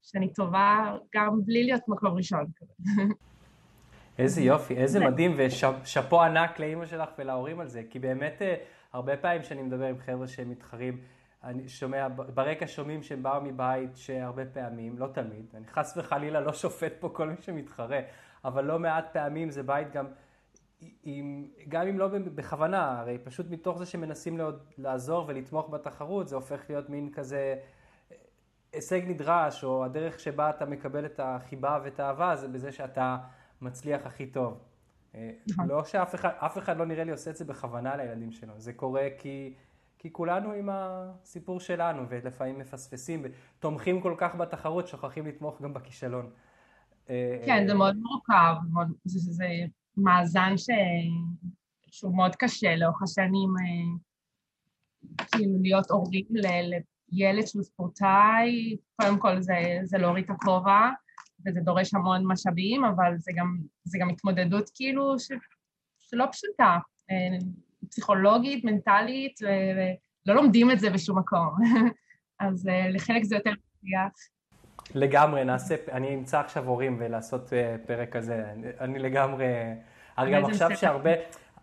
שאני 0.03 0.33
טובה 0.33 0.97
גם 1.15 1.41
בלי 1.45 1.65
להיות 1.65 1.89
מקום 1.89 2.17
ראשון. 2.17 2.45
איזה 4.19 4.41
יופי, 4.41 4.75
איזה 4.75 5.01
מדהים, 5.01 5.37
ושאפו 5.39 6.23
ענק 6.23 6.59
לאימא 6.59 6.87
שלך 6.87 7.09
ולהורים 7.19 7.61
על 7.61 7.69
זה, 7.69 7.83
כי 7.91 7.99
באמת 7.99 8.43
אה, 8.43 8.55
הרבה 8.93 9.17
פעמים 9.17 9.43
כשאני 9.43 9.63
מדבר 9.63 9.85
עם 9.85 9.99
חבר'ה 9.99 10.29
שהם 10.29 10.51
מתחרים, 10.51 11.01
אני 11.47 11.69
שומע, 11.69 12.09
ברקע 12.09 12.67
שומעים 12.67 13.03
שהם 13.03 13.23
באו 13.23 13.41
מבית 13.41 13.97
שהרבה 13.97 14.45
פעמים, 14.47 14.99
לא 14.99 15.07
תמיד, 15.07 15.47
אני 15.55 15.67
חס 15.67 15.97
וחלילה 15.97 16.41
לא 16.41 16.53
שופט 16.53 16.93
פה 17.01 17.09
כל 17.09 17.29
מי 17.29 17.37
שמתחרה, 17.41 18.01
אבל 18.45 18.65
לא 18.65 18.79
מעט 18.79 19.13
פעמים 19.13 19.51
זה 19.51 19.63
בית 19.63 19.93
גם, 19.93 20.07
עם, 21.03 21.49
גם 21.69 21.87
אם 21.87 21.99
לא 21.99 22.09
בכוונה, 22.35 22.99
הרי 23.01 23.19
פשוט 23.19 23.47
מתוך 23.51 23.79
זה 23.79 23.87
שמנסים 23.87 24.39
לעוד, 24.39 24.63
לעזור 24.79 25.25
ולתמוך 25.29 25.71
בתחרות, 25.71 26.29
זה 26.29 26.37
הופך 26.37 26.61
להיות 26.69 26.91
מין 26.91 27.11
כזה 27.13 27.55
אה, 28.13 28.17
הישג 28.73 29.01
נדרש, 29.07 29.65
או 29.65 29.85
הדרך 29.85 30.21
שבה 30.21 30.51
אתה 30.51 30.67
מקבל 30.67 31.07
את 31.07 31.21
החיבה 31.23 31.79
ואת 31.85 32.01
האהבה, 32.01 32.37
זה 32.37 32.49
בזה 32.49 32.73
שאתה 32.73 33.17
מצליח 33.61 34.07
הכי 34.07 34.27
טוב. 34.27 34.61
נכון. 35.51 35.69
לא 35.69 35.85
שאף 35.85 36.15
אחד, 36.15 36.31
אף 36.39 36.59
אחד 36.59 36.77
לא 36.77 36.85
נראה 36.85 37.05
לי 37.05 37.11
עושה 37.11 37.31
את 37.31 37.37
זה 37.37 37.45
בכוונה 37.45 37.97
לילדים 37.97 38.33
שלו, 38.33 38.53
זה 38.57 38.73
קורה 38.73 39.09
כי, 39.19 39.55
כי 40.07 40.13
כולנו 40.13 40.53
עם 40.53 40.69
הסיפור 40.73 41.61
שלנו, 41.61 42.03
ולפעמים 42.09 42.59
מפספסים, 42.59 43.23
ותומכים 43.25 44.01
כל 44.01 44.15
כך 44.19 44.35
בתחרות, 44.35 44.89
שוכחים 44.89 45.27
לתמוך 45.27 45.63
גם 45.63 45.75
בכישלון. 45.75 46.31
כן, 47.47 47.65
זה 47.69 47.75
מאוד 47.75 47.97
מורכב, 47.97 48.55
זה, 49.05 49.33
זה 49.33 49.47
מאזן 49.97 50.57
ש... 50.57 50.67
שהוא 51.91 52.17
מאוד 52.17 52.37
קשה 52.37 52.77
לאורך 52.77 53.03
השנים, 53.03 53.51
כאילו 55.33 55.53
להיות 55.63 55.91
הורים 55.91 56.27
לילד 57.13 57.47
שהוא 57.47 57.63
ספורטאי, 57.63 58.77
קודם 58.97 59.19
כל 59.19 59.43
זה, 59.43 59.55
זה 59.83 59.99
להוריד 59.99 60.25
את 60.25 60.31
הכובע, 60.31 60.91
וזה 61.47 61.61
דורש 61.61 61.95
המון 61.95 62.27
משאבים, 62.27 62.85
אבל 62.85 63.13
זה 63.19 63.33
גם, 63.37 63.59
זה 63.85 63.99
גם 64.01 64.11
התמודדות 64.11 64.71
כאילו 64.75 65.19
ש, 65.19 65.33
שלא 66.01 66.25
פשוטה, 66.33 66.79
אה, 67.11 67.39
פסיכולוגית, 67.91 68.65
מנטלית, 68.65 69.41
ולא 70.27 70.35
לומדים 70.35 70.71
את 70.71 70.81
זה 70.81 70.91
בשום 70.91 71.19
מקום. 71.19 71.49
אז 72.41 72.69
אה, 72.69 72.91
לחלק 72.91 73.25
זה 73.25 73.35
יותר 73.35 73.51
מצליח. 73.51 74.13
לגמרי, 74.95 75.45
נעשה, 75.45 75.75
אני 75.93 76.15
אמצא 76.15 76.41
עכשיו 76.41 76.69
הורים 76.69 76.97
ולעשות 77.01 77.53
אה, 77.53 77.77
פרק 77.87 78.17
כזה, 78.17 78.45
אני 78.81 78.99
לגמרי, 78.99 79.47
הרי 80.17 80.33
גם 80.33 80.45
עכשיו 80.45 80.77
שהרבה, 80.77 81.11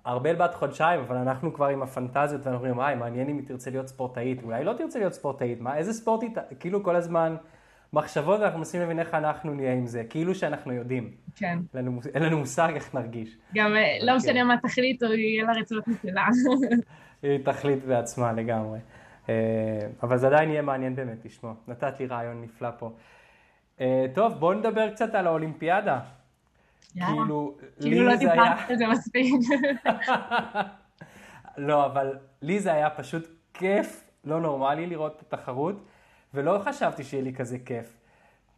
ארבל 0.08 0.36
בת 0.36 0.54
חודשיים, 0.54 1.00
אבל 1.00 1.16
אנחנו 1.16 1.54
כבר 1.54 1.68
עם 1.68 1.84
הפנטזיות, 1.84 2.46
ואנחנו 2.46 2.56
אומרים, 2.56 2.78
וואי, 2.78 2.96
מעניין 2.96 3.30
אם 3.30 3.38
היא 3.38 3.48
תרצה 3.48 3.70
להיות 3.70 3.88
ספורטאית, 3.88 4.44
אולי 4.44 4.64
לא 4.64 4.74
תרצה 4.74 5.00
להיות 5.00 5.14
ספורטאית, 5.14 5.62
מה, 5.62 5.78
איזה 5.78 5.94
ספורט 5.94 6.22
היא, 6.22 6.30
כאילו 6.60 6.84
כל 6.84 6.96
הזמן 6.96 7.36
מחשבות, 7.94 8.40
ואנחנו 8.40 8.60
מנסים 8.60 8.82
להבין 8.82 9.00
איך 9.00 9.14
אנחנו 9.14 9.54
נהיה 9.54 9.74
עם 9.74 9.88
זה, 9.88 10.04
כאילו 10.10 10.36
שאנחנו 10.36 10.74
יודעים. 10.74 11.12
כן. 11.36 11.60
אין 11.76 11.86
לנו, 11.86 12.00
אין 12.14 12.24
לנו 12.24 12.38
מושג 12.38 12.72
איך 12.76 12.96
נרגיש. 12.96 13.38
גם 13.56 13.76
אה, 13.76 13.98
לא 14.02 14.16
משנה 14.16 14.34
כן. 14.34 14.48
מה 14.48 14.58
תחליט, 14.58 15.04
או 15.04 15.14
יהיה 15.14 15.44
לה 15.44 15.54
רצונות 15.54 15.88
משלה. 15.88 16.26
היא 17.24 17.40
תחליט 17.46 17.84
בעצמה 17.84 18.34
לגמרי. 18.34 18.80
אה, 19.30 19.34
אבל 20.04 20.18
זה 20.18 20.28
עדיין 20.28 20.50
יהיה 20.50 20.62
מעניין 20.62 20.96
באמת 20.96 21.26
לשמוע. 21.26 21.54
נתת 21.68 22.00
לי 22.00 22.06
רעיון 22.06 22.42
נפלא 22.42 22.70
פה. 22.80 22.92
אה, 23.82 24.06
טוב, 24.14 24.34
בואו 24.34 24.54
נדבר 24.54 24.90
קצת 24.92 25.16
על 25.16 25.28
האולימפיאדה. 25.28 26.00
כאילו, 26.94 27.56
כאילו 27.82 28.06
לא 28.06 28.16
דיברת 28.16 28.70
על 28.70 28.76
זה 28.76 28.88
מספיק. 28.88 29.34
לא, 31.58 31.86
אבל 31.86 32.18
לי 32.42 32.60
זה 32.60 32.74
היה 32.74 32.90
פשוט 32.90 33.28
כיף 33.54 34.04
לא 34.26 34.42
נורמלי 34.42 34.88
לראות 34.88 35.16
את 35.16 35.34
התחרות, 35.34 35.86
ולא 36.34 36.62
חשבתי 36.66 37.04
שיהיה 37.04 37.24
לי 37.24 37.34
כזה 37.34 37.58
כיף. 37.66 37.98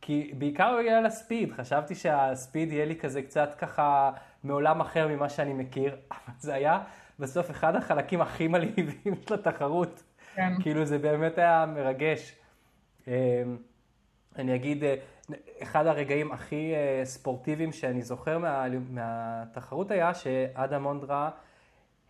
כי 0.01 0.34
בעיקר 0.38 0.78
בגלל 0.80 1.05
הספיד, 1.05 1.51
חשבתי 1.51 1.95
שהספיד 1.95 2.71
יהיה 2.71 2.86
לי 2.86 2.95
כזה 2.95 3.21
קצת 3.21 3.55
ככה 3.57 4.11
מעולם 4.43 4.82
אחר 4.82 5.07
ממה 5.07 5.30
שאני 5.30 5.53
מכיר, 5.53 5.95
אבל 6.11 6.34
זה 6.39 6.53
היה 6.53 6.84
בסוף 7.19 7.51
אחד 7.51 7.76
החלקים 7.76 8.21
הכי 8.21 8.47
מלהיבים 8.47 9.15
של 9.28 9.34
התחרות. 9.34 10.03
כן. 10.36 10.53
כאילו 10.61 10.86
זה 10.86 10.97
באמת 10.97 11.38
היה 11.38 11.65
מרגש. 11.65 12.36
אמ, 13.07 13.13
אני 14.36 14.55
אגיד, 14.55 14.84
אה, 14.84 14.95
אחד 15.63 15.88
הרגעים 15.88 16.32
הכי 16.32 16.73
אה, 16.76 17.05
ספורטיביים 17.05 17.71
שאני 17.71 18.01
זוכר 18.01 18.38
מה, 18.38 18.65
מהתחרות 18.89 19.91
היה 19.91 20.13
שאדם 20.13 20.84
מונדרה 20.84 21.30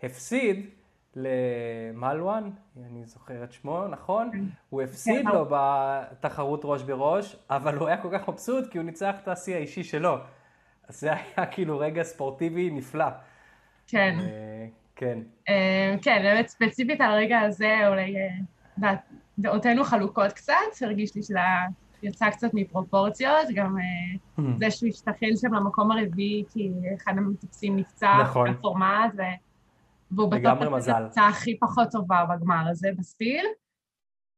הפסיד 0.03 0.70
למלואן, 1.16 2.49
אני 2.89 3.05
זוכר 3.05 3.43
את 3.43 3.53
שמו, 3.53 3.88
נכון? 3.88 4.30
כן. 4.32 4.43
הוא 4.70 4.82
הפסיד 4.82 5.28
כן. 5.28 5.36
לו 5.36 5.45
בתחרות 5.49 6.61
ראש 6.63 6.84
בראש, 6.84 7.36
אבל 7.49 7.78
הוא 7.78 7.88
היה 7.88 7.97
כל 7.97 8.09
כך 8.11 8.30
מבסוט 8.30 8.72
כי 8.72 8.78
הוא 8.78 8.86
ניצח 8.86 9.16
את 9.24 9.28
השיא 9.28 9.55
האישי 9.55 9.84
שלו. 9.84 10.18
אז 10.88 10.99
זה 10.99 11.13
היה 11.13 11.45
כאילו 11.45 11.80
רגע 11.80 12.03
ספורטיבי 12.03 12.70
נפלא. 12.70 13.05
כן. 13.88 14.18
אה, 14.20 14.68
כן. 14.95 15.20
כן, 16.01 16.22
באמת 16.24 16.47
ספציפית 16.47 17.01
על 17.01 17.11
הרגע 17.11 17.39
הזה, 17.39 17.88
אולי 17.88 18.16
דעותינו 19.39 19.84
חלוקות 19.84 20.34
קצת, 20.34 20.53
הרגיש 20.82 21.16
לי 21.16 21.24
שזה 21.24 21.39
יצא 22.03 22.30
קצת 22.30 22.49
מפרופורציות, 22.53 23.47
גם 23.55 23.76
mm. 24.38 24.41
זה 24.59 24.72
שהוא 24.72 24.89
השתחל 24.89 25.36
שם 25.41 25.53
למקום 25.53 25.91
הרביעי, 25.91 26.43
כי 26.53 26.72
אחד 26.97 27.18
המטפסים 27.18 27.76
נפצע, 27.76 28.18
נכון. 28.22 28.53
בפורמט. 28.53 29.13
והוא 30.12 30.32
בטוח 30.32 30.62
הקבוצה 30.62 31.28
הכי 31.28 31.60
פחות 31.60 31.88
טובה 31.91 32.26
בגמר 32.30 32.68
הזה, 32.70 32.89
בספיל. 32.97 33.45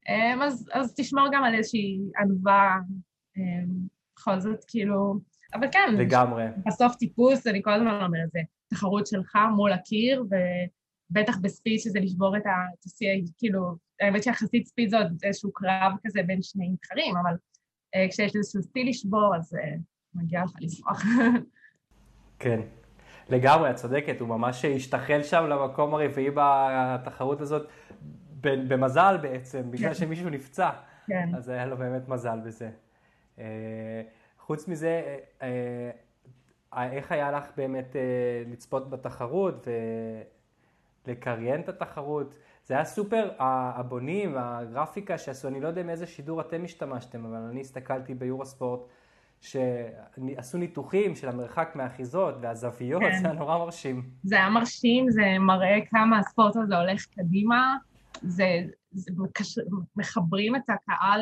אמ, 0.09 0.41
אז, 0.41 0.69
אז 0.73 0.93
תשמור 0.97 1.27
גם 1.31 1.43
על 1.43 1.55
איזושהי 1.55 1.99
ענווה, 2.19 2.77
אמ, 3.37 3.87
בכל 4.15 4.39
זאת, 4.39 4.63
כאילו... 4.67 5.19
אבל 5.53 5.67
כן, 5.71 5.95
לגמרי. 5.97 6.45
בסוף 6.65 6.95
טיפוס, 6.95 7.47
אני 7.47 7.63
כל 7.63 7.73
הזמן 7.73 8.01
אומרת, 8.03 8.31
זה 8.31 8.39
תחרות 8.67 9.07
שלך 9.07 9.37
מול 9.55 9.71
הקיר, 9.73 10.25
ובטח 11.11 11.37
בספיד 11.37 11.79
שזה 11.79 11.99
לשבור 11.99 12.37
את 12.37 12.43
השיא, 12.85 13.21
כאילו, 13.37 13.75
האמת 14.01 14.23
שיחסית 14.23 14.67
ספיד 14.67 14.89
זה 14.89 14.97
עוד 14.97 15.07
איזשהו 15.23 15.53
קרב 15.53 15.93
כזה 16.03 16.23
בין 16.23 16.41
שני 16.41 16.69
מתחרים, 16.69 17.17
אבל 17.17 17.35
אה, 17.95 18.05
כשיש 18.09 18.35
איזשהו 18.35 18.61
סטיל 18.61 18.89
לשבור, 18.89 19.35
אז 19.35 19.55
אה, 19.55 19.75
מגיע 20.13 20.43
לך 20.43 20.51
לשמוח. 20.61 21.03
כן, 22.39 22.59
לגמרי, 23.29 23.69
את 23.69 23.75
צודקת, 23.75 24.21
הוא 24.21 24.29
ממש 24.29 24.65
השתחל 24.65 25.23
שם 25.23 25.45
למקום 25.47 25.93
הרביעי 25.93 26.31
בתחרות 26.35 27.41
הזאת, 27.41 27.67
במזל 28.41 29.17
בעצם, 29.21 29.71
בגלל 29.71 29.89
כן. 29.89 29.93
שמישהו 29.93 30.29
נפצע. 30.29 30.69
כן. 31.07 31.29
אז 31.37 31.49
היה 31.49 31.65
לו 31.65 31.77
באמת 31.77 32.07
מזל 32.07 32.39
בזה. 32.45 32.69
אה, 33.39 34.01
חוץ 34.39 34.67
מזה, 34.67 35.17
איך 36.73 37.11
היה 37.11 37.31
לך 37.31 37.45
באמת 37.57 37.95
לצפות 38.51 38.89
בתחרות 38.89 39.67
ולקריין 41.07 41.61
את 41.61 41.69
התחרות? 41.69 42.35
זה 42.65 42.73
היה 42.73 42.85
סופר, 42.85 43.29
הבונים, 43.39 44.35
הגרפיקה 44.37 45.17
שעשו, 45.17 45.47
אני 45.47 45.61
לא 45.61 45.67
יודע 45.67 45.81
עם 45.81 45.89
איזה 45.89 46.07
שידור 46.07 46.41
אתם 46.41 46.63
השתמשתם, 46.63 47.25
אבל 47.25 47.37
אני 47.37 47.61
הסתכלתי 47.61 48.13
ביורוספורט, 48.13 48.79
שעשו 49.41 50.57
ניתוחים 50.57 51.15
של 51.15 51.29
המרחק 51.29 51.71
מהאחיזות 51.75 52.35
והזוויות, 52.41 53.01
כן. 53.01 53.21
זה 53.21 53.27
היה 53.27 53.39
נורא 53.39 53.57
מרשים. 53.57 54.09
זה 54.23 54.35
היה 54.35 54.49
מרשים, 54.49 55.09
זה 55.09 55.39
מראה 55.39 55.77
כמה 55.89 56.19
הספורט 56.19 56.55
הזה 56.55 56.77
הולך 56.77 57.05
קדימה, 57.05 57.77
זה, 58.21 58.45
זה 58.91 59.11
מקשר, 59.17 59.61
מחברים 59.95 60.55
את 60.55 60.69
הקהל 60.69 61.21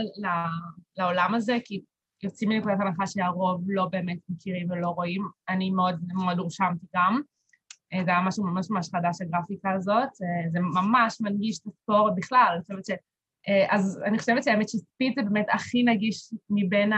לעולם 0.97 1.35
הזה, 1.35 1.57
כי 1.65 1.81
יוצאים 2.23 2.49
מנקודת 2.49 2.77
הנחה 2.79 3.07
שהרוב 3.07 3.63
לא 3.67 3.85
באמת 3.91 4.17
מכירים 4.29 4.71
ולא 4.71 4.87
רואים. 4.87 5.27
אני 5.49 5.69
מאוד 5.69 5.99
מאוד 6.13 6.39
הורשמתי 6.39 6.85
גם. 6.95 7.21
אה, 7.93 8.03
זה 8.05 8.11
היה 8.11 8.21
משהו 8.21 8.43
ממש 8.43 8.67
ממש 8.69 8.89
חדש, 8.89 9.21
הגרפיקה 9.21 9.71
הזאת, 9.71 10.09
אה, 10.23 10.49
זה 10.51 10.59
ממש 10.59 11.17
מנגיש 11.21 11.59
את 11.59 11.67
הספורט 11.67 12.13
בכלל, 12.17 12.51
אני 12.53 12.61
חושבת 12.61 12.85
ש... 12.85 12.91
אה, 13.47 13.75
אז 13.75 14.01
אני 14.05 14.19
חושבת 14.19 14.43
שהאמת 14.43 14.69
שספיד 14.69 15.13
זה 15.15 15.21
באמת 15.29 15.45
הכי 15.53 15.83
נגיש 15.83 16.33
מבין 16.49 16.93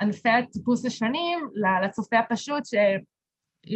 ענפי 0.00 0.28
הטיפוס 0.28 0.86
השונים 0.86 1.38
לצופה 1.82 2.18
הפשוט 2.18 2.66
ש... 2.66 2.74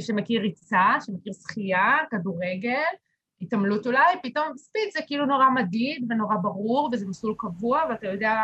שמכיר 0.00 0.40
ריצה, 0.40 0.94
שמכיר 1.06 1.32
שחייה, 1.32 1.96
כדורגל, 2.10 2.92
התעמלות 3.40 3.86
אולי, 3.86 4.16
פתאום 4.22 4.46
ספיד 4.56 4.92
זה 4.92 5.00
כאילו 5.06 5.26
נורא 5.26 5.50
מדיד 5.50 6.06
ונורא 6.10 6.36
ברור 6.42 6.90
וזה 6.92 7.06
מסלול 7.08 7.34
קבוע 7.38 7.82
ואתה 7.90 8.06
יודע, 8.06 8.34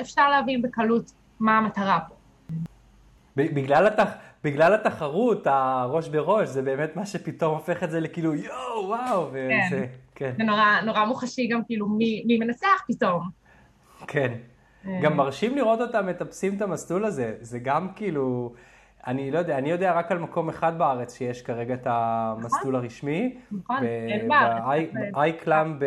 אפשר 0.00 0.30
להבין 0.30 0.62
בקלות 0.62 1.12
מה 1.40 1.58
המטרה 1.58 1.98
פה. 2.08 2.14
בגלל, 3.36 3.86
התח... 3.86 4.08
בגלל 4.44 4.74
התחרות, 4.74 5.46
הראש 5.46 6.08
בראש, 6.08 6.48
זה 6.48 6.62
באמת 6.62 6.96
מה 6.96 7.06
שפתאום 7.06 7.54
הופך 7.54 7.82
את 7.82 7.90
זה 7.90 8.00
לכאילו 8.00 8.34
יואו, 8.34 8.86
וואו, 8.86 9.28
וזה, 9.28 9.86
כן. 10.14 10.34
זה 10.38 10.44
נורא, 10.44 10.80
נורא 10.84 11.04
מוחשי 11.04 11.46
גם 11.46 11.64
כאילו 11.64 11.88
מי, 11.88 12.24
מי 12.26 12.38
מנצח 12.38 12.84
פתאום. 12.88 13.28
כן. 14.06 14.32
אה. 14.86 15.00
גם 15.02 15.16
מרשים 15.16 15.56
לראות 15.56 15.80
אותם 15.80 16.06
מטפסים 16.06 16.56
את 16.56 16.62
המסלול 16.62 17.04
הזה, 17.04 17.34
זה 17.40 17.58
גם 17.58 17.88
כאילו, 17.96 18.54
אני 19.06 19.30
לא 19.30 19.38
יודע, 19.38 19.58
אני 19.58 19.70
יודע 19.70 19.92
רק 19.92 20.12
על 20.12 20.18
מקום 20.18 20.48
אחד 20.48 20.78
בארץ 20.78 21.16
שיש 21.16 21.42
כרגע 21.42 21.74
את 21.74 21.86
המסלול 21.86 22.76
הרשמי. 22.76 23.38
נכון, 23.52 23.84
אין 23.84 24.28
בארץ. 24.28 24.62
אייקלאם, 25.16 25.78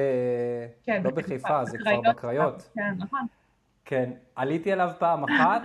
כן, 0.84 1.02
לא 1.04 1.12
בחיפה, 1.12 1.66
זה 1.66 1.78
כבר 1.78 2.02
בקריות. 2.10 2.70
כן, 2.76 2.94
נכון. 2.98 3.26
כן, 3.86 4.12
עליתי 4.36 4.72
עליו 4.72 4.92
פעם 5.00 5.24
אחת, 5.24 5.62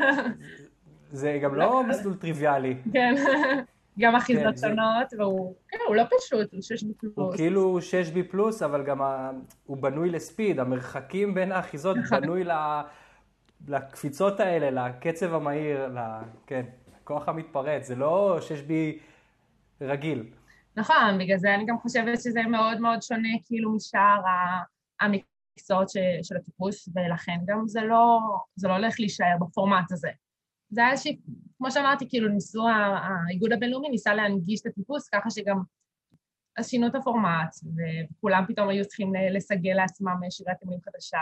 זה 1.12 1.38
גם 1.42 1.54
לא 1.54 1.84
מסלול 1.84 2.14
טריוויאלי. 2.14 2.76
כן, 2.92 3.14
גם 4.00 4.16
אחיזות 4.16 4.58
שונות, 4.58 5.12
והוא 5.18 5.54
כן, 5.68 5.78
לא 5.94 6.02
פשוט, 6.18 6.52
הוא 6.52 6.60
6B 6.60 6.92
פלוס. 7.00 7.12
הוא 7.16 7.36
כאילו 7.36 7.78
6B 7.78 8.30
פלוס, 8.30 8.62
אבל 8.62 8.82
גם 8.82 9.00
הוא 9.66 9.76
בנוי 9.76 10.10
לספיד, 10.10 10.60
המרחקים 10.60 11.34
בין 11.34 11.52
האחיזות 11.52 11.96
נכון. 11.96 12.20
בנוי 12.20 12.44
לקפיצות 13.66 14.40
האלה, 14.40 14.88
לקצב 14.88 15.34
המהיר, 15.34 15.96
כן, 16.46 16.66
הכוח 17.02 17.28
המתפרץ, 17.28 17.86
זה 17.86 17.94
לא 17.94 18.38
6B 18.38 18.72
רגיל. 19.80 20.32
נכון, 20.76 21.18
בגלל 21.18 21.38
זה 21.38 21.54
אני 21.54 21.66
גם 21.66 21.78
חושבת 21.78 22.20
שזה 22.20 22.42
מאוד 22.42 22.80
מאוד 22.80 23.02
שונה 23.02 23.28
כאילו 23.44 23.76
משאר 23.76 24.20
המקצועות 25.00 25.88
של 26.22 26.36
הטיפוס, 26.36 26.88
ולכן 26.94 27.36
גם 27.46 27.62
זה 27.66 27.80
לא, 27.80 28.18
זה 28.56 28.68
לא 28.68 28.72
הולך 28.72 29.00
להישאר 29.00 29.36
בפורמט 29.40 29.92
הזה. 29.92 30.10
זה 30.70 30.80
היה 30.80 30.90
איזושהי 30.90 31.18
כמו 31.58 31.70
שאמרתי, 31.70 32.08
כאילו 32.08 32.28
ניסו, 32.28 32.68
האיגוד 32.68 33.52
הבינלאומי 33.52 33.88
ניסה 33.88 34.14
להנגיש 34.14 34.60
את 34.60 34.66
הטיפוס 34.66 35.08
ככה 35.08 35.30
שגם 35.30 35.62
אז 36.56 36.68
שינו 36.68 36.86
את 36.86 36.94
הפורמט, 36.94 37.54
וכולם 37.76 38.44
פתאום 38.48 38.68
היו 38.68 38.84
צריכים 38.84 39.12
לסגל 39.30 39.72
לעצמם 39.72 40.20
שירת 40.30 40.56
אמונים 40.62 40.80
חדשה, 40.80 41.18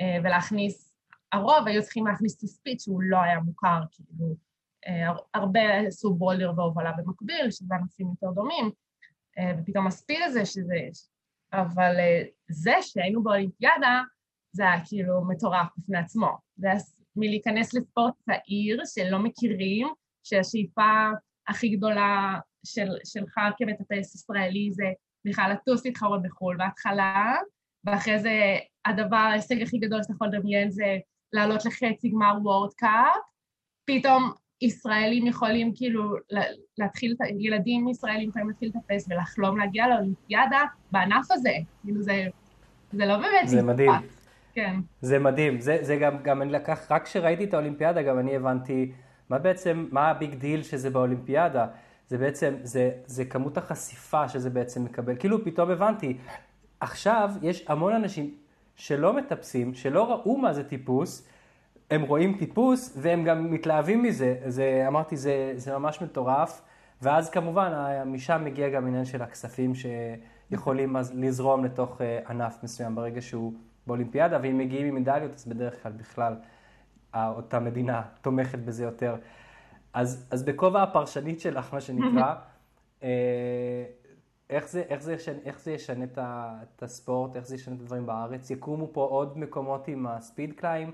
אה, 0.00 0.18
ולהכניס, 0.24 0.95
הרוב 1.36 1.66
היו 1.66 1.82
צריכים 1.82 2.06
להכניס 2.06 2.38
תספית 2.38 2.80
שהוא 2.80 3.02
לא 3.02 3.16
היה 3.22 3.40
מוכר, 3.40 3.80
כאילו, 3.92 4.36
אה, 4.86 5.12
הרבה 5.34 5.78
עשו 5.78 6.14
בולדר 6.14 6.52
והובלה 6.56 6.92
במקביל, 6.92 7.50
שזה 7.50 7.74
ענפים 7.74 8.06
יותר 8.08 8.30
דומים, 8.34 8.70
אה, 9.38 9.52
ופתאום 9.58 9.86
הספיד 9.86 10.18
הזה 10.24 10.46
שזה... 10.46 10.88
אבל 11.52 11.94
זה 12.48 12.72
שהיינו 12.80 13.22
באולימפיאדה, 13.22 14.02
זה 14.52 14.62
היה 14.62 14.84
כאילו 14.84 15.24
מטורף 15.28 15.66
בפני 15.76 15.98
עצמו. 15.98 16.38
זה 16.56 16.66
היה 16.66 16.80
מלהיכנס 17.16 17.74
לספורט 17.74 18.14
צעיר 18.18 18.82
שלא 18.84 19.18
מכירים, 19.18 19.88
שהשאיפה 20.24 21.10
הכי 21.48 21.68
גדולה 21.68 22.38
של, 22.66 22.88
שלך 23.04 23.38
כמטפס 23.58 24.14
ישראלי 24.14 24.70
זה 24.72 24.84
בכלל 25.24 25.52
לטוס 25.52 25.84
להתחרות 25.84 26.22
בחו"ל 26.22 26.56
בהתחלה, 26.56 27.36
ואחרי 27.84 28.18
זה 28.18 28.58
הדבר, 28.84 29.16
ההישג 29.16 29.62
הכי 29.62 29.78
גדול 29.78 30.02
שאתה 30.02 30.12
יכול 30.12 30.28
לדמיין 30.28 30.70
זה 30.70 30.98
לעלות 31.32 31.64
לחצי 31.64 32.08
גמר 32.08 32.34
World 32.42 32.72
Cup, 32.72 33.22
פתאום 33.84 34.32
ישראלים 34.62 35.26
יכולים 35.26 35.72
כאילו 35.74 36.14
להתחיל, 36.78 37.16
ילדים 37.38 37.88
ישראלים 37.88 38.28
יכולים 38.28 38.48
להתחיל 38.48 38.72
לטפס 38.74 39.08
ולחלום 39.10 39.58
להגיע 39.58 39.88
לאולימפיאדה 39.88 40.62
בענף 40.92 41.30
הזה, 41.30 41.52
כאילו 41.82 42.02
זה, 42.02 42.26
זה 42.92 43.06
לא 43.06 43.16
באמת... 43.16 43.48
זה 43.48 43.62
מדהים. 43.62 43.90
כן. 44.54 44.76
זה 45.00 45.18
מדהים, 45.18 45.60
זה, 45.60 45.78
זה 45.80 45.96
גם, 45.96 46.22
גם 46.22 46.42
אני 46.42 46.52
לקח, 46.52 46.92
רק 46.92 47.04
כשראיתי 47.04 47.44
את 47.44 47.54
האולימפיאדה 47.54 48.02
גם 48.02 48.18
אני 48.18 48.36
הבנתי 48.36 48.92
מה 49.30 49.38
בעצם, 49.38 49.88
מה 49.92 50.08
ה 50.08 50.14
big 50.14 50.34
deal 50.34 50.62
שזה 50.62 50.90
באולימפיאדה. 50.90 51.66
זה 52.08 52.18
בעצם, 52.18 52.54
זה, 52.62 52.90
זה 53.06 53.24
כמות 53.24 53.58
החשיפה 53.58 54.28
שזה 54.28 54.50
בעצם 54.50 54.84
מקבל. 54.84 55.16
כאילו 55.16 55.44
פתאום 55.44 55.70
הבנתי, 55.70 56.16
עכשיו 56.80 57.30
יש 57.42 57.64
המון 57.68 57.92
אנשים 57.92 58.34
שלא 58.76 59.12
מטפסים, 59.12 59.74
שלא 59.74 60.10
ראו 60.10 60.36
מה 60.36 60.52
זה 60.52 60.64
טיפוס, 60.64 61.28
הם 61.90 62.02
רואים 62.02 62.36
טיפוס 62.38 62.98
והם 63.00 63.24
גם 63.24 63.50
מתלהבים 63.50 64.02
מזה. 64.02 64.36
זה, 64.46 64.84
אמרתי, 64.86 65.16
זה, 65.16 65.52
זה 65.56 65.78
ממש 65.78 66.02
מטורף. 66.02 66.62
ואז 67.02 67.30
כמובן, 67.30 67.72
משם 68.06 68.42
מגיע 68.44 68.68
גם 68.68 68.86
עניין 68.86 69.04
של 69.04 69.22
הכספים 69.22 69.72
שיכולים 69.74 70.96
אז 70.96 71.12
לזרום 71.14 71.64
לתוך 71.64 72.00
אה, 72.00 72.18
ענף 72.28 72.58
מסוים 72.62 72.94
ברגע 72.94 73.20
שהוא 73.20 73.52
באולימפיאדה, 73.86 74.38
ואם 74.42 74.58
מגיעים 74.58 74.86
עם 74.86 74.94
מדליות, 74.94 75.34
אז 75.34 75.46
בדרך 75.46 75.82
כלל 75.82 75.92
בכלל 75.92 76.36
אותה 77.14 77.60
מדינה 77.60 78.02
תומכת 78.20 78.58
בזה 78.58 78.84
יותר. 78.84 79.16
אז, 79.92 80.28
אז 80.30 80.42
בכובע 80.42 80.82
הפרשנית 80.82 81.40
שלך, 81.40 81.74
מה 81.74 81.80
שנקרא, 81.80 82.34
אה, 83.02 83.84
איך 84.50 84.68
זה, 84.68 84.82
איך, 84.82 85.02
זה 85.02 85.12
ישנה, 85.12 85.38
איך 85.44 85.60
זה 85.60 85.72
ישנה 85.72 86.04
את, 86.04 86.18
את 86.18 86.82
הספורט, 86.82 87.36
איך 87.36 87.46
זה 87.46 87.54
ישנה 87.54 87.74
את 87.74 87.80
הדברים 87.80 88.06
בארץ? 88.06 88.50
יקומו 88.50 88.92
פה 88.92 89.04
עוד 89.04 89.38
מקומות 89.38 89.88
עם 89.88 90.06
הספיד 90.06 90.52
קליים, 90.52 90.90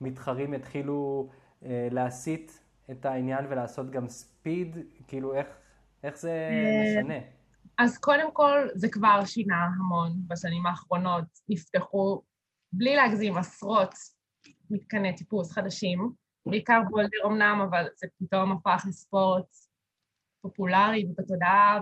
מתחרים 0.00 0.54
יתחילו 0.54 1.28
אה, 1.64 1.88
להסיט 1.90 2.52
את 2.90 3.06
העניין 3.06 3.46
ולעשות 3.48 3.90
גם 3.90 4.08
ספיד, 4.08 4.76
כאילו 5.06 5.34
איך, 5.34 5.46
איך 6.02 6.18
זה 6.18 6.30
אה, 6.30 7.00
משנה? 7.00 7.18
אז 7.78 7.98
קודם 7.98 8.32
כל, 8.32 8.68
זה 8.74 8.88
כבר 8.88 9.24
שינה 9.24 9.64
המון 9.78 10.12
בשנים 10.26 10.66
האחרונות. 10.66 11.24
נפתחו, 11.48 12.22
בלי 12.72 12.96
להגזים, 12.96 13.36
עשרות 13.36 13.94
מתקני 14.70 15.16
טיפוס 15.16 15.52
חדשים. 15.52 16.12
בעיקר 16.46 16.80
בולדר 16.90 17.18
אמנם, 17.26 17.66
אבל 17.70 17.86
זה 17.96 18.06
פתאום 18.18 18.52
הפך 18.52 18.84
לספורט 18.88 19.46
פופולרי 20.40 21.06
ובתודעה. 21.10 21.78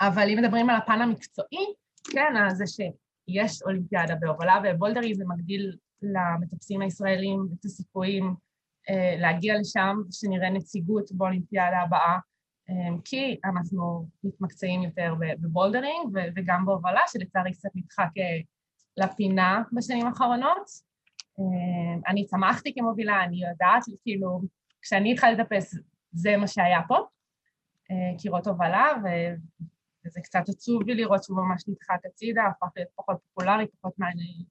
אבל 0.00 0.28
אם 0.30 0.38
מדברים 0.38 0.70
על 0.70 0.76
הפן 0.76 1.00
המקצועי, 1.00 1.66
כן, 2.12 2.34
אז 2.46 2.56
זה 2.56 2.64
שיש 2.66 3.62
אולימפיאדה 3.62 4.14
בהובלה, 4.14 4.60
ובולדרי 4.64 5.14
זה 5.14 5.24
מגדיל 5.28 5.76
למטפסים 6.02 6.80
הישראלים 6.80 7.48
את 7.60 7.64
הסיכויים 7.64 8.34
אה, 8.90 9.14
להגיע 9.18 9.58
לשם, 9.60 9.96
שנראה 10.10 10.50
נציגות 10.50 11.12
באולימפיאדה 11.12 11.80
הבאה, 11.80 12.18
אה, 12.70 12.96
כי 13.04 13.40
אנחנו 13.44 14.08
מתמקצעים 14.24 14.82
יותר 14.82 15.14
בבולדרינג 15.40 16.18
וגם 16.36 16.66
בהובלה, 16.66 17.00
שלצערי 17.06 17.52
קצת 17.52 17.68
נדחק 17.74 18.08
אה, 18.18 18.40
לפינה 18.96 19.62
בשנים 19.72 20.06
האחרונות. 20.06 20.88
אה, 21.38 22.10
אני 22.10 22.26
צמחתי 22.26 22.74
כמובילה, 22.74 23.24
אני 23.24 23.36
יודעת, 23.36 23.82
כאילו, 24.02 24.40
כשאני 24.82 25.12
התחלתי 25.12 25.42
לטפס, 25.42 25.74
זה 26.12 26.36
מה 26.36 26.46
שהיה 26.46 26.80
פה, 26.88 26.96
אה, 27.90 28.18
קירות 28.18 28.46
הובלה, 28.46 28.86
וזה 30.08 30.20
קצת 30.20 30.48
עצוב 30.48 30.82
לי 30.82 30.94
לראות 30.94 31.24
שהוא 31.24 31.36
ממש 31.36 31.64
נדחק 31.68 32.06
הצידה, 32.06 32.42
הפך 32.46 32.66
להיות 32.76 32.88
פחות 32.94 33.16
פופולרי, 33.22 33.66
פחות 33.66 33.92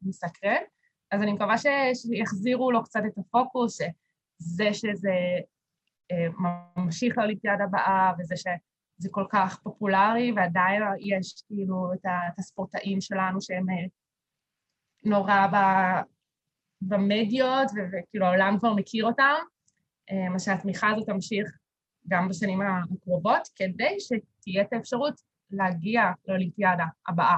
מסקרן. 0.02 0.62
אז 1.12 1.22
אני 1.22 1.34
מקווה 1.34 1.56
שיחזירו 1.94 2.72
לו 2.72 2.84
קצת 2.84 3.00
את 3.08 3.18
הפוקוס, 3.18 3.78
שזה 3.78 4.74
שזה 4.74 5.16
אה, 6.12 6.28
ממשיך 6.76 7.18
לאולימפיאדה 7.18 7.64
הבאה, 7.64 8.12
וזה 8.20 8.36
שזה 8.36 9.10
כל 9.12 9.26
כך 9.30 9.60
פופולרי, 9.64 10.32
ועדיין 10.36 10.84
יש 11.00 11.44
כאילו 11.48 11.94
את 11.94 12.06
הספורטאים 12.38 13.02
שלנו 13.02 13.42
שהם 13.42 13.66
נורא 15.04 15.48
במדיות, 16.82 17.72
וכאילו 17.72 18.26
העולם 18.26 18.56
כבר 18.60 18.74
מכיר 18.74 19.06
אותם, 19.06 19.36
אה, 20.12 20.30
מה 20.30 20.40
שהתמיכה 20.40 20.90
הזאת 20.90 21.06
תמשיך 21.06 21.58
גם 22.08 22.30
בשנים 22.30 22.60
הקרובות, 22.62 23.48
כדי 23.56 23.98
שתהיה 24.00 24.62
את 24.62 24.74
האפשרות 24.74 25.22
להגיע 25.52 26.02
לאולימפיאדה 26.28 26.86
הבאה. 27.08 27.38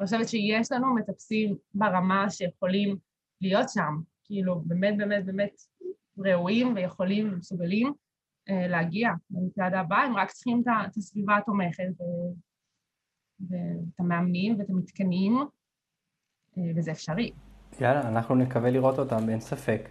אני 0.00 0.06
חושבת 0.06 0.28
שיש 0.28 0.72
לנו 0.72 0.94
מטפסים 0.94 1.56
ברמה 1.74 2.30
שיכולים 2.30 2.96
להיות 3.40 3.68
שם, 3.68 4.00
כאילו 4.24 4.60
באמת 4.64 4.96
באמת 4.96 5.24
באמת 5.24 5.52
ראויים 6.18 6.74
ויכולים 6.74 7.32
ומסוגלים 7.32 7.92
אה, 8.48 8.68
להגיע 8.68 9.10
לאולימפיאדה 9.30 9.80
הבאה, 9.80 10.02
הם 10.02 10.16
רק 10.16 10.30
צריכים 10.30 10.62
את 10.86 10.96
הסביבה 10.96 11.36
התומכת 11.36 11.88
ואת 13.40 14.00
המאמנים 14.00 14.58
ואת 14.58 14.70
המתקנים, 14.70 15.36
אה, 16.58 16.62
וזה 16.76 16.90
אפשרי. 16.90 17.30
יאללה, 17.80 18.08
אנחנו 18.08 18.34
נקווה 18.34 18.70
לראות 18.70 18.98
אותם, 18.98 19.28
אין 19.28 19.40
ספק. 19.40 19.88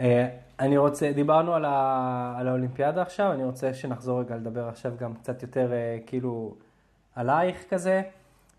אה, 0.00 0.28
אני 0.60 0.76
רוצה, 0.76 1.12
דיברנו 1.12 1.54
על, 1.54 1.64
ה, 1.64 2.34
על 2.38 2.48
האולימפיאדה 2.48 3.02
עכשיו, 3.02 3.32
אני 3.32 3.44
רוצה 3.44 3.74
שנחזור 3.74 4.20
רגע 4.20 4.36
לדבר 4.36 4.68
עכשיו 4.68 4.92
גם 4.98 5.14
קצת 5.14 5.42
יותר 5.42 5.72
אה, 5.72 5.98
כאילו 6.06 6.56
עלייך 7.16 7.64
כזה, 7.70 8.02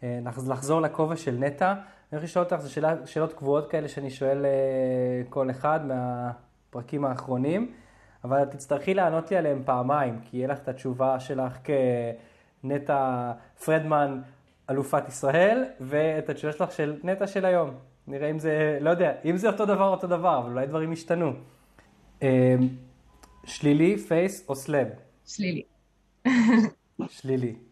אה, 0.04 0.20
לחזור 0.48 0.82
לכובע 0.82 1.16
של 1.16 1.36
נטע. 1.40 1.72
אני 1.72 1.82
רוצה 2.14 2.24
לשאול 2.24 2.46
אותך, 2.46 2.58
זה 2.60 2.70
שאלה, 2.70 2.96
שאלות 3.06 3.34
קבועות 3.34 3.72
כאלה 3.72 3.88
שאני 3.88 4.10
שואל 4.10 4.46
כל 5.30 5.50
אחד 5.50 5.80
מהפרקים 5.86 7.06
האחרונים, 7.06 7.74
אבל 8.24 8.46
תצטרכי 8.46 8.94
לענות 8.94 9.32
לי 9.32 9.38
עליהם 9.38 9.62
פעמיים, 9.66 10.20
כי 10.24 10.38
יהיה 10.38 10.48
לך 10.48 10.60
את 10.60 10.68
התשובה 10.68 11.20
שלך 11.20 11.58
כנטע 12.64 13.32
פרדמן, 13.66 14.22
אלופת 14.70 15.08
ישראל, 15.08 15.66
ואת 15.82 16.30
התשובה 16.30 16.54
שלך 16.54 16.72
של 16.72 17.00
נטע 17.04 17.28
של 17.28 17.46
היום. 17.46 17.70
נראה 18.08 18.30
אם 18.30 18.40
זה, 18.40 18.78
לא 18.82 18.90
יודע, 18.90 19.14
אם 19.26 19.38
זה 19.38 19.48
אותו 19.48 19.66
דבר, 19.66 19.88
אותו 19.88 20.08
דבר, 20.08 20.40
אבל 20.40 20.52
אולי 20.52 20.68
דברים 20.68 20.92
השתנו. 20.92 21.34
אמ, 22.22 22.28
שלילי, 23.46 23.98
face 23.98 24.50
או 24.50 24.56
slab? 24.56 24.88
שלילי. 25.26 25.62
שלילי. 27.08 27.67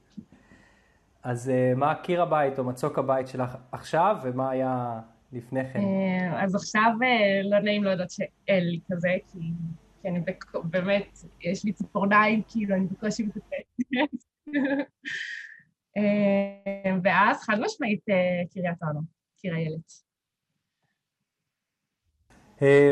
אז 1.26 1.50
אה, 1.50 1.74
מה 1.76 1.96
קיר 1.96 2.22
הבית 2.22 2.60
או 2.60 2.64
מצוק 2.64 3.00
הבית 3.00 3.28
שלך 3.28 3.58
עכשיו, 3.72 4.18
ומה 4.24 4.50
היה 4.50 5.00
לפני 5.32 5.74
כן? 5.74 5.80
אה, 5.80 6.44
אז 6.44 6.56
עכשיו 6.56 6.92
אה, 7.04 7.42
לא 7.44 7.60
נעים 7.60 7.84
להודות 7.84 8.12
שאין 8.12 8.64
לי 8.64 8.80
כזה, 8.92 9.10
כי, 9.32 9.40
כי 10.02 10.08
אני 10.08 10.20
באמת, 10.64 11.18
יש 11.42 11.66
לי 11.66 11.74
ציפורניים, 11.74 12.42
כאילו, 12.48 12.76
אני 12.76 12.88
בקושי 12.88 13.24
מתפקדת. 13.24 14.26
ואז 17.04 17.44
חד 17.44 17.56
משמעית 17.60 18.04
קריית 18.54 18.84
אונו, 18.84 19.02
קיר 19.38 19.56
איילת. 19.56 20.06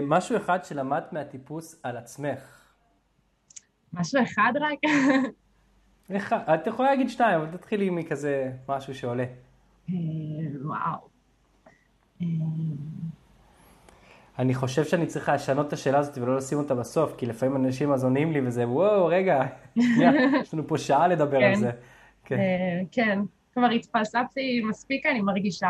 משהו 0.02 0.38
אחד 0.38 0.66
שלמדת 0.66 1.14
מהטיפוס 1.14 1.80
על 1.84 1.98
עצמך. 1.98 2.74
משהו 3.94 4.24
אחד 4.24 4.54
רק? 4.56 4.80
אחד, 6.16 6.40
את 6.54 6.68
יכולה 6.68 6.90
להגיד 6.90 7.10
שתיים, 7.10 7.42
אבל 7.42 7.58
תתחילי 7.58 7.90
מכזה 7.90 8.52
משהו 8.70 8.96
שעולה. 8.96 9.26
אה, 9.90 9.96
וואו. 10.64 11.00
אה, 12.22 12.28
אני 14.40 14.54
חושב 14.54 14.84
שאני 14.84 15.06
צריכה 15.06 15.36
לשנות 15.36 15.68
את 15.68 15.74
השאלה 15.74 15.98
הזאת 15.98 16.18
ולא 16.18 16.38
לשים 16.38 16.58
אותה 16.58 16.76
בסוף, 16.76 17.16
כי 17.18 17.26
לפעמים 17.26 17.56
אנשים 17.56 17.92
אז 17.92 18.04
עונים 18.04 18.32
לי 18.32 18.42
וזה, 18.48 18.68
וואו, 18.68 19.06
רגע, 19.06 19.44
יש 20.42 20.54
לנו 20.54 20.68
פה 20.68 20.78
שעה 20.78 21.08
לדבר 21.08 21.38
על 21.38 21.54
כן. 21.54 21.60
זה. 21.60 21.72
כן. 22.26 22.38
כן, 22.92 23.20
כלומר 23.54 23.70
התפלספתי 23.70 24.62
מספיק, 24.70 25.06
אני 25.06 25.22
מרגישה 25.22 25.68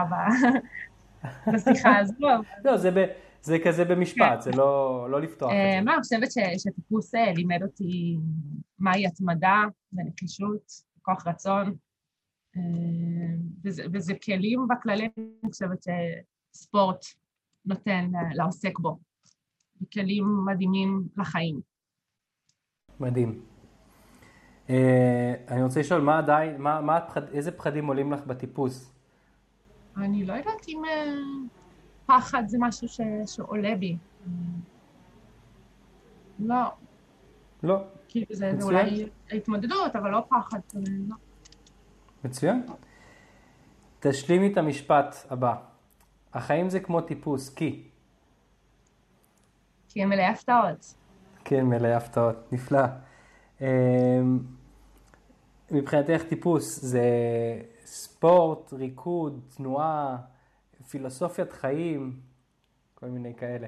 בשיחה 1.53 1.97
הזו. 1.97 2.13
לא, 2.65 2.77
זה 2.77 3.11
זה 3.43 3.57
כזה 3.65 3.85
במשפט, 3.85 4.41
זה 4.41 4.51
לא, 4.51 5.07
לא 5.09 5.21
לפתוח 5.21 5.51
את 5.51 5.55
אה, 5.55 5.75
זה. 5.79 5.85
מה, 5.85 5.93
אני 5.93 6.01
חושבת 6.01 6.27
שטיפוס 6.57 7.15
אה, 7.15 7.33
לימד 7.33 7.63
אותי 7.63 8.17
מהי 8.79 9.07
התמדה 9.07 9.61
ונחישות, 9.93 10.71
כוח 11.01 11.27
רצון, 11.27 11.75
אה, 12.57 12.61
וזה, 13.63 13.83
וזה 13.93 14.13
כלים 14.23 14.67
בכללי, 14.67 15.09
אני 15.17 15.51
חושבת 15.51 15.85
שספורט 16.53 17.05
נותן 17.65 18.11
לעוסק 18.33 18.79
בו. 18.79 18.97
כלים 19.93 20.45
מדהימים 20.45 21.07
לחיים. 21.17 21.61
מדהים. 22.99 23.41
אה, 24.69 25.33
אני 25.47 25.63
רוצה 25.63 25.79
לשאול, 25.79 26.01
מה 26.01 26.17
עדיין, 26.17 26.61
מה, 26.61 26.81
מה 26.81 26.99
איזה 27.31 27.51
פחדים 27.51 27.87
עולים 27.87 28.13
לך 28.13 28.25
בטיפוס? 28.25 28.93
אני 29.97 30.25
לא 30.25 30.33
יודעת 30.33 30.67
אם 30.67 30.81
פחד 32.05 32.43
זה 32.47 32.57
משהו 32.61 32.87
ש, 32.87 33.01
שעולה 33.25 33.75
בי. 33.75 33.97
אה, 34.27 34.31
לא, 36.39 36.63
לא. 37.63 37.83
כאילו 38.07 38.25
זה, 38.29 38.35
זה 38.35 38.51
מצוין. 38.53 38.87
אולי 38.87 39.09
ההתמודדות, 39.31 39.95
אבל 39.95 40.09
לא 40.09 40.25
פחד. 40.29 40.59
לא. 41.09 41.15
מצוין. 42.23 42.65
תשלימי 43.99 44.51
את 44.51 44.57
המשפט 44.57 45.15
הבא. 45.29 45.55
החיים 46.33 46.69
זה 46.69 46.79
כמו 46.79 47.01
טיפוס, 47.01 47.49
כי. 47.49 47.83
כי 49.89 50.03
הם 50.03 50.09
מלאי 50.09 50.25
הפתעות. 50.25 50.93
כן, 51.45 51.65
מלא 51.65 51.87
הפתעות, 51.87 52.53
נפלא. 52.53 52.83
אמ, 53.61 54.39
מבחינתך 55.71 56.23
טיפוס 56.29 56.79
זה 56.81 57.03
ספורט, 57.85 58.73
ריקוד, 58.73 59.39
תנועה, 59.57 60.17
פילוסופיית 60.89 61.51
חיים, 61.53 62.19
כל 62.93 63.05
מיני 63.09 63.35
כאלה. 63.35 63.67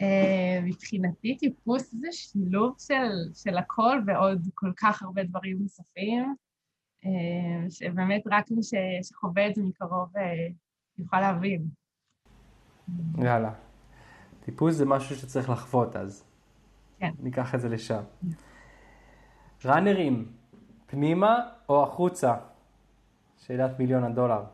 אה, 0.00 0.60
מבחינתי 0.62 1.36
טיפוס 1.38 1.90
זה 1.94 2.08
שילוב 2.12 2.74
של, 2.78 3.32
של 3.34 3.58
הכל 3.58 3.98
ועוד 4.06 4.48
כל 4.54 4.72
כך 4.76 5.02
הרבה 5.02 5.22
דברים 5.24 5.58
נוספים, 5.60 6.34
אה, 7.04 7.10
שבאמת 7.70 8.22
רק 8.30 8.50
מי 8.50 8.62
ש- 8.62 8.74
שחווה 9.08 9.48
את 9.48 9.54
זה 9.54 9.62
מקרוב 9.62 10.16
אה, 10.16 10.22
יוכל 10.98 11.20
להבין. 11.20 11.66
יאללה. 13.18 13.54
טיפוס 14.44 14.74
זה 14.74 14.84
משהו 14.86 15.16
שצריך 15.16 15.50
לחוות 15.50 15.96
אז. 15.96 16.24
כן. 16.98 17.10
ניקח 17.18 17.54
את 17.54 17.60
זה 17.60 17.68
לשם. 17.68 18.02
ראנרים, 19.64 20.32
פנימה 20.86 21.36
או 21.68 21.82
החוצה? 21.82 22.34
שאלת 23.38 23.78
מיליון 23.78 24.04
הדולר. 24.04 24.44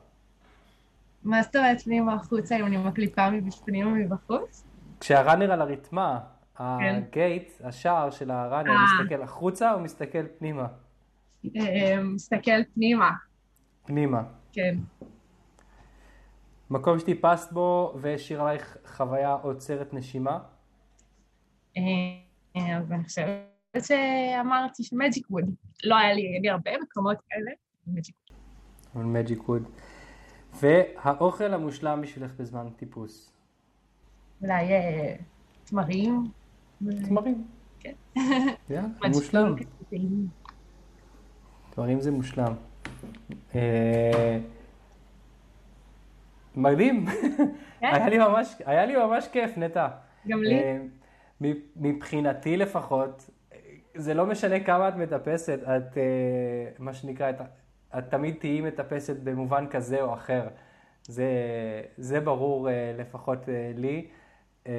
מה 1.24 1.42
זאת 1.42 1.56
אומרת 1.56 1.82
פנימה 1.82 2.14
החוצה 2.14 2.56
אם 2.56 2.66
אני 2.66 2.76
מקליפה 2.76 3.30
מבפנים 3.30 3.86
או 3.86 3.90
מבחוץ? 3.90 4.64
כשהראנר 5.00 5.52
על 5.52 5.60
הרתמה, 5.60 6.20
הגייט, 6.56 7.52
השער 7.64 8.10
של 8.10 8.30
הראנר, 8.30 8.70
אה. 8.70 8.76
מסתכל 8.84 9.22
החוצה 9.22 9.74
או 9.74 9.80
מסתכל 9.80 10.26
פנימה? 10.38 10.66
אה, 11.56 12.02
מסתכל 12.02 12.64
פנימה, 12.74 13.10
פנימה. 13.86 14.22
כן. 14.52 14.76
מקום 16.70 16.98
שטיפסת 16.98 17.52
בו 17.52 17.94
והשאיר 18.00 18.42
עלייך 18.42 18.76
חוויה 18.86 19.32
עוצרת 19.32 19.94
נשימה? 19.94 20.38
אה, 21.76 21.82
אה, 22.56 22.78
אז 22.78 22.92
אני 22.92 23.04
חושבת 23.04 23.84
שאמרתי 23.84 24.84
שמג'יק 24.84 25.26
ווד. 25.30 25.44
לא 25.84 25.96
היה 25.96 26.12
לי, 26.12 26.22
היה 26.22 26.40
לי 26.40 26.50
הרבה 26.50 26.70
מקומות 26.82 27.16
כאלה. 27.28 27.50
מג'יק 27.86 28.14
אבל 28.94 29.04
מג'יק 29.04 29.48
ווד. 29.48 29.62
והאוכל 30.54 31.54
המושלם 31.54 32.00
בשבילך 32.02 32.32
בזמן 32.38 32.66
טיפוס? 32.76 33.32
אולי 34.42 34.72
אה, 34.72 35.14
תמרים. 35.64 36.24
תמרים. 37.04 37.44
כן. 37.80 37.92
מושלם. 39.14 39.54
תמרים 41.70 42.00
זה 42.00 42.10
מושלם. 42.10 42.54
אה, 43.54 44.38
מדהים. 46.56 47.04
היה 47.80 48.08
לי 48.08 48.18
ממש, 48.18 48.54
היה 48.66 48.86
לי 48.86 48.96
ממש 48.96 49.28
כיף, 49.32 49.58
נטע. 49.58 49.88
גם 50.28 50.42
לי. 50.42 50.54
אה, 50.62 50.78
מ- 51.40 51.60
מבחינתי 51.76 52.56
לפחות, 52.56 53.30
זה 53.94 54.14
לא 54.14 54.26
משנה 54.26 54.60
כמה 54.60 54.88
את 54.88 54.94
מטפסת, 54.94 55.58
את, 55.62 55.96
מה 56.78 56.94
שנקרא, 56.94 57.30
את, 57.98 58.04
תמיד 58.10 58.36
תהיי 58.40 58.60
מטפסת 58.60 59.16
במובן 59.16 59.66
כזה 59.70 60.02
או 60.02 60.14
אחר. 60.14 60.48
זה, 61.06 61.26
זה 61.96 62.20
ברור 62.20 62.70
אה, 62.70 62.94
לפחות 62.98 63.48
אה, 63.48 63.72
לי. 63.74 64.08
אה, 64.66 64.72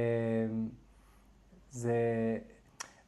זה, 1.69 1.97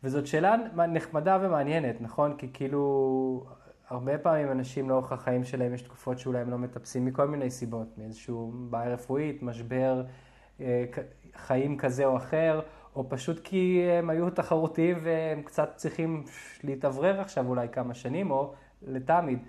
וזאת 0.03 0.27
שאלה 0.27 0.55
נחמדה 0.87 1.37
ומעניינת, 1.41 2.01
נכון? 2.01 2.35
כי 2.37 2.47
כאילו, 2.53 3.45
הרבה 3.87 4.17
פעמים 4.17 4.51
אנשים 4.51 4.89
לאורך 4.89 5.11
החיים 5.11 5.43
שלהם 5.43 5.73
יש 5.73 5.81
תקופות 5.81 6.19
שאולי 6.19 6.39
הם 6.39 6.49
לא 6.49 6.57
מטפסים 6.57 7.05
מכל 7.05 7.27
מיני 7.27 7.51
סיבות, 7.51 7.97
מאיזשהו 7.97 8.51
בעיה 8.69 8.93
רפואית, 8.93 9.43
משבר, 9.43 10.03
חיים 11.35 11.77
כזה 11.77 12.05
או 12.05 12.17
אחר, 12.17 12.61
או 12.95 13.09
פשוט 13.09 13.39
כי 13.43 13.87
הם 13.91 14.09
היו 14.09 14.29
תחרותיים 14.29 14.97
והם 15.03 15.41
קצת 15.41 15.71
צריכים 15.75 16.23
להתאוורר 16.63 17.21
עכשיו 17.21 17.47
אולי 17.47 17.67
כמה 17.69 17.93
שנים, 17.93 18.31
או 18.31 18.53
לתמיד. 18.81 19.39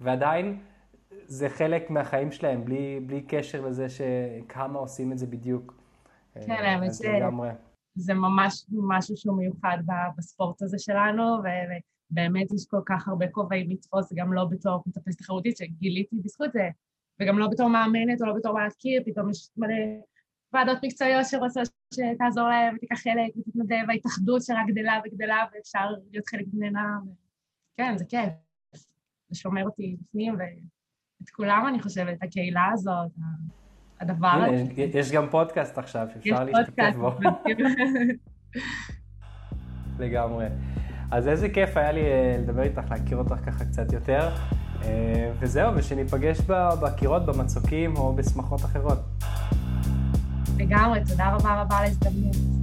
ועדיין 0.00 0.58
זה 1.26 1.48
חלק 1.48 1.90
מהחיים 1.90 2.32
שלהם, 2.32 2.64
בלי, 2.64 3.00
בלי 3.06 3.22
קשר 3.22 3.66
לזה 3.66 3.86
שכמה 3.88 4.78
עושים 4.78 5.12
את 5.12 5.18
זה 5.18 5.26
בדיוק. 5.26 5.74
כן, 6.34 6.50
אה, 6.50 6.72
האמת 6.72 6.94
ש- 6.94 7.00
לגמרי. 7.04 7.48
זה 7.94 8.14
ממש 8.14 8.66
משהו 8.70 9.16
שהוא 9.16 9.36
מיוחד 9.36 9.78
בספורט 10.18 10.62
הזה 10.62 10.78
שלנו, 10.78 11.22
ובאמת 12.10 12.52
יש 12.52 12.66
כל 12.70 12.80
כך 12.86 13.08
הרבה 13.08 13.28
כובעים 13.28 13.70
לתפוס, 13.70 14.12
גם 14.14 14.32
לא 14.32 14.44
בתור 14.44 14.82
מטפסת 14.86 15.18
תחרותית, 15.18 15.56
שגיליתי 15.56 16.16
בזכות 16.22 16.52
זה, 16.52 16.68
וגם 17.20 17.38
לא 17.38 17.48
בתור 17.50 17.68
מאמנת 17.68 18.20
או 18.20 18.26
לא 18.26 18.34
בתור 18.34 18.54
מעקיר, 18.54 19.02
פתאום 19.06 19.30
יש 19.30 19.50
מלא 19.56 19.74
ועדות 20.52 20.78
מקצועיות 20.84 21.26
שרוצות 21.26 21.68
שתעזור 21.94 22.48
להם 22.48 22.76
ותיקח 22.76 22.96
חלק 23.02 23.36
ותתנדב, 23.36 23.90
ההתאחדות 23.90 24.42
שרק 24.42 24.66
גדלה 24.66 25.00
וגדלה 25.04 25.44
ואפשר 25.54 25.86
להיות 26.10 26.28
חלק 26.28 26.46
ממנה. 26.52 26.98
כן, 27.76 27.96
זה 27.96 28.04
כיף. 28.04 28.49
שומר 29.32 29.64
אותי 29.64 29.96
בפנים, 30.00 30.34
ואת 30.38 31.30
כולם, 31.30 31.64
אני 31.68 31.82
חושבת, 31.82 32.22
הקהילה 32.22 32.70
הזאת, 32.72 33.10
הדבר 34.00 34.26
הזה. 34.28 34.64
יש- 34.76 35.12
גם 35.12 35.26
פודקאסט 35.30 35.78
עכשיו 35.78 36.06
שאפשר 36.14 36.44
להשתתף 36.44 36.94
בו. 36.96 37.10
לגמרי. 39.98 40.46
אז 41.10 41.28
איזה 41.28 41.48
כיף 41.48 41.76
היה 41.76 41.92
לי 41.92 42.00
אה, 42.02 42.36
לדבר 42.42 42.62
איתך, 42.62 42.90
להכיר 42.90 43.16
אותך 43.18 43.34
ככה 43.46 43.64
קצת 43.64 43.92
יותר. 43.92 44.28
אה, 44.82 45.32
וזהו, 45.38 45.72
ושניפגש 45.76 46.40
בקירות, 46.82 47.26
במצוקים 47.26 47.96
או 47.96 48.16
בשמחות 48.16 48.60
אחרות. 48.64 48.98
לגמרי, 50.58 51.00
תודה 51.08 51.34
רבה 51.34 51.62
רבה 51.62 51.76
על 51.78 51.84
ההזדמנות. 51.84 52.59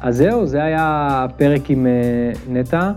אז 0.00 0.16
זהו, 0.16 0.46
זה 0.46 0.62
היה 0.62 1.08
הפרק 1.24 1.70
עם 1.70 1.86
אה, 1.86 2.32
נטע, 2.48 2.92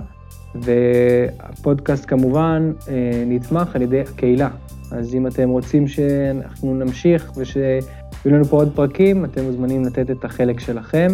והפודקאסט 0.55 2.05
כמובן 2.07 2.71
אה, 2.87 3.23
נתמך 3.27 3.75
על 3.75 3.81
ידי 3.81 4.01
הקהילה. 4.01 4.49
אז 4.91 5.15
אם 5.15 5.27
אתם 5.27 5.49
רוצים 5.49 5.87
שאנחנו 5.87 6.75
נמשיך 6.75 7.31
ושיהיו 7.37 7.81
לנו 8.25 8.45
פה 8.45 8.57
עוד 8.57 8.71
פרקים, 8.75 9.25
אתם 9.25 9.43
מוזמנים 9.43 9.85
לתת 9.85 10.11
את 10.11 10.25
החלק 10.25 10.59
שלכם, 10.59 11.07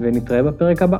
ונתראה 0.00 0.42
בפרק 0.42 0.82
הבא. 0.82 0.98